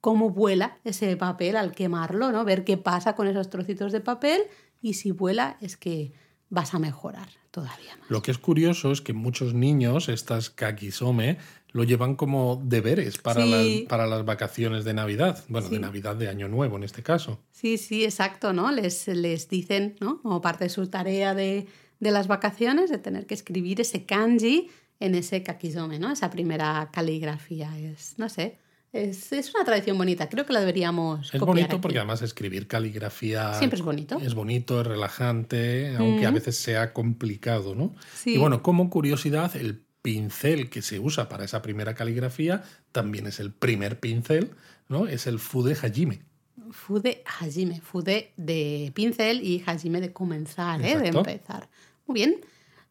cómo 0.00 0.30
vuela 0.30 0.78
ese 0.84 1.16
papel 1.16 1.56
al 1.56 1.72
quemarlo, 1.72 2.30
¿no? 2.30 2.44
Ver 2.44 2.64
qué 2.64 2.76
pasa 2.76 3.16
con 3.16 3.26
esos 3.26 3.50
trocitos 3.50 3.90
de 3.90 4.00
papel 4.00 4.42
y 4.80 4.94
si 4.94 5.10
vuela 5.10 5.58
es 5.60 5.76
que 5.76 6.12
vas 6.50 6.74
a 6.74 6.78
mejorar 6.78 7.28
todavía 7.50 7.96
más. 7.96 8.10
Lo 8.10 8.22
que 8.22 8.30
es 8.30 8.38
curioso 8.38 8.92
es 8.92 9.00
que 9.00 9.12
muchos 9.12 9.54
niños, 9.54 10.08
estas 10.08 10.50
kakisome, 10.50 11.38
lo 11.72 11.84
llevan 11.84 12.16
como 12.16 12.60
deberes 12.64 13.18
para, 13.18 13.46
las, 13.46 13.66
para 13.88 14.06
las 14.06 14.24
vacaciones 14.24 14.84
de 14.84 14.92
Navidad, 14.92 15.42
bueno, 15.48 15.68
de 15.68 15.78
Navidad 15.78 16.16
de 16.16 16.28
Año 16.28 16.48
Nuevo 16.48 16.76
en 16.76 16.82
este 16.82 17.02
caso. 17.02 17.38
Sí, 17.52 17.78
sí, 17.78 18.04
exacto, 18.04 18.52
¿no? 18.52 18.72
Les, 18.72 19.06
les 19.08 19.48
dicen, 19.48 19.96
¿no? 20.00 20.20
Como 20.20 20.40
parte 20.40 20.64
de 20.64 20.70
su 20.70 20.88
tarea 20.88 21.34
de, 21.34 21.66
de 22.00 22.10
las 22.10 22.26
vacaciones, 22.26 22.90
de 22.90 22.98
tener 22.98 23.26
que 23.26 23.34
escribir 23.34 23.80
ese 23.80 24.04
kanji 24.04 24.68
en 24.98 25.14
ese 25.14 25.42
kakizome, 25.42 25.98
¿no? 25.98 26.10
Esa 26.10 26.30
primera 26.30 26.90
caligrafía. 26.92 27.78
Es, 27.78 28.18
no 28.18 28.28
sé, 28.28 28.58
es, 28.92 29.32
es, 29.32 29.54
una 29.54 29.64
tradición 29.64 29.96
bonita. 29.96 30.28
Creo 30.28 30.46
que 30.46 30.52
la 30.52 30.60
deberíamos. 30.60 31.32
Es 31.32 31.40
bonito 31.40 31.80
porque 31.80 31.98
además 31.98 32.22
escribir 32.22 32.66
caligrafía. 32.66 33.54
Siempre 33.54 33.78
es 33.78 33.84
bonito. 33.84 34.18
Es 34.20 34.34
bonito, 34.34 34.80
es 34.80 34.86
relajante, 34.86 35.94
aunque 35.96 36.26
a 36.26 36.30
veces 36.30 36.56
sea 36.56 36.92
complicado, 36.92 37.74
¿no? 37.74 37.94
Sí. 38.14 38.34
Y 38.34 38.38
bueno, 38.38 38.62
como 38.62 38.90
curiosidad, 38.90 39.54
el 39.56 39.82
pincel 40.02 40.70
que 40.70 40.82
se 40.82 40.98
usa 40.98 41.28
para 41.28 41.44
esa 41.44 41.62
primera 41.62 41.94
caligrafía 41.94 42.62
también 42.92 43.26
es 43.26 43.40
el 43.40 43.52
primer 43.52 44.00
pincel, 44.00 44.50
¿no? 44.88 45.06
Es 45.06 45.26
el 45.26 45.38
Fude 45.38 45.74
Hajime. 45.74 46.22
Fude 46.70 47.22
Hajime. 47.26 47.80
Fude 47.80 48.32
de 48.36 48.92
pincel 48.94 49.42
y 49.42 49.62
Hajime 49.66 50.00
de 50.00 50.12
comenzar, 50.12 50.82
¿eh? 50.82 50.98
de 50.98 51.08
empezar. 51.08 51.68
Muy 52.06 52.14
bien. 52.14 52.40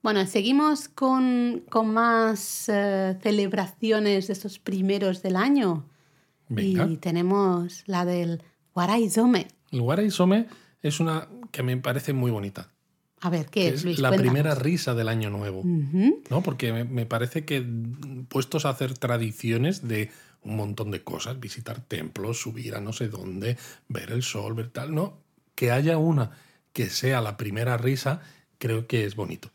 Bueno, 0.02 0.26
seguimos 0.26 0.88
con, 0.88 1.64
más 1.86 2.70
eh, 2.70 3.18
celebraciones 3.22 4.28
de 4.28 4.34
estos 4.34 4.60
primeros 4.60 5.22
del 5.22 5.36
año. 5.36 5.86
Y 6.56 6.98
tenemos 6.98 7.84
la 7.86 8.06
del 8.06 8.42
Waraizome. 8.74 9.48
El 9.72 9.82
Waraizome 9.82 10.48
es 10.82 11.00
una 11.00 11.28
que 11.52 11.62
me 11.62 11.78
parece 11.78 12.14
muy 12.14 12.32
bonita. 12.32 12.72
A 13.22 13.30
ver, 13.30 13.48
¿qué 13.48 13.68
es? 13.68 14.00
la 14.00 14.12
primera 14.12 14.56
risa 14.56 14.96
del 14.96 15.10
año 15.10 15.30
nuevo. 15.30 15.62
¿no? 15.64 16.42
Porque 16.42 16.74
me, 16.74 16.86
me, 16.86 17.06
parece 17.06 17.46
que 17.46 17.64
puestos 18.30 18.66
a 18.66 18.70
hacer 18.70 18.98
tradiciones 18.98 19.88
de 19.88 20.10
un 20.42 20.56
montón 20.56 20.90
de 20.90 21.04
cosas, 21.04 21.40
visitar 21.40 21.82
templos, 21.82 22.40
subir 22.42 22.76
a 22.76 22.82
no 22.82 22.94
sé 22.94 23.10
dónde, 23.10 23.58
ver 23.90 24.12
el 24.12 24.24
sol, 24.24 24.54
ver 24.54 24.70
tal, 24.70 24.96
¿no? 24.96 25.20
Que 25.54 25.72
haya 25.72 25.98
una 25.98 26.32
que 26.72 26.90
sea 26.90 27.22
la 27.22 27.36
primera 27.36 27.78
risa 27.78 28.22
creo 28.60 28.86
que 28.86 29.06
es 29.06 29.16
bonito. 29.16 29.50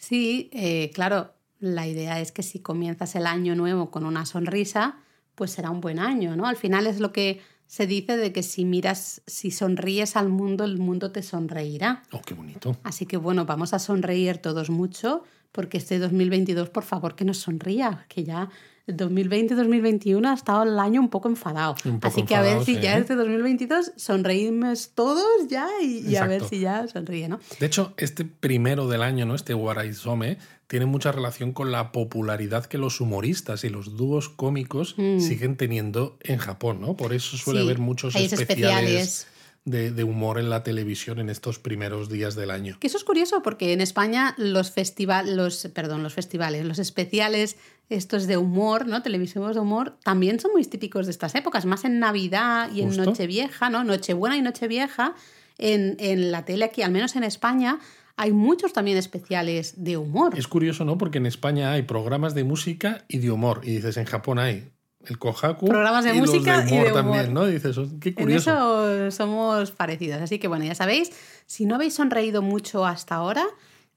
Sí, 0.00 0.48
eh, 0.54 0.90
claro, 0.94 1.34
la 1.58 1.86
idea 1.86 2.20
es 2.20 2.32
que 2.32 2.42
si 2.42 2.60
comienzas 2.60 3.14
el 3.16 3.26
año 3.26 3.54
nuevo 3.54 3.90
con 3.90 4.06
una 4.06 4.24
sonrisa, 4.24 4.96
pues 5.34 5.50
será 5.50 5.70
un 5.70 5.82
buen 5.82 5.98
año, 5.98 6.36
¿no? 6.36 6.46
Al 6.46 6.56
final 6.56 6.86
es 6.86 7.00
lo 7.00 7.12
que 7.12 7.42
se 7.66 7.86
dice 7.86 8.16
de 8.16 8.32
que 8.32 8.42
si 8.42 8.64
miras, 8.64 9.20
si 9.26 9.50
sonríes 9.50 10.16
al 10.16 10.30
mundo, 10.30 10.64
el 10.64 10.78
mundo 10.78 11.12
te 11.12 11.22
sonreirá. 11.22 12.02
Oh, 12.12 12.22
qué 12.22 12.32
bonito. 12.32 12.78
Así 12.82 13.04
que 13.04 13.18
bueno, 13.18 13.44
vamos 13.44 13.74
a 13.74 13.78
sonreír 13.78 14.38
todos 14.38 14.70
mucho, 14.70 15.22
porque 15.52 15.76
este 15.76 15.98
2022, 15.98 16.70
por 16.70 16.82
favor, 16.82 17.14
que 17.14 17.26
nos 17.26 17.36
sonría, 17.36 18.06
que 18.08 18.24
ya 18.24 18.48
2020-2021 18.88 20.26
ha 20.28 20.34
estado 20.34 20.62
el 20.64 20.78
año 20.78 21.00
un 21.00 21.08
poco 21.08 21.28
enfadado. 21.28 21.74
Así 22.02 22.24
que 22.24 22.34
a 22.34 22.42
ver 22.42 22.64
si 22.64 22.80
ya 22.80 22.98
este 22.98 23.14
2022 23.14 23.92
sonreímos 23.96 24.90
todos 24.94 25.48
ya 25.48 25.68
y, 25.82 26.16
a 26.16 26.26
ver 26.26 26.44
si 26.44 26.60
ya 26.60 26.86
sonríe, 26.88 27.28
¿no? 27.28 27.40
De 27.58 27.66
hecho, 27.66 27.94
este 27.96 28.24
primero 28.24 28.88
del 28.88 29.02
año, 29.02 29.26
¿no? 29.26 29.34
Este 29.34 29.54
Waraizome, 29.54 30.38
tiene 30.66 30.86
mucha 30.86 31.10
relación 31.10 31.52
con 31.52 31.72
la 31.72 31.90
popularidad 31.90 32.66
que 32.66 32.78
los 32.78 33.00
humoristas 33.00 33.64
y 33.64 33.68
los 33.70 33.96
dúos 33.96 34.28
cómicos 34.28 34.94
mm. 34.96 35.18
siguen 35.18 35.56
teniendo 35.56 36.16
en 36.20 36.38
Japón, 36.38 36.80
¿no? 36.80 36.96
Por 36.96 37.12
eso 37.12 37.36
suele 37.36 37.62
haber 37.62 37.80
muchos 37.80 38.14
especiales 38.14 39.26
de, 39.64 40.04
humor 40.04 40.38
en 40.38 40.50
la 40.50 40.62
televisión 40.62 41.18
en 41.18 41.28
estos 41.28 41.58
primeros 41.58 42.08
días 42.08 42.34
del 42.34 42.50
año. 42.50 42.78
Que 42.80 42.86
eso 42.86 42.96
es 42.96 43.04
curioso 43.04 43.42
porque 43.42 43.72
en 43.72 43.80
España 43.80 44.34
los 44.38 44.70
festivales, 44.70 45.34
los, 45.34 45.68
perdón, 45.74 46.02
los 46.02 46.14
festivales, 46.14 46.64
los 46.64 46.78
especiales 46.78 47.56
estos 47.88 48.26
de 48.26 48.36
humor, 48.36 48.86
¿no? 48.86 49.02
Televisivos 49.02 49.54
de 49.54 49.60
humor, 49.60 49.96
también 50.04 50.38
son 50.38 50.52
muy 50.52 50.64
típicos 50.64 51.06
de 51.06 51.12
estas 51.12 51.34
épocas, 51.34 51.66
más 51.66 51.84
en 51.84 51.98
Navidad 51.98 52.70
y 52.72 52.82
en 52.82 52.96
Nochevieja, 52.96 53.68
¿no? 53.68 53.82
Nochebuena 53.84 54.36
y 54.36 54.42
Nochevieja, 54.42 55.14
en, 55.58 55.96
en 55.98 56.30
la 56.30 56.44
tele 56.44 56.64
aquí, 56.66 56.82
al 56.82 56.92
menos 56.92 57.16
en 57.16 57.24
España, 57.24 57.80
hay 58.16 58.32
muchos 58.32 58.72
también 58.72 58.96
especiales 58.96 59.82
de 59.82 59.96
humor. 59.96 60.38
Es 60.38 60.46
curioso, 60.46 60.84
¿no? 60.84 60.98
Porque 60.98 61.18
en 61.18 61.26
España 61.26 61.72
hay 61.72 61.82
programas 61.82 62.34
de 62.34 62.44
música 62.44 63.04
y 63.08 63.18
de 63.18 63.30
humor. 63.30 63.62
Y 63.64 63.76
dices, 63.76 63.96
en 63.96 64.04
Japón 64.04 64.38
hay 64.38 64.70
el 65.06 65.18
Kohaku 65.18 65.66
Programas 65.66 66.04
de 66.04 66.14
y 66.14 66.20
música 66.20 66.58
los 66.58 66.64
de 66.66 66.70
y 66.70 66.74
humor 66.74 66.86
de 66.86 66.92
humor. 67.00 67.02
también, 67.14 67.34
¿no? 67.34 67.46
Dices, 67.46 67.76
"Oh, 67.78 67.86
qué 68.00 68.10
En 68.10 68.14
curioso. 68.16 68.90
eso 69.06 69.10
somos 69.16 69.70
parecidos. 69.70 70.20
Así 70.22 70.38
que 70.38 70.48
bueno, 70.48 70.64
ya 70.64 70.74
sabéis, 70.74 71.10
si 71.46 71.64
no 71.66 71.74
habéis 71.76 71.94
sonreído 71.94 72.42
mucho 72.42 72.84
hasta 72.86 73.14
ahora, 73.16 73.44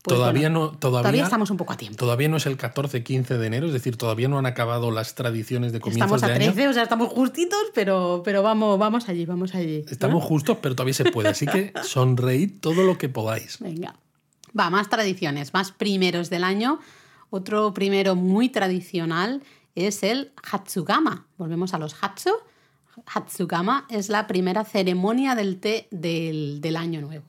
pues 0.01 0.17
todavía 0.17 0.49
bueno, 0.49 0.71
no, 0.71 0.77
todavía, 0.77 1.01
todavía 1.01 1.23
estamos 1.23 1.49
un 1.49 1.57
poco 1.57 1.73
a 1.73 1.77
tiempo. 1.77 1.97
Todavía 1.97 2.27
no 2.27 2.37
es 2.37 2.45
el 2.45 2.57
14-15 2.57 3.37
de 3.37 3.47
enero, 3.47 3.67
es 3.67 3.73
decir, 3.73 3.95
todavía 3.95 4.27
no 4.27 4.37
han 4.37 4.45
acabado 4.45 4.91
las 4.91 5.15
tradiciones 5.15 5.71
de 5.71 5.79
comienzos 5.79 6.05
Estamos 6.05 6.23
a 6.23 6.27
de 6.27 6.33
año. 6.33 6.53
13, 6.53 6.67
o 6.67 6.73
sea, 6.73 6.83
estamos 6.83 7.07
justitos, 7.09 7.59
pero, 7.73 8.21
pero 8.25 8.43
vamos, 8.43 8.77
vamos 8.77 9.07
allí, 9.07 9.25
vamos 9.25 9.55
allí. 9.55 9.83
¿no? 9.85 9.91
Estamos 9.91 10.23
justos, 10.23 10.57
pero 10.61 10.75
todavía 10.75 10.93
se 10.93 11.05
puede. 11.05 11.29
Así 11.29 11.45
que 11.45 11.71
sonreíd 11.83 12.59
todo 12.59 12.83
lo 12.83 12.97
que 12.97 13.07
podáis. 13.07 13.59
Venga. 13.59 13.95
Va, 14.57 14.69
más 14.69 14.89
tradiciones, 14.89 15.53
más 15.53 15.71
primeros 15.71 16.29
del 16.29 16.43
año. 16.43 16.79
Otro 17.29 17.73
primero 17.73 18.15
muy 18.15 18.49
tradicional 18.49 19.41
es 19.75 20.03
el 20.03 20.31
Hatsugama. 20.51 21.27
Volvemos 21.37 21.73
a 21.73 21.79
los 21.79 21.95
Hatsu. 22.01 22.31
Hatsugama 23.05 23.87
es 23.89 24.09
la 24.09 24.27
primera 24.27 24.63
ceremonia 24.63 25.35
del 25.35 25.59
té 25.59 25.87
del, 25.91 26.61
del 26.61 26.75
año 26.75 27.01
nuevo. 27.01 27.25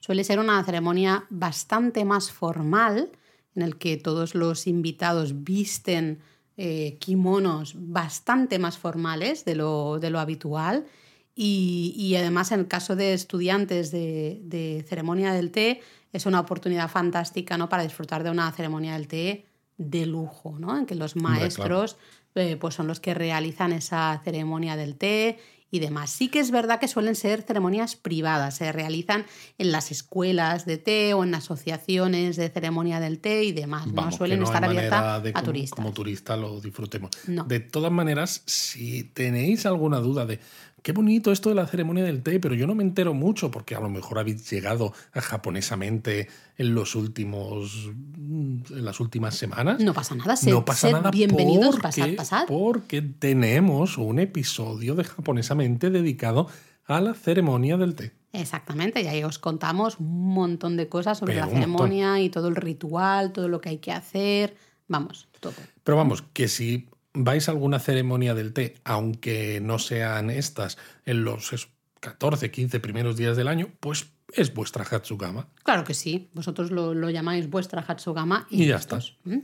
Suele 0.00 0.22
ser 0.22 0.38
una 0.38 0.62
ceremonia 0.64 1.24
bastante 1.30 2.04
más 2.04 2.30
formal, 2.30 3.10
en 3.54 3.62
el 3.62 3.78
que 3.78 3.96
todos 3.96 4.34
los 4.34 4.66
invitados 4.66 5.44
visten 5.44 6.20
eh, 6.58 6.98
kimonos 7.00 7.74
bastante 7.76 8.58
más 8.58 8.78
formales 8.78 9.44
de 9.44 9.56
lo, 9.56 9.98
de 9.98 10.10
lo 10.10 10.20
habitual. 10.20 10.86
Y, 11.34 11.94
y 11.96 12.16
además, 12.16 12.52
en 12.52 12.60
el 12.60 12.68
caso 12.68 12.96
de 12.96 13.12
estudiantes 13.14 13.90
de, 13.90 14.40
de 14.44 14.84
ceremonia 14.88 15.32
del 15.32 15.50
té, 15.50 15.80
es 16.12 16.26
una 16.26 16.40
oportunidad 16.40 16.88
fantástica 16.88 17.58
¿no? 17.58 17.68
para 17.68 17.82
disfrutar 17.82 18.22
de 18.24 18.30
una 18.30 18.50
ceremonia 18.52 18.94
del 18.94 19.08
té 19.08 19.46
de 19.78 20.06
lujo, 20.06 20.56
¿no? 20.58 20.76
en 20.76 20.86
que 20.86 20.94
los 20.94 21.16
maestros 21.16 21.96
eh, 22.34 22.56
pues 22.60 22.74
son 22.74 22.86
los 22.86 23.00
que 23.00 23.14
realizan 23.14 23.72
esa 23.72 24.20
ceremonia 24.24 24.76
del 24.76 24.96
té 24.96 25.38
y 25.70 25.80
demás. 25.80 26.10
Sí 26.10 26.28
que 26.28 26.38
es 26.38 26.50
verdad 26.50 26.78
que 26.78 26.86
suelen 26.86 27.14
ser 27.16 27.42
ceremonias 27.42 27.96
privadas, 27.96 28.56
se 28.56 28.70
realizan 28.72 29.26
en 29.58 29.72
las 29.72 29.90
escuelas 29.90 30.64
de 30.64 30.78
té 30.78 31.12
o 31.14 31.24
en 31.24 31.34
asociaciones 31.34 32.36
de 32.36 32.48
ceremonia 32.48 33.00
del 33.00 33.18
té 33.18 33.42
y 33.44 33.52
demás. 33.52 33.84
Vamos, 33.92 34.12
no 34.12 34.16
suelen 34.18 34.38
no 34.40 34.46
estar 34.46 34.64
abiertas 34.64 35.02
a 35.26 35.32
como- 35.32 35.42
turistas. 35.44 35.76
Como 35.76 35.92
turista 35.92 36.36
lo 36.36 36.60
disfrutemos. 36.60 37.10
No. 37.26 37.44
De 37.44 37.60
todas 37.60 37.90
maneras, 37.92 38.42
si 38.46 39.04
tenéis 39.04 39.66
alguna 39.66 39.98
duda 39.98 40.24
de 40.24 40.38
qué 40.86 40.92
bonito 40.92 41.32
esto 41.32 41.48
de 41.48 41.56
la 41.56 41.66
ceremonia 41.66 42.04
del 42.04 42.22
té, 42.22 42.38
pero 42.38 42.54
yo 42.54 42.64
no 42.68 42.76
me 42.76 42.84
entero 42.84 43.12
mucho 43.12 43.50
porque 43.50 43.74
a 43.74 43.80
lo 43.80 43.90
mejor 43.90 44.20
habéis 44.20 44.48
llegado 44.48 44.92
a 45.12 45.20
japonesamente 45.20 46.28
en 46.58 46.76
los 46.76 46.94
últimos 46.94 47.90
en 47.90 48.84
las 48.84 49.00
últimas 49.00 49.34
semanas. 49.34 49.80
No 49.80 49.92
pasa 49.92 50.14
nada, 50.14 50.36
sed, 50.36 50.52
no 50.52 50.64
pasa 50.64 50.86
sed 50.86 50.92
nada 50.92 51.10
bienvenidos, 51.10 51.70
porque, 51.70 51.82
pasad, 51.82 52.14
pasad. 52.16 52.46
porque 52.46 53.02
tenemos 53.02 53.98
un 53.98 54.20
episodio 54.20 54.94
de 54.94 55.02
japonesamente 55.02 55.90
dedicado 55.90 56.46
a 56.84 57.00
la 57.00 57.14
ceremonia 57.14 57.76
del 57.76 57.96
té. 57.96 58.12
Exactamente, 58.32 59.02
y 59.02 59.08
ahí 59.08 59.24
os 59.24 59.40
contamos 59.40 59.98
un 59.98 60.34
montón 60.34 60.76
de 60.76 60.88
cosas 60.88 61.18
sobre 61.18 61.34
Pero 61.34 61.46
la 61.46 61.52
montón. 61.52 61.88
ceremonia 61.88 62.20
y 62.20 62.30
todo 62.30 62.46
el 62.46 62.54
ritual, 62.54 63.32
todo 63.32 63.48
lo 63.48 63.60
que 63.60 63.70
hay 63.70 63.78
que 63.78 63.90
hacer. 63.90 64.56
Vamos, 64.86 65.26
todo. 65.40 65.54
Pero 65.82 65.96
vamos, 65.96 66.22
que 66.32 66.46
si 66.46 66.86
vais 67.16 67.48
a 67.48 67.52
alguna 67.52 67.78
ceremonia 67.78 68.34
del 68.34 68.52
té, 68.52 68.74
aunque 68.84 69.60
no 69.60 69.78
sean 69.78 70.30
estas 70.30 70.78
en 71.04 71.24
los 71.24 71.52
es- 71.52 71.68
14, 72.00 72.50
15 72.50 72.78
primeros 72.78 73.16
días 73.16 73.36
del 73.36 73.48
año, 73.48 73.68
pues 73.80 74.06
es 74.32 74.52
vuestra 74.54 74.84
Hatsugama. 74.84 75.48
Claro 75.64 75.82
que 75.84 75.94
sí, 75.94 76.30
vosotros 76.34 76.70
lo, 76.70 76.94
lo 76.94 77.10
llamáis 77.10 77.48
vuestra 77.50 77.80
Hatsugama 77.86 78.46
y, 78.50 78.62
Y 78.62 78.66
ya 78.66 78.76
listos. 78.76 79.16
¿Mm? 79.24 79.38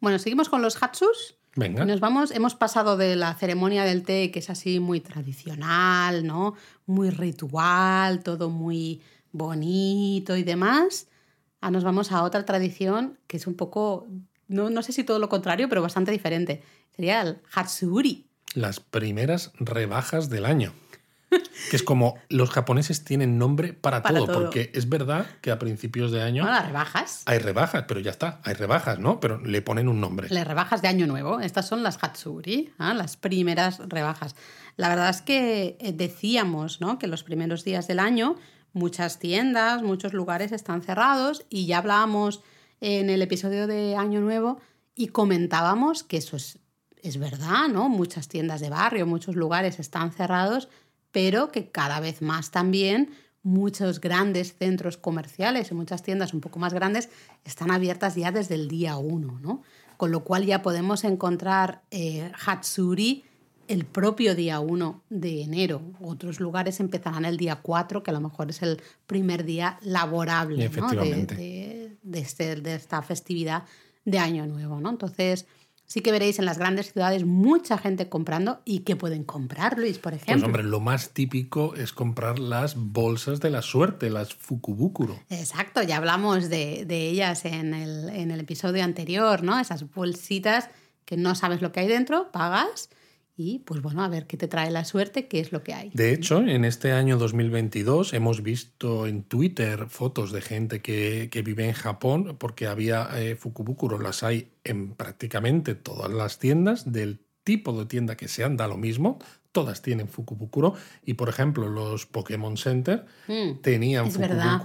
Bueno, 0.00 0.18
seguimos 0.18 0.48
con 0.48 0.62
los 0.62 0.82
Hatsus. 0.82 1.36
Venga. 1.56 1.84
Nos 1.84 2.00
vamos, 2.00 2.30
hemos 2.32 2.54
pasado 2.54 2.96
de 2.96 3.16
la 3.16 3.34
ceremonia 3.34 3.84
del 3.84 4.02
té, 4.02 4.30
que 4.30 4.38
es 4.40 4.50
así 4.50 4.78
muy 4.78 5.00
tradicional, 5.00 6.26
¿no? 6.26 6.54
Muy 6.86 7.10
ritual, 7.10 8.22
todo 8.22 8.50
muy 8.50 9.00
bonito 9.32 10.36
y 10.36 10.42
demás. 10.42 11.08
A 11.60 11.70
nos 11.70 11.82
vamos 11.84 12.12
a 12.12 12.22
otra 12.22 12.44
tradición 12.44 13.18
que 13.26 13.38
es 13.38 13.46
un 13.46 13.54
poco, 13.54 14.06
no, 14.48 14.70
no 14.70 14.82
sé 14.82 14.92
si 14.92 15.02
todo 15.04 15.18
lo 15.18 15.28
contrario, 15.28 15.68
pero 15.68 15.82
bastante 15.82 16.12
diferente. 16.12 16.62
Sería 16.96 17.22
el 17.22 17.38
Hatsuri. 17.54 18.26
Las 18.54 18.80
primeras 18.80 19.52
rebajas 19.58 20.30
del 20.30 20.46
año. 20.46 20.72
Que 21.70 21.76
es 21.76 21.82
como 21.82 22.14
los 22.28 22.50
japoneses 22.50 23.04
tienen 23.04 23.36
nombre 23.36 23.72
para, 23.72 24.00
Para 24.02 24.18
todo, 24.20 24.26
todo. 24.26 24.42
porque 24.42 24.70
es 24.74 24.88
verdad 24.88 25.26
que 25.42 25.50
a 25.50 25.58
principios 25.58 26.12
de 26.12 26.22
año 26.22 26.42
Bueno, 26.42 26.56
las 26.56 26.66
rebajas. 26.66 27.22
hay 27.26 27.38
rebajas, 27.40 27.84
pero 27.88 27.98
ya 28.00 28.12
está, 28.12 28.40
hay 28.44 28.54
rebajas, 28.54 28.98
¿no? 29.00 29.18
Pero 29.20 29.38
le 29.40 29.60
ponen 29.60 29.88
un 29.88 30.00
nombre. 30.00 30.28
Las 30.30 30.46
rebajas 30.46 30.82
de 30.82 30.88
Año 30.88 31.06
Nuevo. 31.06 31.40
Estas 31.40 31.66
son 31.66 31.82
las 31.82 31.98
Hatsuri, 32.02 32.72
¿ah? 32.78 32.94
las 32.94 33.16
primeras 33.16 33.80
rebajas. 33.88 34.36
La 34.76 34.88
verdad 34.88 35.10
es 35.10 35.20
que 35.20 35.76
eh, 35.80 35.92
decíamos 35.92 36.80
¿no? 36.80 36.98
que 36.98 37.08
los 37.08 37.24
primeros 37.24 37.64
días 37.64 37.88
del 37.88 37.98
año 37.98 38.36
muchas 38.72 39.18
tiendas, 39.18 39.82
muchos 39.82 40.12
lugares 40.12 40.52
están 40.52 40.82
cerrados 40.82 41.44
y 41.50 41.66
ya 41.66 41.78
hablábamos 41.78 42.40
en 42.80 43.10
el 43.10 43.20
episodio 43.22 43.66
de 43.66 43.96
Año 43.96 44.20
Nuevo 44.20 44.60
y 44.94 45.08
comentábamos 45.08 46.04
que 46.04 46.18
eso 46.18 46.36
es, 46.36 46.58
es 47.08 47.18
verdad, 47.18 47.68
¿no? 47.68 47.88
Muchas 47.88 48.28
tiendas 48.28 48.60
de 48.60 48.70
barrio, 48.70 49.06
muchos 49.06 49.36
lugares 49.36 49.78
están 49.80 50.12
cerrados, 50.12 50.68
pero 51.12 51.50
que 51.52 51.70
cada 51.70 52.00
vez 52.00 52.22
más 52.22 52.50
también 52.50 53.10
muchos 53.42 54.00
grandes 54.00 54.54
centros 54.56 54.96
comerciales 54.96 55.70
y 55.70 55.74
muchas 55.74 56.02
tiendas 56.02 56.34
un 56.34 56.40
poco 56.40 56.58
más 56.58 56.74
grandes 56.74 57.08
están 57.44 57.70
abiertas 57.70 58.16
ya 58.16 58.32
desde 58.32 58.54
el 58.56 58.68
día 58.68 58.96
1, 58.96 59.38
¿no? 59.40 59.62
Con 59.96 60.10
lo 60.10 60.24
cual 60.24 60.44
ya 60.44 60.62
podemos 60.62 61.04
encontrar 61.04 61.82
eh, 61.90 62.30
Hatsuri 62.44 63.24
el 63.68 63.84
propio 63.84 64.34
día 64.34 64.60
1 64.60 65.02
de 65.10 65.42
enero. 65.42 65.80
Otros 66.00 66.38
lugares 66.40 66.80
empezarán 66.80 67.24
el 67.24 67.36
día 67.36 67.56
4, 67.62 68.02
que 68.02 68.10
a 68.10 68.14
lo 68.14 68.20
mejor 68.20 68.50
es 68.50 68.62
el 68.62 68.80
primer 69.06 69.44
día 69.44 69.78
laborable 69.82 70.56
¿no? 70.56 70.60
de, 70.60 70.66
Efectivamente. 70.66 71.34
de- 71.36 71.96
de 72.02 72.18
este- 72.20 72.56
de 72.56 72.74
esta 72.74 73.02
festividad 73.02 73.64
de 74.04 74.18
Año 74.18 74.46
Nuevo. 74.46 74.80
¿no? 74.80 74.90
Entonces, 74.90 75.46
sí 75.86 76.00
que 76.00 76.12
veréis 76.12 76.38
en 76.38 76.44
las 76.44 76.58
grandes 76.58 76.92
ciudades 76.92 77.24
mucha 77.24 77.78
gente 77.78 78.08
comprando 78.08 78.60
y 78.64 78.80
que 78.80 78.96
pueden 78.96 79.24
comprar, 79.24 79.78
Luis, 79.78 79.98
por 79.98 80.12
ejemplo. 80.12 80.34
Pues 80.34 80.44
hombre, 80.44 80.62
lo 80.64 80.80
más 80.80 81.10
típico 81.10 81.74
es 81.74 81.92
comprar 81.92 82.38
las 82.38 82.74
bolsas 82.76 83.40
de 83.40 83.50
la 83.50 83.62
suerte, 83.62 84.10
las 84.10 84.34
fukubukuro. 84.34 85.18
Exacto, 85.30 85.82
ya 85.82 85.96
hablamos 85.96 86.50
de, 86.50 86.84
de 86.84 87.08
ellas 87.08 87.44
en 87.44 87.74
el, 87.74 88.08
en 88.10 88.30
el 88.30 88.40
episodio 88.40 88.84
anterior, 88.84 89.42
¿no? 89.42 89.58
Esas 89.58 89.90
bolsitas 89.92 90.68
que 91.04 91.16
no 91.16 91.34
sabes 91.34 91.62
lo 91.62 91.72
que 91.72 91.80
hay 91.80 91.86
dentro, 91.86 92.30
pagas 92.32 92.90
y 93.36 93.58
pues 93.60 93.82
bueno, 93.82 94.02
a 94.02 94.08
ver 94.08 94.26
qué 94.26 94.36
te 94.36 94.48
trae 94.48 94.70
la 94.70 94.84
suerte, 94.84 95.28
qué 95.28 95.40
es 95.40 95.52
lo 95.52 95.62
que 95.62 95.74
hay. 95.74 95.90
De 95.92 96.12
hecho, 96.12 96.38
en 96.40 96.64
este 96.64 96.92
año 96.92 97.18
2022 97.18 98.14
hemos 98.14 98.42
visto 98.42 99.06
en 99.06 99.22
Twitter 99.22 99.86
fotos 99.88 100.32
de 100.32 100.40
gente 100.40 100.80
que, 100.80 101.28
que 101.30 101.42
vive 101.42 101.66
en 101.66 101.74
Japón 101.74 102.36
porque 102.38 102.66
había 102.66 103.08
eh, 103.16 103.36
fukubukuro, 103.36 103.98
las 103.98 104.22
hay 104.22 104.48
en 104.64 104.94
prácticamente 104.94 105.74
todas 105.74 106.10
las 106.10 106.38
tiendas 106.38 106.90
del 106.90 107.20
tipo 107.44 107.78
de 107.78 107.84
tienda 107.84 108.16
que 108.16 108.26
sean, 108.26 108.56
da 108.56 108.66
lo 108.68 108.78
mismo, 108.78 109.18
todas 109.52 109.82
tienen 109.82 110.08
fukubukuro 110.08 110.74
y 111.04 111.14
por 111.14 111.28
ejemplo 111.28 111.68
los 111.68 112.06
Pokémon 112.06 112.56
Center 112.56 113.06
Mm, 113.28 113.60
tenían 113.60 114.12
verdad. 114.18 114.60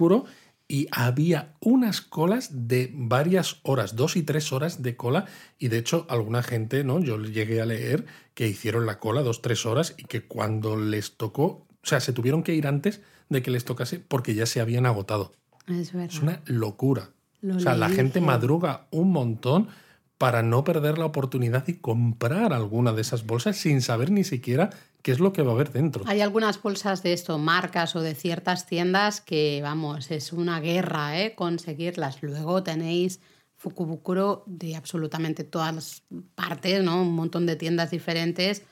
Y 0.68 0.88
había 0.90 1.54
unas 1.60 2.00
colas 2.00 2.68
de 2.68 2.90
varias 2.94 3.58
horas, 3.62 3.96
dos 3.96 4.16
y 4.16 4.22
tres 4.22 4.52
horas 4.52 4.82
de 4.82 4.96
cola 4.96 5.26
y 5.58 5.68
de 5.68 5.78
hecho 5.78 6.06
alguna 6.08 6.42
gente, 6.42 6.84
¿no? 6.84 7.00
Yo 7.00 7.18
llegué 7.18 7.60
a 7.60 7.66
leer 7.66 8.06
que 8.34 8.48
hicieron 8.48 8.86
la 8.86 8.98
cola 8.98 9.22
dos, 9.22 9.42
tres 9.42 9.66
horas 9.66 9.94
y 9.96 10.04
que 10.04 10.22
cuando 10.22 10.76
les 10.76 11.16
tocó, 11.16 11.44
o 11.44 11.66
sea, 11.82 12.00
se 12.00 12.12
tuvieron 12.12 12.42
que 12.42 12.54
ir 12.54 12.66
antes 12.66 13.00
de 13.28 13.42
que 13.42 13.50
les 13.50 13.64
tocase 13.64 13.98
porque 13.98 14.34
ya 14.34 14.46
se 14.46 14.60
habían 14.60 14.86
agotado. 14.86 15.32
es 15.68 15.92
verdad. 15.92 16.10
Es 16.10 16.22
una 16.22 16.40
locura. 16.46 17.10
Lo 17.40 17.56
o 17.56 17.60
sea, 17.60 17.74
la 17.74 17.88
gente 17.88 18.20
madruga 18.20 18.86
un 18.90 19.10
montón 19.10 19.68
para 20.16 20.44
no 20.44 20.62
perder 20.62 20.98
la 20.98 21.06
oportunidad 21.06 21.66
de 21.66 21.80
comprar 21.80 22.52
alguna 22.52 22.92
de 22.92 23.02
esas 23.02 23.26
bolsas 23.26 23.56
sin 23.56 23.82
saber 23.82 24.12
ni 24.12 24.22
siquiera 24.22 24.70
qué 25.02 25.12
es 25.12 25.20
lo 25.20 25.32
que 25.32 25.42
va 25.42 25.50
a 25.50 25.54
haber 25.54 25.72
dentro. 25.72 26.04
Hay 26.06 26.20
algunas 26.20 26.60
bolsas 26.62 27.02
de 27.02 27.12
esto, 27.12 27.38
marcas 27.38 27.94
o 27.96 28.00
de 28.00 28.14
ciertas 28.14 28.66
tiendas 28.66 29.20
que, 29.20 29.60
vamos, 29.62 30.10
es 30.10 30.32
una 30.32 30.60
guerra 30.60 31.20
¿eh? 31.20 31.34
conseguirlas. 31.34 32.22
Luego 32.22 32.62
tenéis 32.62 33.20
Fukubukuro 33.56 34.42
de 34.46 34.74
absolutamente 34.76 35.44
todas 35.44 35.74
las 35.74 36.02
partes, 36.34 36.82
¿no? 36.82 37.02
Un 37.02 37.14
montón 37.14 37.46
de 37.46 37.56
tiendas 37.56 37.90
diferentes. 37.90 38.62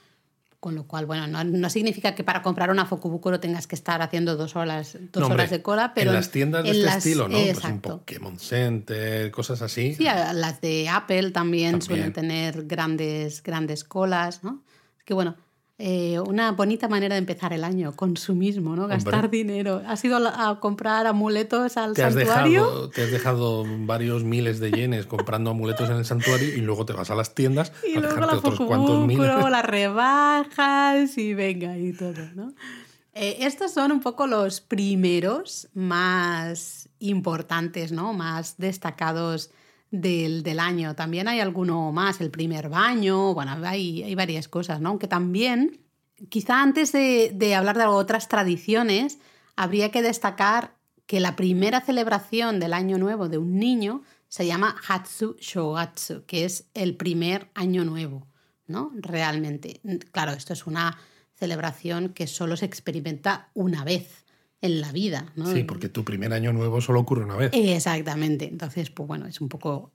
Con 0.58 0.74
lo 0.74 0.86
cual, 0.86 1.06
bueno, 1.06 1.26
no, 1.26 1.42
no 1.42 1.70
significa 1.70 2.14
que 2.14 2.22
para 2.22 2.42
comprar 2.42 2.70
una 2.70 2.84
Fukubukuro 2.84 3.40
tengas 3.40 3.66
que 3.66 3.74
estar 3.76 4.02
haciendo 4.02 4.36
dos 4.36 4.56
horas, 4.56 4.92
dos 5.10 5.20
No, 5.22 5.26
hombre, 5.28 5.44
horas 5.44 5.50
de 5.50 5.62
cola, 5.62 5.92
pero 5.94 6.10
en 6.10 6.16
las 6.16 6.30
tiendas 6.30 6.64
de 6.64 6.70
este 6.72 6.82
las- 6.82 6.96
estilo, 6.98 7.28
¿no? 7.28 7.38
Pues 7.38 7.44
un 7.44 7.50
Exacto. 7.50 7.88
Pokémon 8.00 8.38
Center, 8.38 9.30
cosas 9.30 9.62
así. 9.62 9.94
Sí, 9.94 10.04
las 10.04 10.60
de 10.60 10.88
Apple 10.90 11.30
también, 11.30 11.78
También. 11.78 11.82
suelen 11.82 12.12
tener 12.12 12.66
grandes, 12.66 13.42
grandes 13.42 13.84
colas, 13.84 14.44
¿no? 14.44 14.62
Es 14.98 15.04
que 15.04 15.14
bueno, 15.14 15.34
eh, 15.82 16.20
una 16.20 16.52
bonita 16.52 16.88
manera 16.88 17.14
de 17.14 17.20
empezar 17.20 17.54
el 17.54 17.64
año, 17.64 17.96
consumismo, 17.96 18.76
¿no? 18.76 18.86
Gastar 18.86 19.30
dinero. 19.30 19.80
¿Has 19.86 20.04
ido 20.04 20.18
a 20.18 20.60
comprar 20.60 21.06
amuletos 21.06 21.78
al 21.78 21.94
te 21.94 22.02
santuario? 22.02 22.64
Dejado, 22.64 22.90
te 22.90 23.02
has 23.04 23.10
dejado 23.10 23.64
varios 23.86 24.22
miles 24.22 24.60
de 24.60 24.72
yenes 24.72 25.06
comprando 25.06 25.48
amuletos 25.50 25.88
en 25.88 25.96
el 25.96 26.04
santuario 26.04 26.54
y 26.54 26.60
luego 26.60 26.84
te 26.84 26.92
vas 26.92 27.10
a 27.10 27.14
las 27.14 27.34
tiendas 27.34 27.72
y 27.88 27.96
a 27.96 28.00
luego 28.00 28.20
la 28.20 28.34
otros 28.34 28.60
cuantos 28.60 29.06
miles. 29.06 29.26
las 29.26 29.64
rebajas 29.64 31.16
y 31.16 31.32
venga 31.32 31.78
y 31.78 31.94
todo, 31.94 32.28
¿no? 32.34 32.52
Eh, 33.14 33.38
estos 33.40 33.72
son 33.72 33.90
un 33.90 34.00
poco 34.00 34.26
los 34.26 34.60
primeros 34.60 35.68
más 35.72 36.90
importantes, 36.98 37.90
¿no? 37.90 38.12
Más 38.12 38.58
destacados 38.58 39.50
del, 39.90 40.42
del, 40.42 40.60
año. 40.60 40.94
También 40.94 41.28
hay 41.28 41.40
alguno 41.40 41.92
más, 41.92 42.20
el 42.20 42.30
primer 42.30 42.68
baño, 42.68 43.34
bueno, 43.34 43.56
hay, 43.64 44.02
hay 44.02 44.14
varias 44.14 44.48
cosas, 44.48 44.80
¿no? 44.80 44.90
Aunque 44.90 45.08
también, 45.08 45.80
quizá 46.28 46.62
antes 46.62 46.92
de, 46.92 47.32
de 47.34 47.54
hablar 47.54 47.76
de 47.76 47.86
otras 47.86 48.28
tradiciones, 48.28 49.18
habría 49.56 49.90
que 49.90 50.02
destacar 50.02 50.74
que 51.06 51.20
la 51.20 51.34
primera 51.34 51.80
celebración 51.80 52.60
del 52.60 52.72
año 52.72 52.96
nuevo 52.96 53.28
de 53.28 53.38
un 53.38 53.58
niño 53.58 54.02
se 54.28 54.46
llama 54.46 54.76
Hatsu 54.86 55.36
Shogatsu, 55.40 56.24
que 56.24 56.44
es 56.44 56.68
el 56.72 56.96
primer 56.96 57.50
año 57.54 57.84
nuevo, 57.84 58.28
¿no? 58.68 58.92
Realmente. 58.94 59.80
Claro, 60.12 60.32
esto 60.32 60.52
es 60.52 60.66
una 60.66 60.96
celebración 61.34 62.10
que 62.10 62.28
solo 62.28 62.56
se 62.56 62.66
experimenta 62.66 63.50
una 63.54 63.82
vez 63.82 64.19
en 64.62 64.80
la 64.80 64.92
vida. 64.92 65.32
¿no? 65.36 65.46
Sí, 65.52 65.64
porque 65.64 65.88
tu 65.88 66.04
primer 66.04 66.32
año 66.32 66.52
nuevo 66.52 66.80
solo 66.80 67.00
ocurre 67.00 67.24
una 67.24 67.36
vez. 67.36 67.50
Exactamente. 67.54 68.46
Entonces, 68.46 68.90
pues 68.90 69.06
bueno, 69.06 69.26
es 69.26 69.40
un 69.40 69.48
poco 69.48 69.92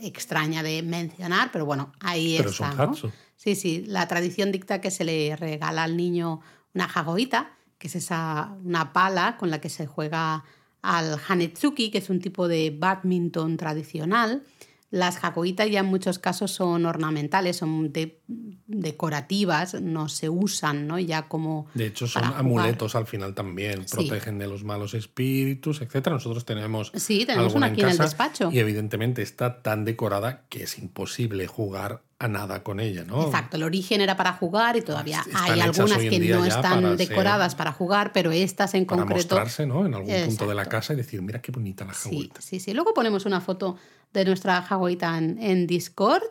extraña 0.00 0.62
de 0.62 0.82
mencionar, 0.82 1.50
pero 1.52 1.66
bueno, 1.66 1.92
ahí 2.00 2.36
pero 2.38 2.50
está. 2.50 2.72
Son 2.72 2.90
¿no? 2.90 3.12
Sí, 3.36 3.54
sí. 3.54 3.84
La 3.86 4.08
tradición 4.08 4.52
dicta 4.52 4.80
que 4.80 4.90
se 4.90 5.04
le 5.04 5.36
regala 5.36 5.84
al 5.84 5.96
niño 5.96 6.40
una 6.74 6.88
jagoita, 6.88 7.52
que 7.78 7.88
es 7.88 7.96
esa 7.96 8.56
una 8.64 8.92
pala 8.92 9.36
con 9.38 9.50
la 9.50 9.60
que 9.60 9.68
se 9.68 9.86
juega 9.86 10.44
al 10.82 11.18
hanetsuki, 11.26 11.90
que 11.90 11.98
es 11.98 12.10
un 12.10 12.20
tipo 12.20 12.48
de 12.48 12.74
badminton 12.76 13.56
tradicional. 13.56 14.42
Las 14.90 15.18
jacoitas 15.18 15.70
ya 15.70 15.80
en 15.80 15.86
muchos 15.86 16.18
casos 16.18 16.52
son 16.52 16.86
ornamentales, 16.86 17.56
son 17.56 17.92
de, 17.92 18.22
decorativas, 18.66 19.80
no 19.80 20.08
se 20.08 20.28
usan, 20.28 20.86
¿no? 20.86 20.98
Ya 20.98 21.28
como. 21.28 21.66
De 21.74 21.86
hecho, 21.86 22.06
son 22.06 22.24
amuletos 22.24 22.94
al 22.94 23.06
final 23.06 23.34
también, 23.34 23.86
Sí. 23.88 23.94
protegen 23.96 24.38
de 24.38 24.46
los 24.46 24.64
malos 24.64 24.94
espíritus, 24.94 25.80
etcétera. 25.80 26.14
Nosotros 26.14 26.44
tenemos. 26.44 26.92
Sí, 26.94 27.24
tenemos 27.26 27.54
una 27.54 27.66
aquí 27.66 27.82
en 27.82 27.88
el 27.90 27.98
despacho. 27.98 28.50
Y 28.52 28.58
evidentemente 28.58 29.22
está 29.22 29.62
tan 29.62 29.84
decorada 29.84 30.42
que 30.48 30.64
es 30.64 30.78
imposible 30.78 31.46
jugar 31.46 32.02
a 32.18 32.28
nada 32.28 32.62
con 32.62 32.80
ella, 32.80 33.04
¿no? 33.04 33.26
Exacto, 33.26 33.58
el 33.58 33.62
origen 33.62 34.00
era 34.00 34.16
para 34.16 34.32
jugar 34.32 34.76
y 34.76 34.80
todavía 34.80 35.20
Están 35.20 35.50
hay 35.52 35.60
algunas 35.60 35.98
que 35.98 36.18
no 36.18 36.44
están 36.46 36.62
para 36.82 36.96
ser- 36.96 37.08
decoradas 37.08 37.54
para 37.54 37.72
jugar, 37.72 38.12
pero 38.14 38.32
estas 38.32 38.72
en 38.74 38.86
Para 38.86 39.02
concreto. 39.02 39.34
mostrarse, 39.36 39.66
¿no? 39.66 39.84
En 39.84 39.94
algún 39.94 40.14
punto 40.24 40.46
de 40.46 40.54
la 40.54 40.64
casa 40.64 40.94
y 40.94 40.96
decir, 40.96 41.20
mira 41.20 41.42
qué 41.42 41.52
bonita 41.52 41.84
la 41.84 41.92
Sí, 41.92 42.04
jaguita. 42.08 42.40
sí, 42.40 42.58
sí. 42.58 42.72
Luego 42.72 42.94
ponemos 42.94 43.26
una 43.26 43.42
foto 43.42 43.76
de 44.14 44.24
nuestra 44.24 44.62
jaguita 44.62 45.18
en, 45.18 45.36
en 45.42 45.66
Discord 45.66 46.22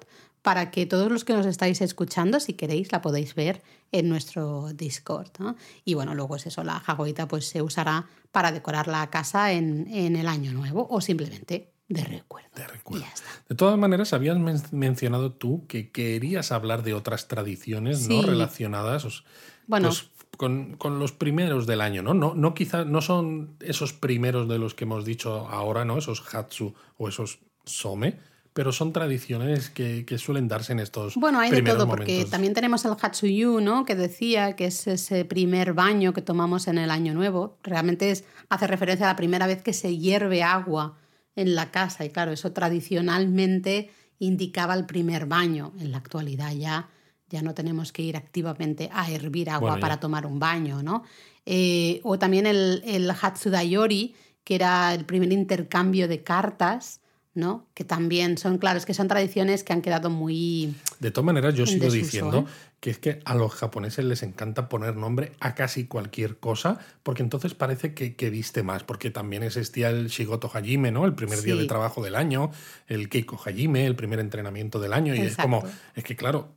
para 0.46 0.70
que 0.70 0.86
todos 0.86 1.12
los 1.12 1.24
que 1.26 1.34
nos 1.34 1.48
estáis 1.48 1.82
escuchando, 1.82 2.40
si 2.40 2.54
queréis, 2.54 2.92
la 2.92 3.02
podéis 3.02 3.34
ver 3.34 3.64
en 3.92 4.08
nuestro 4.10 4.72
Discord. 4.74 5.30
¿no? 5.40 5.56
Y 5.84 5.96
bueno, 5.96 6.14
luego 6.14 6.36
es 6.36 6.46
eso, 6.46 6.64
la 6.64 6.80
jaguita 6.80 7.28
pues 7.28 7.48
se 7.50 7.64
usará 7.64 8.06
para 8.32 8.52
decorar 8.52 8.88
la 8.88 9.10
casa 9.10 9.52
en, 9.54 9.88
en 9.92 10.16
el 10.16 10.28
año 10.28 10.54
nuevo 10.54 10.86
o 10.92 11.02
simplemente 11.02 11.72
de 11.88 12.04
recuerdo. 12.04 12.50
De 12.56 12.68
recuerdo. 12.68 13.04
Y 13.04 13.08
ya 13.08 13.14
está. 13.14 13.28
De 13.50 13.56
todas 13.56 13.78
maneras, 13.80 14.14
habías 14.14 14.38
men- 14.38 14.62
mencionado 14.72 15.32
tú 15.32 15.66
que 15.68 15.90
querías 15.92 16.52
hablar 16.52 16.84
de 16.84 16.94
otras 16.94 17.28
tradiciones 17.28 18.08
¿no? 18.08 18.22
Relacionadas 18.22 19.24
Bueno. 19.66 19.88
pues, 19.90 20.10
con, 20.38 20.78
con 20.78 21.00
los 21.00 21.12
primeros 21.12 21.66
del 21.66 21.82
año, 21.82 22.04
¿no? 22.04 22.14
No, 22.14 22.36
no 22.36 22.54
quizá 22.54 22.86
no 22.86 23.02
son 23.02 23.56
esos 23.62 23.94
primeros 23.94 24.48
de 24.48 24.60
los 24.60 24.76
que 24.76 24.84
hemos 24.84 25.06
dicho 25.06 25.48
ahora, 25.50 25.86
¿no? 25.86 25.98
Esos 25.98 26.22
hatsu 26.36 26.76
o 26.98 27.10
esos 27.10 27.40
some, 27.66 28.20
pero 28.56 28.72
son 28.72 28.94
tradiciones 28.94 29.70
que, 29.70 30.06
que 30.06 30.18
suelen 30.18 30.48
darse 30.48 30.72
en 30.72 30.80
estos 30.80 31.16
Bueno, 31.16 31.42
hay 31.42 31.52
de 31.52 31.62
todo, 31.62 31.90
porque 31.90 32.14
momentos. 32.14 32.32
también 32.32 32.54
tenemos 32.54 32.86
el 32.86 32.94
Hatsuyu, 32.94 33.60
¿no? 33.60 33.84
Que 33.84 33.96
decía 33.96 34.56
que 34.56 34.68
es 34.68 34.88
ese 34.88 35.26
primer 35.26 35.74
baño 35.74 36.14
que 36.14 36.22
tomamos 36.22 36.70
en 36.70 36.78
el 36.78 36.90
año 36.90 37.14
nuevo. 37.14 37.58
Realmente 37.64 38.12
es, 38.12 38.24
hace 38.48 38.66
referencia 38.66 39.08
a 39.08 39.10
la 39.12 39.18
primera 39.18 39.46
vez 39.46 39.62
que 39.62 39.74
se 39.74 39.98
hierve 39.98 40.42
agua 40.42 40.98
en 41.36 41.54
la 41.54 41.70
casa. 41.70 42.06
Y 42.06 42.12
claro, 42.12 42.32
eso 42.32 42.54
tradicionalmente 42.54 43.92
indicaba 44.20 44.74
el 44.74 44.86
primer 44.86 45.26
baño. 45.26 45.74
En 45.78 45.92
la 45.92 45.98
actualidad 45.98 46.54
ya, 46.54 46.88
ya 47.28 47.42
no 47.42 47.54
tenemos 47.54 47.92
que 47.92 48.04
ir 48.04 48.16
activamente 48.16 48.90
a 48.94 49.12
hervir 49.12 49.50
agua 49.50 49.72
Bueno, 49.72 49.82
para 49.82 50.00
tomar 50.00 50.26
un 50.26 50.40
baño, 50.40 50.82
¿no? 50.82 51.04
Eh, 51.46 52.00
o 52.04 52.18
también 52.18 52.48
el, 52.48 52.82
el 52.86 53.12
Hatsudayori, 53.12 54.16
que 54.46 54.56
era 54.56 54.94
el 54.94 55.04
primer 55.04 55.34
intercambio 55.34 56.08
de 56.08 56.24
cartas, 56.24 57.02
¿no? 57.36 57.68
Que 57.74 57.84
también 57.84 58.38
son, 58.38 58.58
claro, 58.58 58.78
es 58.80 58.86
que 58.86 58.94
son 58.94 59.08
tradiciones 59.08 59.64
que 59.64 59.74
han 59.74 59.82
quedado 59.82 60.10
muy... 60.10 60.74
De 61.00 61.12
todas 61.12 61.26
maneras, 61.26 61.54
yo 61.54 61.66
sigo 61.66 61.86
desuso, 61.86 62.04
diciendo 62.04 62.46
¿eh? 62.48 62.52
que 62.80 62.90
es 62.90 62.98
que 62.98 63.20
a 63.26 63.36
los 63.36 63.54
japoneses 63.54 64.06
les 64.06 64.24
encanta 64.24 64.70
poner 64.70 64.96
nombre 64.96 65.34
a 65.42 65.54
casi 65.54 65.86
cualquier 65.86 66.38
cosa, 66.38 66.80
porque 67.04 67.24
entonces 67.24 67.54
parece 67.54 67.94
que, 67.94 68.16
que 68.16 68.30
viste 68.30 68.64
más, 68.64 68.84
porque 68.84 69.12
también 69.12 69.44
existía 69.44 69.90
el 69.90 70.08
Shigoto 70.08 70.50
Hajime, 70.52 70.92
¿no? 70.92 71.06
El 71.06 71.14
primer 71.14 71.42
día 71.42 71.56
de 71.56 71.66
trabajo 71.66 72.02
del 72.02 72.16
año, 72.16 72.52
el 72.88 73.10
Keiko 73.10 73.38
Hajime, 73.38 73.86
el 73.86 73.98
primer 73.98 74.20
entrenamiento 74.20 74.80
del 74.80 74.94
año, 74.94 75.14
y 75.14 75.20
es 75.20 75.36
como, 75.36 75.64
es 75.94 76.04
que 76.04 76.16
claro, 76.16 76.56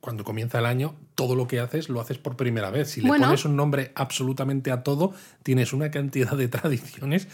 cuando 0.00 0.22
comienza 0.24 0.58
el 0.60 0.66
año, 0.66 0.94
todo 1.14 1.34
lo 1.34 1.48
que 1.48 1.58
haces 1.58 1.88
lo 1.88 2.00
haces 2.00 2.18
por 2.18 2.36
primera 2.36 2.70
vez. 2.70 2.90
Si 2.90 3.00
le 3.00 3.08
Bueno. 3.08 3.26
pones 3.26 3.44
un 3.44 3.56
nombre 3.56 3.90
absolutamente 3.96 4.70
a 4.70 4.82
todo, 4.84 5.12
tienes 5.42 5.72
una 5.72 5.90
cantidad 5.90 6.36
de 6.36 6.46
tradiciones 6.48 7.26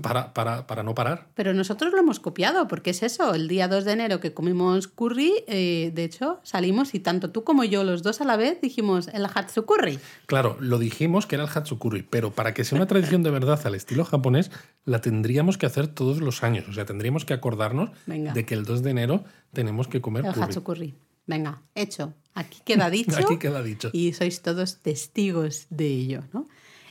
para, 0.00 0.32
para, 0.32 0.66
para 0.66 0.82
no 0.82 0.94
parar. 0.94 1.26
Pero 1.34 1.52
nosotros 1.52 1.92
lo 1.92 1.98
hemos 1.98 2.20
copiado, 2.20 2.68
porque 2.68 2.90
es 2.90 3.02
eso, 3.02 3.34
el 3.34 3.48
día 3.48 3.66
2 3.68 3.84
de 3.84 3.92
enero 3.92 4.20
que 4.20 4.32
comimos 4.32 4.86
curry, 4.88 5.32
eh, 5.48 5.90
de 5.94 6.04
hecho 6.04 6.38
salimos 6.44 6.94
y 6.94 7.00
tanto 7.00 7.30
tú 7.30 7.42
como 7.44 7.64
yo, 7.64 7.82
los 7.84 8.02
dos 8.02 8.20
a 8.20 8.24
la 8.24 8.36
vez, 8.36 8.60
dijimos 8.60 9.08
el 9.08 9.26
Hatsu 9.26 9.64
curry. 9.66 9.98
Claro, 10.26 10.56
lo 10.60 10.78
dijimos 10.78 11.26
que 11.26 11.34
era 11.34 11.44
el 11.44 11.50
Hatsukuri, 11.52 12.02
pero 12.02 12.30
para 12.30 12.54
que 12.54 12.64
sea 12.64 12.76
una 12.76 12.86
tradición 12.86 13.22
de 13.22 13.30
verdad 13.30 13.60
al 13.64 13.74
estilo 13.74 14.04
japonés, 14.04 14.50
la 14.84 15.00
tendríamos 15.00 15.58
que 15.58 15.66
hacer 15.66 15.88
todos 15.88 16.18
los 16.20 16.42
años. 16.44 16.68
O 16.68 16.72
sea, 16.72 16.84
tendríamos 16.84 17.24
que 17.24 17.34
acordarnos 17.34 17.90
Venga. 18.06 18.32
de 18.32 18.46
que 18.46 18.54
el 18.54 18.64
2 18.64 18.82
de 18.82 18.90
enero 18.90 19.24
tenemos 19.52 19.88
que 19.88 20.00
comer 20.00 20.24
El 20.26 20.32
curry. 20.32 20.44
Hatsu 20.44 20.62
curry. 20.62 20.94
Venga, 21.26 21.62
hecho. 21.74 22.14
Aquí 22.34 22.60
queda 22.64 22.88
dicho. 22.90 23.16
Aquí 23.16 23.38
queda 23.38 23.62
dicho. 23.62 23.90
y 23.92 24.12
sois 24.14 24.40
todos 24.42 24.78
testigos 24.82 25.66
de 25.70 25.86
ello, 25.86 26.24
¿no? 26.32 26.48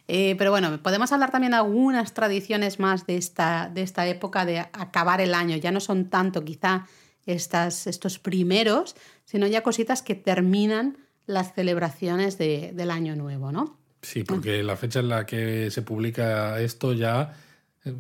Eh, 0.07 0.35
pero 0.37 0.51
bueno, 0.51 0.81
podemos 0.83 1.11
hablar 1.11 1.31
también 1.31 1.51
de 1.51 1.57
algunas 1.57 2.13
tradiciones 2.13 2.79
más 2.79 3.07
de 3.07 3.17
esta, 3.17 3.69
de 3.73 3.81
esta 3.81 4.07
época 4.07 4.45
de 4.45 4.59
acabar 4.59 5.21
el 5.21 5.33
año. 5.33 5.55
Ya 5.57 5.71
no 5.71 5.79
son 5.79 6.09
tanto 6.09 6.43
quizá 6.43 6.85
estas, 7.25 7.87
estos 7.87 8.19
primeros, 8.19 8.95
sino 9.25 9.47
ya 9.47 9.61
cositas 9.63 10.01
que 10.01 10.15
terminan 10.15 10.97
las 11.27 11.53
celebraciones 11.53 12.37
de- 12.37 12.71
del 12.73 12.91
año 12.91 13.15
nuevo, 13.15 13.51
¿no? 13.51 13.79
Sí, 14.01 14.23
porque 14.23 14.63
la 14.63 14.75
fecha 14.75 14.99
en 14.99 15.09
la 15.09 15.25
que 15.25 15.69
se 15.71 15.81
publica 15.83 16.59
esto 16.59 16.93
ya 16.93 17.33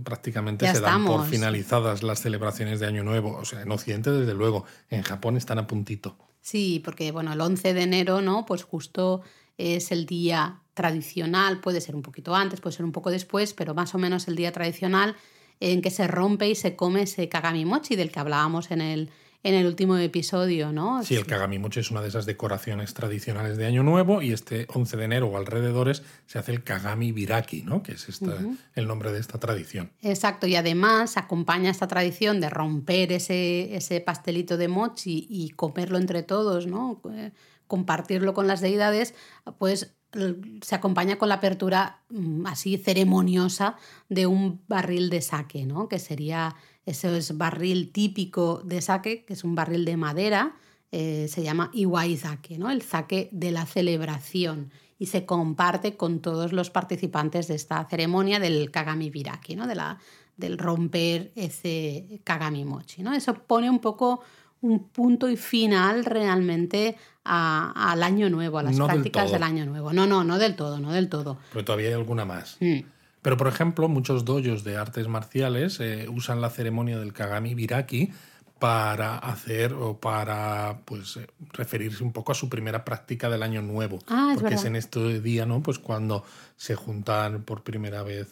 prácticamente 0.03 0.65
Ya 0.65 0.75
se 0.75 0.81
dan 0.81 1.05
por 1.05 1.25
finalizadas 1.25 2.03
las 2.03 2.21
celebraciones 2.21 2.79
de 2.79 2.87
Año 2.87 3.03
Nuevo. 3.03 3.37
O 3.37 3.45
sea, 3.45 3.61
en 3.61 3.71
Occidente, 3.71 4.11
desde 4.11 4.33
luego. 4.33 4.65
En 4.89 5.03
Japón 5.03 5.37
están 5.37 5.59
a 5.59 5.67
puntito. 5.67 6.17
Sí, 6.41 6.81
porque 6.83 7.11
bueno, 7.11 7.33
el 7.33 7.41
11 7.41 7.73
de 7.73 7.81
enero, 7.83 8.21
¿no? 8.21 8.45
Pues 8.45 8.63
justo 8.63 9.21
es 9.57 9.91
el 9.91 10.05
día 10.05 10.61
tradicional, 10.73 11.59
puede 11.59 11.81
ser 11.81 11.95
un 11.95 12.01
poquito 12.01 12.35
antes, 12.35 12.61
puede 12.61 12.75
ser 12.75 12.85
un 12.85 12.91
poco 12.91 13.11
después, 13.11 13.53
pero 13.53 13.73
más 13.75 13.93
o 13.93 13.97
menos 13.97 14.27
el 14.27 14.35
día 14.35 14.51
tradicional 14.51 15.15
en 15.59 15.81
que 15.81 15.91
se 15.91 16.07
rompe 16.07 16.49
y 16.49 16.55
se 16.55 16.75
come 16.75 17.03
ese 17.03 17.29
kagami 17.29 17.65
mochi 17.65 17.95
del 17.95 18.11
que 18.11 18.19
hablábamos 18.19 18.71
en 18.71 18.81
el, 18.81 19.11
en 19.43 19.55
el 19.55 19.65
último 19.65 19.97
episodio, 19.97 20.71
¿no? 20.71 21.03
Sí, 21.03 21.15
el 21.15 21.25
Kagami-mochi 21.25 21.79
es 21.79 21.89
una 21.91 22.01
de 22.01 22.09
esas 22.09 22.25
decoraciones 22.25 22.93
tradicionales 22.93 23.57
de 23.57 23.65
Año 23.65 23.81
Nuevo 23.83 24.21
y 24.21 24.31
este 24.33 24.67
11 24.73 24.97
de 24.97 25.03
enero 25.05 25.27
o 25.27 25.37
alrededores 25.37 26.03
se 26.27 26.37
hace 26.37 26.51
el 26.51 26.63
Kagami 26.63 27.11
Biraki, 27.11 27.63
¿no? 27.63 27.81
que 27.81 27.93
es 27.93 28.07
esta- 28.07 28.37
el 28.75 28.87
nombre 28.87 29.11
de 29.11 29.19
esta 29.19 29.39
tradición. 29.39 29.91
Exacto, 30.01 30.45
y 30.47 30.55
además 30.55 31.17
acompaña 31.17 31.71
esta 31.71 31.87
tradición 31.87 32.39
de 32.39 32.49
romper 32.49 33.11
ese, 33.11 33.75
ese 33.75 33.99
pastelito 34.01 34.57
de 34.57 34.67
mochi 34.67 35.25
y 35.29 35.49
comerlo 35.51 35.97
entre 35.97 36.21
todos, 36.23 36.67
¿no? 36.67 37.01
Eh, 37.11 37.31
compartirlo 37.67 38.33
con 38.33 38.47
las 38.47 38.61
deidades, 38.61 39.13
pues 39.57 39.93
se 40.61 40.75
acompaña 40.75 41.17
con 41.17 41.29
la 41.29 41.35
apertura 41.35 42.01
mm, 42.09 42.45
así 42.45 42.77
ceremoniosa 42.77 43.77
de 44.09 44.27
un 44.27 44.61
barril 44.67 45.09
de 45.09 45.21
sake, 45.21 45.65
¿no? 45.65 45.87
Que 45.87 45.99
sería 45.99 46.53
ese 46.85 47.17
es 47.17 47.37
barril 47.37 47.91
típico 47.91 48.61
de 48.65 48.81
sake, 48.81 49.25
que 49.25 49.33
es 49.33 49.43
un 49.43 49.55
barril 49.55 49.85
de 49.85 49.97
madera, 49.97 50.55
eh, 50.91 51.27
se 51.29 51.43
llama 51.43 51.69
Iwai 51.73 52.17
Sake, 52.17 52.57
¿no? 52.57 52.69
El 52.69 52.81
sake 52.81 53.29
de 53.31 53.51
la 53.51 53.65
celebración 53.65 54.71
y 54.99 55.05
se 55.07 55.25
comparte 55.25 55.95
con 55.95 56.19
todos 56.19 56.53
los 56.53 56.69
participantes 56.69 57.47
de 57.47 57.55
esta 57.55 57.83
ceremonia 57.85 58.39
del 58.39 58.71
Kagami 58.71 59.09
Biraki, 59.09 59.55
¿no? 59.55 59.67
De 59.67 59.75
la, 59.75 59.99
del 60.37 60.57
romper 60.57 61.31
ese 61.35 62.21
Kagami 62.23 62.65
Mochi, 62.65 63.03
¿no? 63.03 63.13
Eso 63.13 63.33
pone 63.33 63.69
un 63.69 63.79
poco 63.79 64.21
un 64.61 64.89
punto 64.89 65.29
y 65.29 65.37
final 65.37 66.05
realmente 66.05 66.97
al 67.23 68.03
año 68.03 68.29
nuevo, 68.29 68.59
a 68.59 68.63
las 68.63 68.77
prácticas 68.77 69.31
del, 69.31 69.43
año 69.43 69.65
nuevo. 69.65 69.93
No, 69.93 70.05
no, 70.05 70.23
no 70.23 70.37
del 70.37 70.55
todo, 70.55 70.79
no 70.79 70.91
del 70.91 71.09
todo. 71.09 71.37
Pero 71.51 71.65
todavía 71.65 71.87
hay 71.89 71.93
alguna 71.93 72.25
más. 72.25 72.57
Mm. 72.59 72.81
Pero, 73.21 73.37
por 73.37 73.47
ejemplo, 73.47 73.87
muchos 73.87 74.25
dojos 74.25 74.63
de 74.63 74.77
artes 74.77 75.07
marciales 75.07 75.79
eh, 75.79 76.07
usan 76.09 76.41
la 76.41 76.49
ceremonia 76.49 76.97
del 76.99 77.13
Kagami 77.13 77.53
Biraki 77.53 78.11
para 78.59 79.17
hacer 79.17 79.73
o 79.73 79.97
para 79.99 80.81
pues 80.85 81.17
eh, 81.17 81.27
referirse 81.51 82.03
un 82.03 82.11
poco 82.11 82.31
a 82.31 82.35
su 82.35 82.47
primera 82.47 82.85
práctica 82.85 83.27
del 83.29 83.41
año 83.41 83.63
nuevo. 83.63 83.99
Ah, 84.07 84.33
porque 84.35 84.53
es 84.53 84.65
en 84.65 84.75
este 84.75 85.19
día, 85.19 85.47
¿no? 85.47 85.63
Pues 85.63 85.79
cuando 85.79 86.23
se 86.57 86.75
juntan 86.75 87.41
por 87.43 87.63
primera 87.63 88.03
vez. 88.03 88.27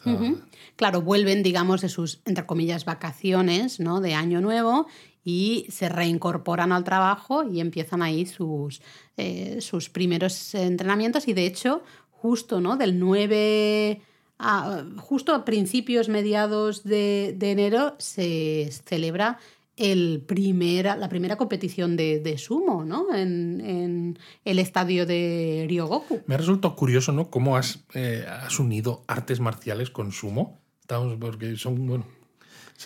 Claro, 0.75 1.01
vuelven, 1.01 1.41
digamos, 1.41 1.81
de 1.81 1.89
sus, 1.89 2.21
entre 2.25 2.45
comillas, 2.45 2.85
vacaciones, 2.85 3.79
¿no? 3.79 4.01
De 4.01 4.13
año 4.13 4.39
nuevo 4.39 4.85
y 5.23 5.65
se 5.69 5.89
reincorporan 5.89 6.71
al 6.71 6.83
trabajo 6.83 7.43
y 7.43 7.59
empiezan 7.59 8.01
ahí 8.01 8.25
sus, 8.25 8.81
eh, 9.17 9.57
sus 9.61 9.89
primeros 9.89 10.53
entrenamientos 10.55 11.27
y 11.27 11.33
de 11.33 11.45
hecho 11.45 11.83
justo 12.11 12.61
¿no? 12.61 12.77
del 12.77 12.99
9 12.99 14.01
a, 14.39 14.83
justo 14.97 15.35
a 15.35 15.45
principios 15.45 16.09
mediados 16.09 16.83
de, 16.83 17.37
enero 17.41 17.95
se 17.99 18.69
celebra 18.85 19.37
el 19.75 20.23
primera, 20.25 20.97
la 20.97 21.09
primera 21.09 21.37
competición 21.37 21.95
de, 21.95 22.37
sumo 22.37 22.83
¿no? 22.83 23.13
En, 23.13 24.17
el 24.45 24.59
estadio 24.59 25.05
de 25.05 25.65
Ryogoku. 25.69 26.21
Me 26.25 26.35
ha 26.35 26.37
resultado 26.37 26.75
curioso 26.75 27.11
¿no? 27.11 27.29
cómo 27.29 27.57
has, 27.57 27.85
eh, 27.93 28.25
has 28.27 28.59
unido 28.59 29.03
artes 29.07 29.39
marciales 29.39 29.89
con 29.89 30.11
sumo. 30.11 30.59
Estamos, 30.81 31.17
porque 31.19 31.55
son, 31.55 31.85
bueno, 31.85 32.05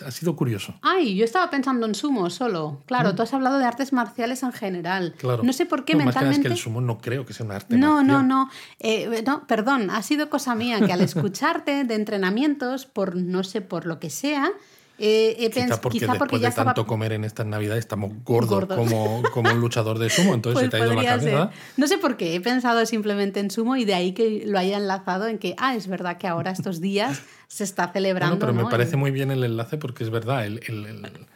ha 0.02 0.10
sido 0.10 0.36
curioso. 0.36 0.74
Ay, 0.82 1.14
yo 1.16 1.24
estaba 1.24 1.50
pensando 1.50 1.86
en 1.86 1.94
sumo 1.94 2.28
solo. 2.30 2.82
Claro, 2.86 3.12
mm. 3.12 3.16
tú 3.16 3.22
has 3.22 3.34
hablado 3.34 3.58
de 3.58 3.64
artes 3.64 3.92
marciales 3.92 4.42
en 4.42 4.52
general. 4.52 5.14
Claro. 5.18 5.42
No 5.42 5.52
sé 5.52 5.66
por 5.66 5.84
qué 5.84 5.94
mentalmente. 5.96 6.26
Más 6.26 6.36
que, 6.36 6.42
es 6.42 6.46
que 6.48 6.52
el 6.54 6.58
sumo 6.58 6.80
no 6.80 6.98
creo 6.98 7.24
que 7.26 7.32
sea 7.32 7.46
un 7.46 7.52
arte 7.52 7.76
no, 7.76 8.02
No, 8.02 8.22
no, 8.22 8.50
eh, 8.80 9.22
no. 9.26 9.46
perdón, 9.46 9.90
ha 9.90 10.02
sido 10.02 10.30
cosa 10.30 10.54
mía 10.54 10.80
que 10.84 10.92
al 10.92 11.00
escucharte 11.02 11.84
de 11.84 11.94
entrenamientos, 11.94 12.86
por 12.86 13.16
no 13.16 13.44
sé 13.44 13.60
por 13.60 13.86
lo 13.86 14.00
que 14.00 14.10
sea, 14.10 14.52
eh, 14.98 15.50
quizá 15.52 15.80
porque 15.80 16.06
después 16.06 16.40
de 16.40 16.50
tanto 16.50 16.86
comer 16.86 17.12
en 17.12 17.24
estas 17.24 17.46
navidades 17.46 17.80
estamos 17.80 18.12
gordos, 18.24 18.64
Como, 18.66 19.22
como 19.32 19.50
un 19.50 19.60
luchador 19.60 19.98
de 19.98 20.08
sumo, 20.08 20.34
entonces 20.34 20.60
se 20.64 20.68
pues 20.68 20.70
te 20.70 20.76
ha 20.76 20.86
ido 20.86 20.94
la 20.94 21.04
cabeza. 21.04 21.50
No 21.76 21.86
sé 21.88 21.98
por 21.98 22.16
qué, 22.16 22.34
he 22.34 22.40
pensado 22.40 22.84
simplemente 22.86 23.40
en 23.40 23.50
sumo 23.50 23.76
y 23.76 23.84
de 23.84 23.94
ahí 23.94 24.12
que 24.12 24.44
lo 24.46 24.58
haya 24.58 24.76
enlazado 24.76 25.26
en 25.26 25.38
que, 25.38 25.54
ah, 25.58 25.74
es 25.74 25.88
verdad 25.88 26.18
que 26.18 26.28
ahora 26.28 26.52
estos 26.52 26.80
días 26.80 27.22
se 27.48 27.64
está 27.64 27.92
celebrando. 27.92 28.38
pero 28.38 28.52
me 28.52 28.64
parece 28.66 28.96
muy 28.96 29.10
bien 29.10 29.30
el 29.30 29.42
enlace 29.42 29.78
porque 29.78 30.04
es 30.04 30.10
verdad, 30.10 30.46
el, 30.46 30.60
el, 30.66 30.86
el, 30.86 31.26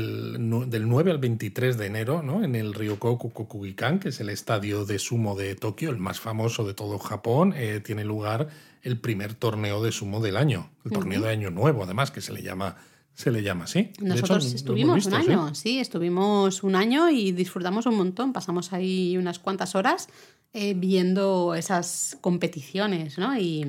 del 0.00 0.88
9 0.88 1.10
al 1.10 1.18
23 1.18 1.76
de 1.76 1.86
enero, 1.86 2.22
¿no? 2.22 2.42
en 2.42 2.54
el 2.54 2.72
Ryokoku 2.72 3.30
Kokugikan, 3.30 3.98
que 3.98 4.08
es 4.08 4.20
el 4.20 4.30
estadio 4.30 4.84
de 4.84 4.98
sumo 4.98 5.36
de 5.36 5.54
Tokio, 5.54 5.90
el 5.90 5.98
más 5.98 6.18
famoso 6.18 6.64
de 6.64 6.74
todo 6.74 6.98
Japón, 6.98 7.52
eh, 7.56 7.80
tiene 7.84 8.04
lugar 8.04 8.48
el 8.82 8.98
primer 8.98 9.34
torneo 9.34 9.82
de 9.82 9.92
sumo 9.92 10.20
del 10.20 10.36
año, 10.36 10.70
el 10.84 10.92
torneo 10.92 11.20
de 11.20 11.30
año 11.30 11.50
nuevo, 11.50 11.84
además, 11.84 12.10
que 12.10 12.20
se 12.20 12.32
le 12.32 12.42
llama, 12.42 12.76
se 13.14 13.30
le 13.30 13.42
llama 13.42 13.64
así. 13.64 13.92
Nosotros 14.00 14.52
estuvimos 14.52 15.06
un 15.06 15.14
año, 15.14 15.54
¿sí? 15.54 15.78
estuvimos 15.78 16.62
un 16.62 16.74
año 16.74 17.10
y 17.10 17.32
disfrutamos 17.32 17.86
un 17.86 17.96
montón. 17.96 18.32
Pasamos 18.32 18.72
ahí 18.72 19.16
unas 19.16 19.38
cuantas 19.38 19.74
horas 19.74 20.08
eh, 20.52 20.74
viendo 20.74 21.54
esas 21.54 22.16
competiciones, 22.20 23.18
¿no? 23.18 23.38
Y 23.38 23.64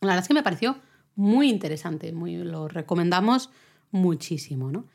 la 0.00 0.08
verdad 0.08 0.22
es 0.22 0.28
que 0.28 0.34
me 0.34 0.42
pareció 0.42 0.76
muy 1.14 1.48
interesante, 1.48 2.12
muy, 2.12 2.36
lo 2.36 2.66
recomendamos 2.66 3.50
muchísimo, 3.90 4.72
¿no? 4.72 4.86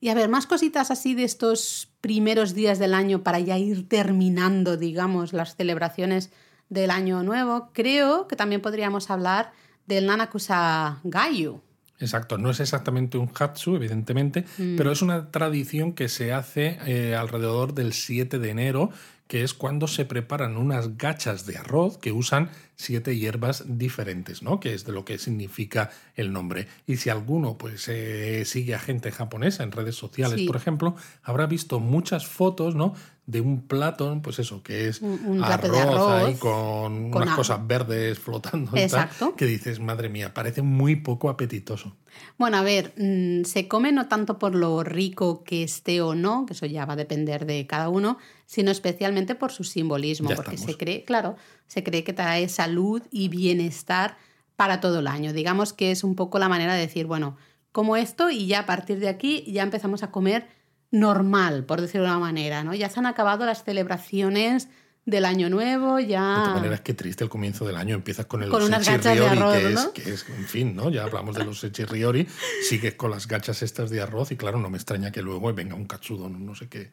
Y 0.00 0.08
a 0.08 0.14
ver, 0.14 0.28
más 0.30 0.46
cositas 0.46 0.90
así 0.90 1.14
de 1.14 1.24
estos 1.24 1.92
primeros 2.00 2.54
días 2.54 2.78
del 2.78 2.94
año 2.94 3.22
para 3.22 3.38
ya 3.38 3.58
ir 3.58 3.86
terminando, 3.86 4.78
digamos, 4.78 5.34
las 5.34 5.56
celebraciones 5.56 6.30
del 6.70 6.90
Año 6.90 7.22
Nuevo, 7.22 7.70
creo 7.74 8.26
que 8.26 8.36
también 8.36 8.62
podríamos 8.62 9.10
hablar 9.10 9.52
del 9.86 10.06
Nanakusa 10.06 11.00
Gayu. 11.04 11.60
Exacto, 11.98 12.38
no 12.38 12.50
es 12.50 12.60
exactamente 12.60 13.18
un 13.18 13.30
Hatsu, 13.38 13.76
evidentemente, 13.76 14.46
mm. 14.56 14.76
pero 14.76 14.90
es 14.90 15.02
una 15.02 15.30
tradición 15.30 15.92
que 15.92 16.08
se 16.08 16.32
hace 16.32 16.78
eh, 16.86 17.14
alrededor 17.14 17.74
del 17.74 17.92
7 17.92 18.38
de 18.38 18.50
enero, 18.50 18.90
que 19.30 19.44
es 19.44 19.54
cuando 19.54 19.86
se 19.86 20.04
preparan 20.06 20.56
unas 20.56 20.98
gachas 20.98 21.46
de 21.46 21.56
arroz 21.56 21.98
que 21.98 22.10
usan 22.10 22.50
siete 22.74 23.16
hierbas 23.16 23.62
diferentes, 23.78 24.42
¿no? 24.42 24.58
Que 24.58 24.74
es 24.74 24.84
de 24.84 24.90
lo 24.90 25.04
que 25.04 25.18
significa 25.18 25.92
el 26.16 26.32
nombre. 26.32 26.66
Y 26.84 26.96
si 26.96 27.10
alguno 27.10 27.56
pues 27.56 27.86
eh, 27.86 28.44
sigue 28.44 28.74
a 28.74 28.80
gente 28.80 29.12
japonesa 29.12 29.62
en 29.62 29.70
redes 29.70 29.94
sociales, 29.94 30.40
por 30.48 30.56
ejemplo, 30.56 30.96
habrá 31.22 31.46
visto 31.46 31.78
muchas 31.78 32.26
fotos, 32.26 32.74
¿no? 32.74 32.96
De 33.30 33.40
un 33.40 33.62
plato, 33.62 34.18
pues 34.22 34.38
eso, 34.40 34.62
que 34.62 34.88
es 34.88 35.00
un, 35.00 35.42
arroz, 35.44 36.10
ahí 36.10 36.34
con, 36.34 37.14
unas 37.14 37.36
cosas 37.36 37.64
verdes 37.66 38.18
flotando. 38.18 38.76
Exacto. 38.76 39.36
que 39.36 39.46
dices, 39.46 39.78
madre 39.78 40.08
mía, 40.08 40.34
parece 40.34 40.62
muy 40.62 40.96
poco 40.96 41.30
apetitoso. 41.30 41.96
Bueno, 42.38 42.56
a 42.56 42.62
ver, 42.62 42.92
mm, 42.96 43.44
se 43.44 43.68
come 43.68 43.92
no 43.92 44.08
tanto 44.08 44.38
por 44.38 44.54
lo 44.54 44.82
rico 44.82 45.44
que 45.44 45.62
esté 45.62 46.00
o 46.00 46.14
no, 46.14 46.44
que 46.46 46.54
eso 46.54 46.66
ya 46.66 46.86
va 46.86 46.94
a 46.94 46.96
depender 46.96 47.46
de 47.46 47.66
cada 47.66 47.88
uno, 47.88 48.18
sino 48.46 48.70
especialmente 48.70 49.34
por 49.34 49.52
su 49.52 49.62
simbolismo, 49.62 50.30
porque 50.34 50.58
se 50.58 50.76
cree, 50.76 51.04
claro, 51.04 51.36
se 51.68 51.84
cree 51.84 52.02
que 52.02 52.12
trae 52.12 52.48
salud 52.48 53.02
y 53.12 53.28
bienestar 53.28 54.16
para 54.56 54.80
todo 54.80 54.98
el 54.98 55.06
año. 55.06 55.32
Digamos 55.32 55.72
que 55.72 55.92
es 55.92 56.02
un 56.02 56.16
poco 56.16 56.38
la 56.38 56.48
manera 56.48 56.74
de 56.74 56.80
decir, 56.80 57.06
bueno, 57.06 57.36
como 57.72 57.96
esto 57.96 58.30
y 58.30 58.46
ya 58.46 58.60
a 58.60 58.66
partir 58.66 58.98
de 58.98 59.08
aquí 59.08 59.44
ya 59.46 59.62
empezamos 59.62 60.02
a 60.02 60.10
comer 60.10 60.48
normal, 60.90 61.64
por 61.64 61.80
decirlo 61.80 62.06
de 62.06 62.12
una 62.12 62.20
manera, 62.20 62.64
¿no? 62.64 62.74
Ya 62.74 62.88
se 62.88 62.98
han 62.98 63.06
acabado 63.06 63.46
las 63.46 63.64
celebraciones 63.64 64.68
del 65.06 65.24
año 65.24 65.48
nuevo, 65.48 65.98
ya... 65.98 66.30
De 66.30 66.34
todas 66.36 66.54
maneras, 66.54 66.80
qué 66.80 66.94
triste 66.94 67.24
el 67.24 67.30
comienzo 67.30 67.66
del 67.66 67.76
año. 67.76 67.94
Empiezas 67.94 68.26
con 68.26 68.42
el 68.42 68.50
con 68.50 68.62
unas 68.62 68.86
gachas 68.86 69.16
de 69.16 69.26
arroz, 69.26 69.54
que, 69.54 69.72
es, 69.72 69.86
que 69.88 70.12
es, 70.12 70.26
en 70.28 70.46
fin, 70.46 70.76
¿no? 70.76 70.90
Ya 70.90 71.04
hablamos 71.04 71.36
de 71.36 71.44
los 71.44 71.62
echirriori, 71.64 72.26
sigues 72.68 72.94
con 72.94 73.10
las 73.10 73.26
gachas 73.26 73.62
estas 73.62 73.90
de 73.90 74.00
arroz 74.00 74.30
y 74.32 74.36
claro, 74.36 74.58
no 74.58 74.70
me 74.70 74.76
extraña 74.76 75.10
que 75.10 75.22
luego 75.22 75.52
venga 75.52 75.74
un 75.74 75.86
cachudo, 75.86 76.28
no 76.28 76.54
sé 76.54 76.68
qué. 76.68 76.92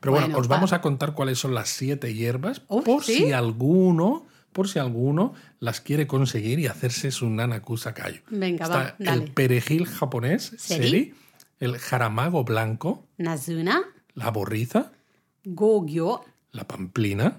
Pero 0.00 0.12
bueno, 0.12 0.36
os 0.36 0.48
vamos 0.48 0.72
a 0.72 0.80
contar 0.80 1.14
cuáles 1.14 1.38
son 1.38 1.54
las 1.54 1.68
siete 1.68 2.12
hierbas 2.12 2.60
por 2.60 3.04
si 3.04 3.32
alguno 3.32 4.26
por 4.52 4.68
si 4.68 4.78
alguno 4.78 5.32
las 5.60 5.80
quiere 5.80 6.06
conseguir 6.06 6.58
y 6.58 6.66
hacerse 6.66 7.10
su 7.10 7.30
nanakusa 7.30 7.94
kayo. 7.94 8.20
Venga, 8.28 8.68
va, 8.68 8.96
El 8.98 9.30
perejil 9.30 9.86
japonés, 9.86 10.52
seri 10.58 11.14
el 11.62 11.78
jaramago 11.78 12.42
blanco, 12.42 13.06
Nazuna, 13.18 13.84
la 14.14 14.32
borriza, 14.32 14.90
Gogyo, 15.44 16.24
la 16.50 16.66
pamplina, 16.66 17.38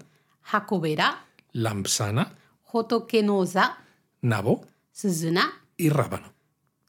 Hakobera, 0.50 1.26
lampsana, 1.52 2.32
Hotokenosa, 2.72 3.80
nabo, 4.22 4.66
Suzuna 4.94 5.52
y 5.76 5.90
rábano. 5.90 6.32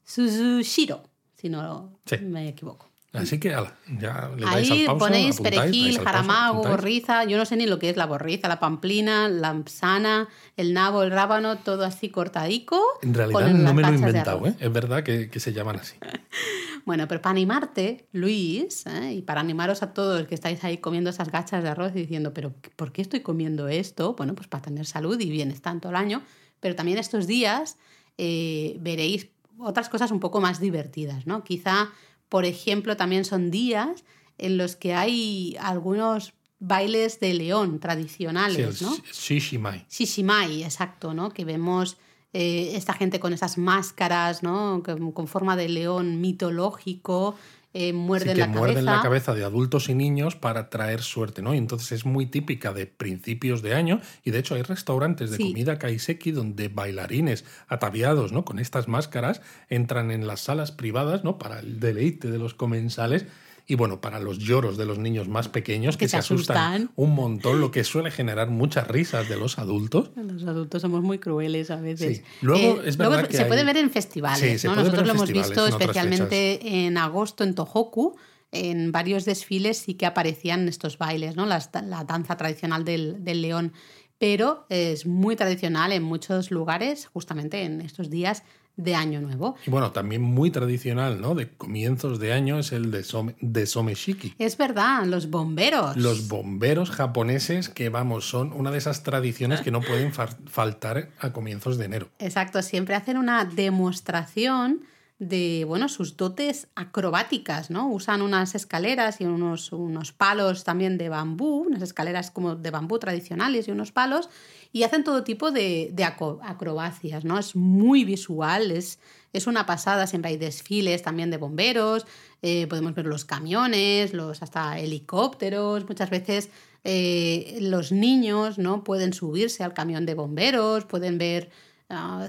Suzushiro, 0.05 1.03
si 1.35 1.49
no 1.49 1.97
me 2.21 2.47
equivoco. 2.47 2.89
Así 3.11 3.39
que 3.39 3.49
ya 3.49 4.29
le 4.35 4.45
dais 4.45 4.71
Ahí 4.71 4.85
al 4.85 4.97
ponéis 4.97 5.39
perejil, 5.41 5.99
jaramago, 5.99 6.63
borriza. 6.63 7.25
Yo 7.25 7.37
no 7.37 7.45
sé 7.45 7.55
ni 7.57 7.65
lo 7.65 7.79
que 7.79 7.89
es 7.89 7.97
la 7.97 8.05
borriza, 8.05 8.47
la 8.47 8.59
pamplina, 8.59 9.27
la 9.27 9.39
lampsana, 9.49 10.29
el 10.55 10.73
nabo, 10.73 11.03
el 11.03 11.11
rábano, 11.11 11.57
todo 11.57 11.85
así 11.85 12.09
cortadico. 12.09 12.81
En 13.01 13.13
realidad 13.13 13.49
no 13.51 13.73
me 13.73 13.81
lo 13.81 13.89
he 13.89 13.95
inventado, 13.95 14.47
¿eh? 14.47 14.55
es 14.59 14.71
verdad 14.71 15.03
que, 15.03 15.29
que 15.29 15.39
se 15.41 15.51
llaman 15.51 15.77
así. 15.79 15.95
Bueno, 16.85 17.07
pero 17.07 17.19
para 17.19 17.31
animarte, 17.31 18.07
Luis, 18.11 18.85
¿eh? 18.85 19.15
y 19.15 19.21
para 19.23 19.41
animaros 19.41 19.81
a 19.81 19.93
todos 19.93 20.19
los 20.19 20.27
que 20.27 20.35
estáis 20.35 20.63
ahí 20.63 20.77
comiendo 20.77 21.09
esas 21.09 21.31
gachas 21.31 21.63
de 21.63 21.69
arroz 21.69 21.91
y 21.95 21.99
diciendo, 22.01 22.31
pero 22.33 22.53
¿por 22.75 22.91
qué 22.91 23.01
estoy 23.01 23.21
comiendo 23.21 23.67
esto? 23.67 24.13
Bueno, 24.13 24.35
pues 24.35 24.47
para 24.47 24.61
tener 24.61 24.85
salud 24.85 25.19
y 25.19 25.31
bienestar 25.31 25.79
todo 25.79 25.91
el 25.91 25.95
año, 25.95 26.21
pero 26.59 26.75
también 26.75 26.99
estos 26.99 27.25
días 27.25 27.77
eh, 28.19 28.77
veréis 28.79 29.29
otras 29.57 29.89
cosas 29.89 30.11
un 30.11 30.19
poco 30.19 30.41
más 30.41 30.59
divertidas, 30.59 31.25
¿no? 31.25 31.43
Quizá, 31.43 31.89
por 32.29 32.45
ejemplo, 32.45 32.95
también 32.95 33.25
son 33.25 33.49
días 33.49 34.03
en 34.37 34.57
los 34.57 34.75
que 34.75 34.93
hay 34.93 35.57
algunos 35.59 36.33
bailes 36.59 37.19
de 37.19 37.33
león 37.33 37.79
tradicionales, 37.79 38.81
¿no? 38.83 38.95
Shishimai. 39.11 39.87
Shishimai, 39.89 40.63
exacto, 40.63 41.13
¿no? 41.15 41.31
Que 41.31 41.45
vemos 41.45 41.97
eh, 42.37 42.75
esta 42.75 42.91
gente 42.91 43.21
con 43.21 43.31
esas 43.31 43.57
máscaras, 43.57 44.43
¿no? 44.43 44.83
Con, 44.83 45.25
forma 45.25 45.55
de 45.55 45.69
león 45.69 46.19
mitológico, 46.19 47.35
eh, 47.73 47.93
muerden 47.93 48.37
la 48.37 48.47
muerden 48.47 48.83
la 48.83 49.01
cabeza 49.01 49.33
de 49.33 49.45
adultos 49.45 49.87
y 49.87 49.93
niños 49.93 50.35
para 50.35 50.69
traer 50.69 51.01
suerte, 51.01 51.41
¿no? 51.41 51.53
Y 51.53 51.57
entonces 51.57 51.93
es 51.93 52.05
muy 52.05 52.25
típica 52.25 52.73
de 52.73 52.87
principios 52.87 53.61
de 53.61 53.73
año 53.73 54.01
y 54.25 54.31
de 54.31 54.39
hecho 54.39 54.55
hay 54.55 54.63
restaurantes 54.63 55.31
de 55.31 55.37
comida 55.37 55.79
kaiseki 55.79 56.31
donde 56.31 56.67
bailarines 56.67 57.45
ataviados, 57.69 58.33
¿no? 58.33 58.43
Con 58.43 58.59
estas 58.59 58.89
máscaras 58.89 59.41
entran 59.69 60.11
en 60.11 60.27
las 60.27 60.41
salas 60.41 60.73
privadas, 60.73 61.23
¿no? 61.23 61.37
Para 61.37 61.61
el 61.61 61.79
deleite 61.79 62.29
de 62.29 62.37
los 62.37 62.53
comensales 62.53 63.27
y 63.67 63.75
bueno, 63.75 63.99
para 63.99 64.19
los 64.19 64.37
lloros 64.37 64.77
de 64.77 64.85
los 64.85 64.99
niños 64.99 65.27
más 65.27 65.49
pequeños 65.49 65.97
que, 65.97 66.07
se, 66.07 66.17
asustan, 66.17 66.91
un 66.95 67.15
montón, 67.15 67.59
lo 67.59 67.71
que 67.71 67.83
suele 67.83 68.11
generar 68.11 68.49
muchas 68.49 68.87
risas 68.87 69.27
de 69.27 69.37
los 69.37 69.57
adultos. 69.57 70.11
Los 70.15 70.43
adultos 70.43 70.81
somos 70.81 71.01
muy 71.01 71.17
crueles 71.17 71.71
a 71.71 71.77
veces. 71.77 72.21
Luego, 72.41 72.81
eh, 72.81 72.83
es 72.85 72.97
verdad 72.97 73.29
se 73.29 73.45
puede 73.45 73.63
ver 73.63 73.77
en 73.77 73.89
festivales. 73.89 74.63
¿no? 74.65 74.75
Nosotros 74.75 75.07
lo 75.07 75.13
hemos 75.13 75.31
visto 75.31 75.67
especialmente 75.67 76.85
en 76.85 76.97
agosto 76.97 77.43
en 77.43 77.55
Tohoku. 77.55 78.15
en 78.51 78.91
varios 78.91 79.25
desfiles 79.25 79.77
sí 79.77 79.95
que 79.95 80.05
aparecían 80.05 80.67
estos 80.67 80.97
bailes, 80.97 81.35
¿no? 81.35 81.45
La, 81.45 81.63
la 81.85 82.03
danza 82.03 82.37
tradicional 82.37 82.85
del, 82.85 83.23
del 83.23 83.41
león 83.41 83.73
pero 84.17 84.65
es 84.69 85.05
muy 85.05 85.35
tradicional 85.35 85.91
en 85.91 86.01
muchos 86.01 86.49
lugares, 86.49 87.07
justamente 87.07 87.63
en 87.63 87.81
estos 87.81 88.09
días 88.09 88.43
de 88.77 88.95
Año 88.95 89.21
Nuevo. 89.21 89.55
Y 89.65 89.69
bueno, 89.69 89.91
también 89.91 90.21
muy 90.21 90.51
tradicional, 90.51 91.21
¿no? 91.21 91.35
De 91.35 91.49
comienzos 91.49 92.19
de 92.19 92.33
año 92.33 92.59
es 92.59 92.71
el 92.71 92.91
de, 92.91 93.03
some, 93.03 93.35
de 93.39 93.65
Someshiki. 93.65 94.35
Es 94.37 94.57
verdad, 94.57 95.05
los 95.05 95.29
bomberos. 95.29 95.95
Los 95.95 96.27
bomberos 96.27 96.91
japoneses 96.91 97.69
que, 97.69 97.89
vamos, 97.89 98.27
son 98.27 98.51
una 98.53 98.71
de 98.71 98.77
esas 98.77 99.03
tradiciones 99.03 99.61
que 99.61 99.71
no 99.71 99.81
pueden 99.81 100.11
faltar 100.13 101.09
a 101.19 101.31
comienzos 101.31 101.77
de 101.77 101.85
enero. 101.85 102.09
Exacto, 102.19 102.61
siempre 102.61 102.95
hacen 102.95 103.17
una 103.17 103.45
demostración 103.45 104.81
de 105.17 105.63
bueno, 105.65 105.87
sus 105.87 106.17
dotes 106.17 106.67
acrobáticas, 106.75 107.69
¿no? 107.71 107.87
Usan 107.89 108.21
unas 108.21 108.53
escaleras 108.53 109.21
y 109.21 109.25
unos, 109.25 109.71
unos 109.71 110.11
palos 110.11 110.65
también 110.65 110.97
de 110.97 111.07
bambú, 111.07 111.63
unas 111.67 111.81
escaleras 111.81 112.31
como 112.31 112.55
de 112.55 112.69
bambú 112.69 112.99
tradicionales 112.99 113.67
y 113.67 113.71
unos 113.71 113.93
palos, 113.93 114.29
y 114.75 114.83
hacen 114.83 115.05
todo 115.05 115.23
tipo 115.23 115.51
de, 115.51 115.95
acrobacias, 116.43 117.23
¿no? 117.23 117.39
Es 117.39 117.55
muy 117.55 118.03
visual, 118.03 118.71
es, 118.71 118.99
es, 119.31 119.47
una 119.47 119.65
pasada, 119.65 120.05
siempre 120.05 120.31
hay 120.31 120.37
desfiles 120.37 121.01
también 121.01 121.31
de 121.31 121.37
bomberos, 121.37 122.05
eh, 122.41 122.67
podemos 122.67 122.93
ver 122.93 123.05
los 123.05 123.23
camiones, 123.23 124.13
los 124.13 124.43
hasta 124.43 124.77
helicópteros, 124.77 125.87
muchas 125.87 126.09
veces 126.09 126.49
eh, 126.83 127.57
los 127.61 127.93
niños, 127.93 128.57
¿no? 128.57 128.83
Pueden 128.83 129.13
subirse 129.13 129.63
al 129.63 129.73
camión 129.73 130.05
de 130.05 130.13
bomberos, 130.13 130.83
pueden 130.83 131.17
ver 131.17 131.51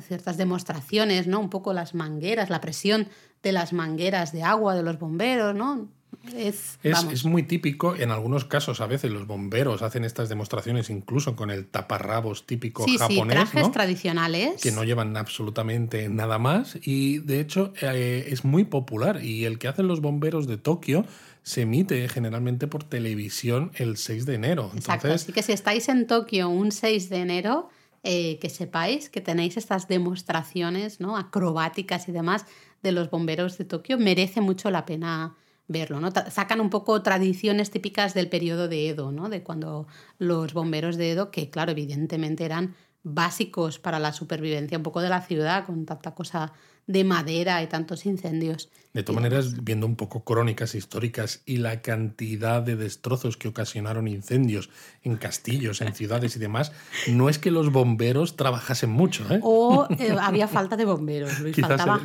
ciertas 0.07 0.36
demostraciones, 0.36 1.26
¿no? 1.26 1.40
Un 1.40 1.51
poco 1.51 1.72
las 1.72 1.97
mangueras, 1.97 2.49
la 2.49 2.61
presión 2.61 3.09
de 3.42 3.51
las 3.51 3.72
mangueras 3.72 4.30
de 4.30 4.44
agua 4.44 4.76
de 4.76 4.84
los 4.84 5.01
bomberos, 5.01 5.53
¿no? 5.53 5.88
Es, 6.34 6.78
es, 6.82 7.24
muy 7.24 7.42
típico, 7.42 7.94
en 7.94 8.10
algunos 8.10 8.44
casos 8.44 8.80
a 8.80 8.86
veces 8.86 9.10
los 9.10 9.26
bomberos 9.26 9.82
hacen 9.82 10.04
estas 10.04 10.28
demostraciones 10.28 10.90
incluso 10.90 11.36
con 11.36 11.50
el 11.50 11.66
taparrabos 11.66 12.46
típico 12.46 12.84
japonés. 12.98 13.38
Sí, 13.38 13.50
trajes 13.50 13.72
tradicionales. 13.72 14.60
Que 14.62 14.72
no 14.72 14.84
llevan 14.84 15.16
absolutamente 15.16 16.08
nada 16.08 16.38
más 16.38 16.78
y 16.82 17.18
de 17.18 17.40
hecho 17.40 17.72
eh, 17.80 18.26
es 18.28 18.44
muy 18.44 18.64
popular 18.64 19.24
y 19.24 19.44
el 19.44 19.58
que 19.58 19.68
hacen 19.68 19.88
los 19.88 20.00
bomberos 20.00 20.46
de 20.46 20.56
Tokio 20.56 21.04
se 21.42 21.62
emite 21.62 22.08
generalmente 22.08 22.66
por 22.66 22.82
televisión 22.82 23.70
el 23.74 23.96
6 23.96 24.26
de 24.26 24.34
enero. 24.34 24.72
Exacto, 24.74 25.12
así 25.12 25.32
que 25.32 25.42
si 25.42 25.52
estáis 25.52 25.88
en 25.88 26.06
Tokio 26.06 26.48
un 26.48 26.72
6 26.72 27.08
de 27.08 27.16
enero, 27.18 27.68
eh, 28.08 28.38
que 28.38 28.50
sepáis 28.50 29.08
que 29.08 29.20
tenéis 29.20 29.56
estas 29.56 29.88
demostraciones 29.88 31.00
¿no? 31.00 31.16
acrobáticas 31.16 32.08
y 32.08 32.12
demás 32.12 32.46
de 32.82 32.92
los 32.92 33.10
bomberos 33.10 33.58
de 33.58 33.64
Tokio, 33.64 33.98
merece 33.98 34.40
mucho 34.40 34.70
la 34.70 34.86
pena 34.86 35.34
verlo. 35.68 36.00
¿no? 36.00 36.10
Sacan 36.30 36.60
un 36.60 36.70
poco 36.70 37.02
tradiciones 37.02 37.70
típicas 37.70 38.14
del 38.14 38.28
periodo 38.28 38.68
de 38.68 38.88
Edo, 38.88 39.12
¿no? 39.12 39.28
de 39.28 39.42
cuando 39.42 39.86
los 40.18 40.52
bomberos 40.52 40.96
de 40.96 41.12
Edo, 41.12 41.30
que 41.30 41.50
claro, 41.50 41.72
evidentemente 41.72 42.44
eran 42.44 42.74
básicos 43.02 43.78
para 43.78 43.98
la 43.98 44.12
supervivencia 44.12 44.78
un 44.78 44.82
poco 44.82 45.00
de 45.00 45.08
la 45.08 45.22
ciudad, 45.22 45.64
con 45.64 45.86
tanta 45.86 46.14
cosa 46.14 46.52
de 46.87 47.05
madera 47.05 47.62
y 47.62 47.66
tantos 47.66 48.07
incendios. 48.07 48.70
De 48.93 49.03
todas 49.03 49.20
maneras, 49.20 49.62
viendo 49.62 49.87
un 49.87 49.95
poco 49.95 50.24
crónicas 50.24 50.74
históricas 50.74 51.43
y 51.45 51.59
la 51.59 51.82
cantidad 51.82 52.62
de 52.62 52.76
destrozos 52.76 53.37
que 53.37 53.49
ocasionaron 53.49 54.09
incendios 54.09 54.70
en 55.03 55.16
castillos, 55.16 55.82
en 55.82 55.95
ciudades 55.95 56.34
y 56.37 56.39
demás, 56.39 56.72
no 57.07 57.28
es 57.28 57.39
que 57.39 57.51
los 57.51 57.70
bomberos 57.70 58.37
trabajasen 58.37 58.89
mucho. 58.89 59.26
¿eh? 59.30 59.41
O 59.43 59.87
eh, 59.99 60.16
había 60.18 60.49
falta 60.49 60.78
de 60.78 60.87
bomberos, 60.87 61.30
faltaba, 61.61 61.99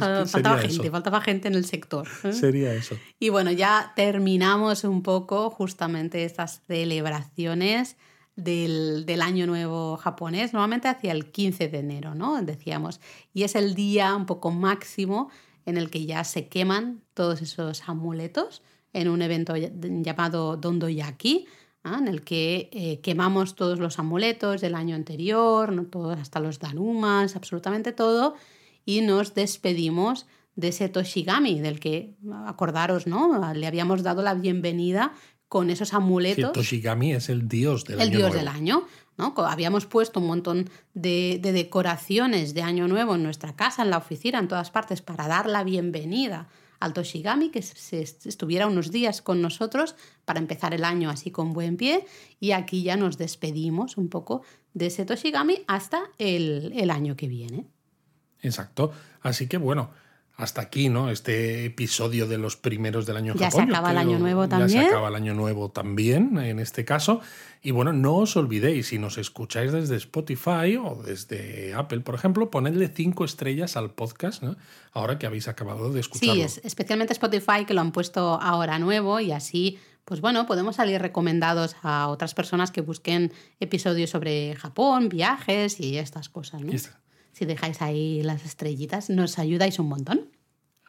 gente, 0.57 0.91
faltaba 0.91 1.21
gente 1.21 1.47
en 1.47 1.55
el 1.55 1.63
sector. 1.63 2.07
¿eh? 2.25 2.33
Sería 2.33 2.73
eso. 2.73 2.97
Y 3.19 3.29
bueno, 3.29 3.51
ya 3.51 3.93
terminamos 3.95 4.83
un 4.83 5.01
poco 5.01 5.49
justamente 5.49 6.25
estas 6.25 6.61
celebraciones 6.67 7.95
del, 8.43 9.21
año 9.21 9.45
nuevo 9.47 9.97
japonés, 9.97 10.53
normalmente 10.53 10.87
hacia 10.87 11.11
el 11.11 11.31
15 11.31 11.67
de 11.69 11.79
enero, 11.79 12.15
¿no? 12.15 12.41
Decíamos. 12.41 12.99
Y 13.33 13.43
es 13.43 13.55
el 13.55 13.75
día 13.75 14.15
un 14.15 14.25
poco 14.25 14.51
máximo 14.51 15.29
en 15.65 15.77
el 15.77 15.89
que 15.89 16.05
ya 16.05 16.23
se 16.23 16.47
queman 16.47 17.03
todos 17.13 17.41
esos 17.41 17.87
amuletos 17.87 18.61
en 18.93 19.07
un 19.07 19.21
evento 19.21 19.55
llamado 19.55 20.57
Dondoyaki, 20.57 21.45
en 21.83 22.07
el 22.07 22.23
que 22.23 22.69
eh, 22.71 22.99
quemamos 23.01 23.55
todos 23.55 23.79
los 23.79 23.99
amuletos 23.99 24.61
del 24.61 24.75
año 24.75 24.95
anterior, 24.95 25.87
todos, 25.89 26.19
hasta 26.19 26.39
los 26.39 26.59
darumas, 26.59 27.35
absolutamente 27.35 27.91
todo, 27.91 28.35
y 28.85 29.01
nos 29.01 29.33
despedimos 29.33 30.27
de 30.55 30.69
ese 30.69 30.89
Toshigami, 30.89 31.61
del 31.61 31.79
que, 31.79 32.15
acordaros, 32.45 33.07
¿no? 33.07 33.53
Le 33.53 33.67
habíamos 33.67 34.03
dado 34.03 34.21
la 34.21 34.33
bienvenida 34.33 35.13
con 35.51 35.69
esos 35.69 35.93
amuletos. 35.93 36.53
Toshigami 36.53 37.11
es 37.11 37.27
el 37.27 37.49
dios 37.49 37.83
del 37.83 37.99
año. 37.99 38.09
El 38.09 38.17
dios 38.17 38.33
del 38.33 38.47
año. 38.47 38.87
¿no? 39.17 39.33
Habíamos 39.35 39.85
puesto 39.85 40.21
un 40.21 40.27
montón 40.27 40.69
de, 40.93 41.41
decoraciones 41.43 42.53
de 42.53 42.61
Año 42.61 42.87
Nuevo 42.87 43.15
en 43.15 43.23
nuestra 43.23 43.53
casa, 43.53 43.83
en 43.83 43.89
la 43.89 43.97
oficina, 43.97 44.39
en 44.39 44.47
todas 44.47 44.71
partes, 44.71 45.01
para 45.01 45.27
dar 45.27 45.47
la 45.47 45.65
bienvenida 45.65 46.47
al 46.79 46.93
Toshigami, 46.93 47.49
que 47.49 47.61
se 47.63 47.99
estuviera 47.99 48.65
unos 48.65 48.91
días 48.91 49.21
con 49.21 49.41
nosotros 49.41 49.97
para 50.23 50.39
empezar 50.39 50.73
el 50.73 50.85
año 50.85 51.09
así 51.09 51.31
con 51.31 51.51
buen 51.51 51.75
pie. 51.75 52.05
Y 52.39 52.53
aquí 52.53 52.83
ya 52.83 52.95
nos 52.95 53.17
despedimos 53.17 53.97
un 53.97 54.07
poco 54.07 54.43
de 54.73 54.85
ese 54.85 55.03
Toshigami 55.03 55.65
hasta 55.67 56.01
el, 56.17 56.71
el 56.77 56.89
año 56.91 57.17
que 57.17 57.27
viene. 57.27 57.67
Exacto. 58.39 58.93
Así 59.19 59.47
que 59.49 59.57
bueno, 59.57 59.91
hasta 60.41 60.61
aquí, 60.61 60.89
¿no? 60.89 61.09
Este 61.09 61.65
episodio 61.65 62.27
de 62.27 62.37
los 62.37 62.57
primeros 62.57 63.05
del 63.05 63.17
año 63.17 63.33
ya 63.35 63.51
se 63.51 63.61
acaba 63.61 63.91
el 63.91 63.97
año 63.97 64.19
nuevo 64.19 64.47
también. 64.47 64.69
Ya 64.69 64.81
se 64.81 64.87
acaba 64.89 65.09
el 65.09 65.15
año 65.15 65.33
nuevo 65.33 65.69
también, 65.69 66.37
en 66.37 66.59
este 66.59 66.85
caso. 66.85 67.21
Y 67.61 67.71
bueno, 67.71 67.93
no 67.93 68.15
os 68.15 68.35
olvidéis, 68.35 68.87
si 68.87 68.97
nos 68.97 69.17
escucháis 69.17 69.71
desde 69.71 69.95
Spotify 69.95 70.77
o 70.81 71.01
desde 71.05 71.73
Apple, 71.73 71.99
por 71.99 72.15
ejemplo, 72.15 72.49
ponedle 72.49 72.87
cinco 72.87 73.23
estrellas 73.23 73.77
al 73.77 73.91
podcast, 73.91 74.41
¿no? 74.41 74.55
Ahora 74.93 75.19
que 75.19 75.27
habéis 75.27 75.47
acabado 75.47 75.91
de 75.91 75.99
escucharlo. 75.99 76.33
Sí, 76.33 76.41
es, 76.41 76.61
especialmente 76.63 77.13
Spotify, 77.13 77.65
que 77.65 77.73
lo 77.73 77.81
han 77.81 77.91
puesto 77.91 78.41
ahora 78.41 78.79
nuevo 78.79 79.19
y 79.19 79.31
así 79.31 79.77
pues 80.05 80.19
bueno, 80.19 80.47
podemos 80.47 80.77
salir 80.77 80.99
recomendados 80.99 81.75
a 81.83 82.07
otras 82.07 82.33
personas 82.33 82.71
que 82.71 82.81
busquen 82.81 83.31
episodios 83.59 84.09
sobre 84.09 84.55
Japón, 84.55 85.09
viajes 85.09 85.79
y 85.79 85.97
estas 85.99 86.27
cosas. 86.27 86.61
¿no? 86.63 86.71
Si 87.33 87.45
dejáis 87.45 87.81
ahí 87.81 88.21
las 88.23 88.45
estrellitas, 88.45 89.09
nos 89.09 89.39
ayudáis 89.39 89.79
un 89.79 89.89
montón. 89.89 90.21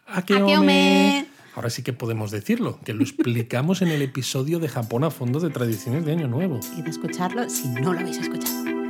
¡Akeome! 0.07 1.27
Ahora 1.55 1.71
sí 1.71 1.83
que 1.83 1.93
podemos 1.93 2.31
decirlo, 2.31 2.81
que 2.85 2.95
lo 2.95 3.03
explicamos 3.03 3.83
en 3.83 3.89
el 3.89 4.01
episodio 4.03 4.59
de 4.59 4.69
Japón 4.69 5.05
a 5.05 5.11
fondo 5.11 5.39
de 5.39 5.51
tradiciones 5.51 6.05
de 6.05 6.13
Año 6.13 6.29
Nuevo. 6.29 6.61
Y 6.77 6.83
de 6.83 6.91
escucharlo 6.91 7.49
si 7.51 7.69
no 7.69 7.93
lo 7.93 8.01
habéis 8.01 8.19
escuchado. 8.19 8.82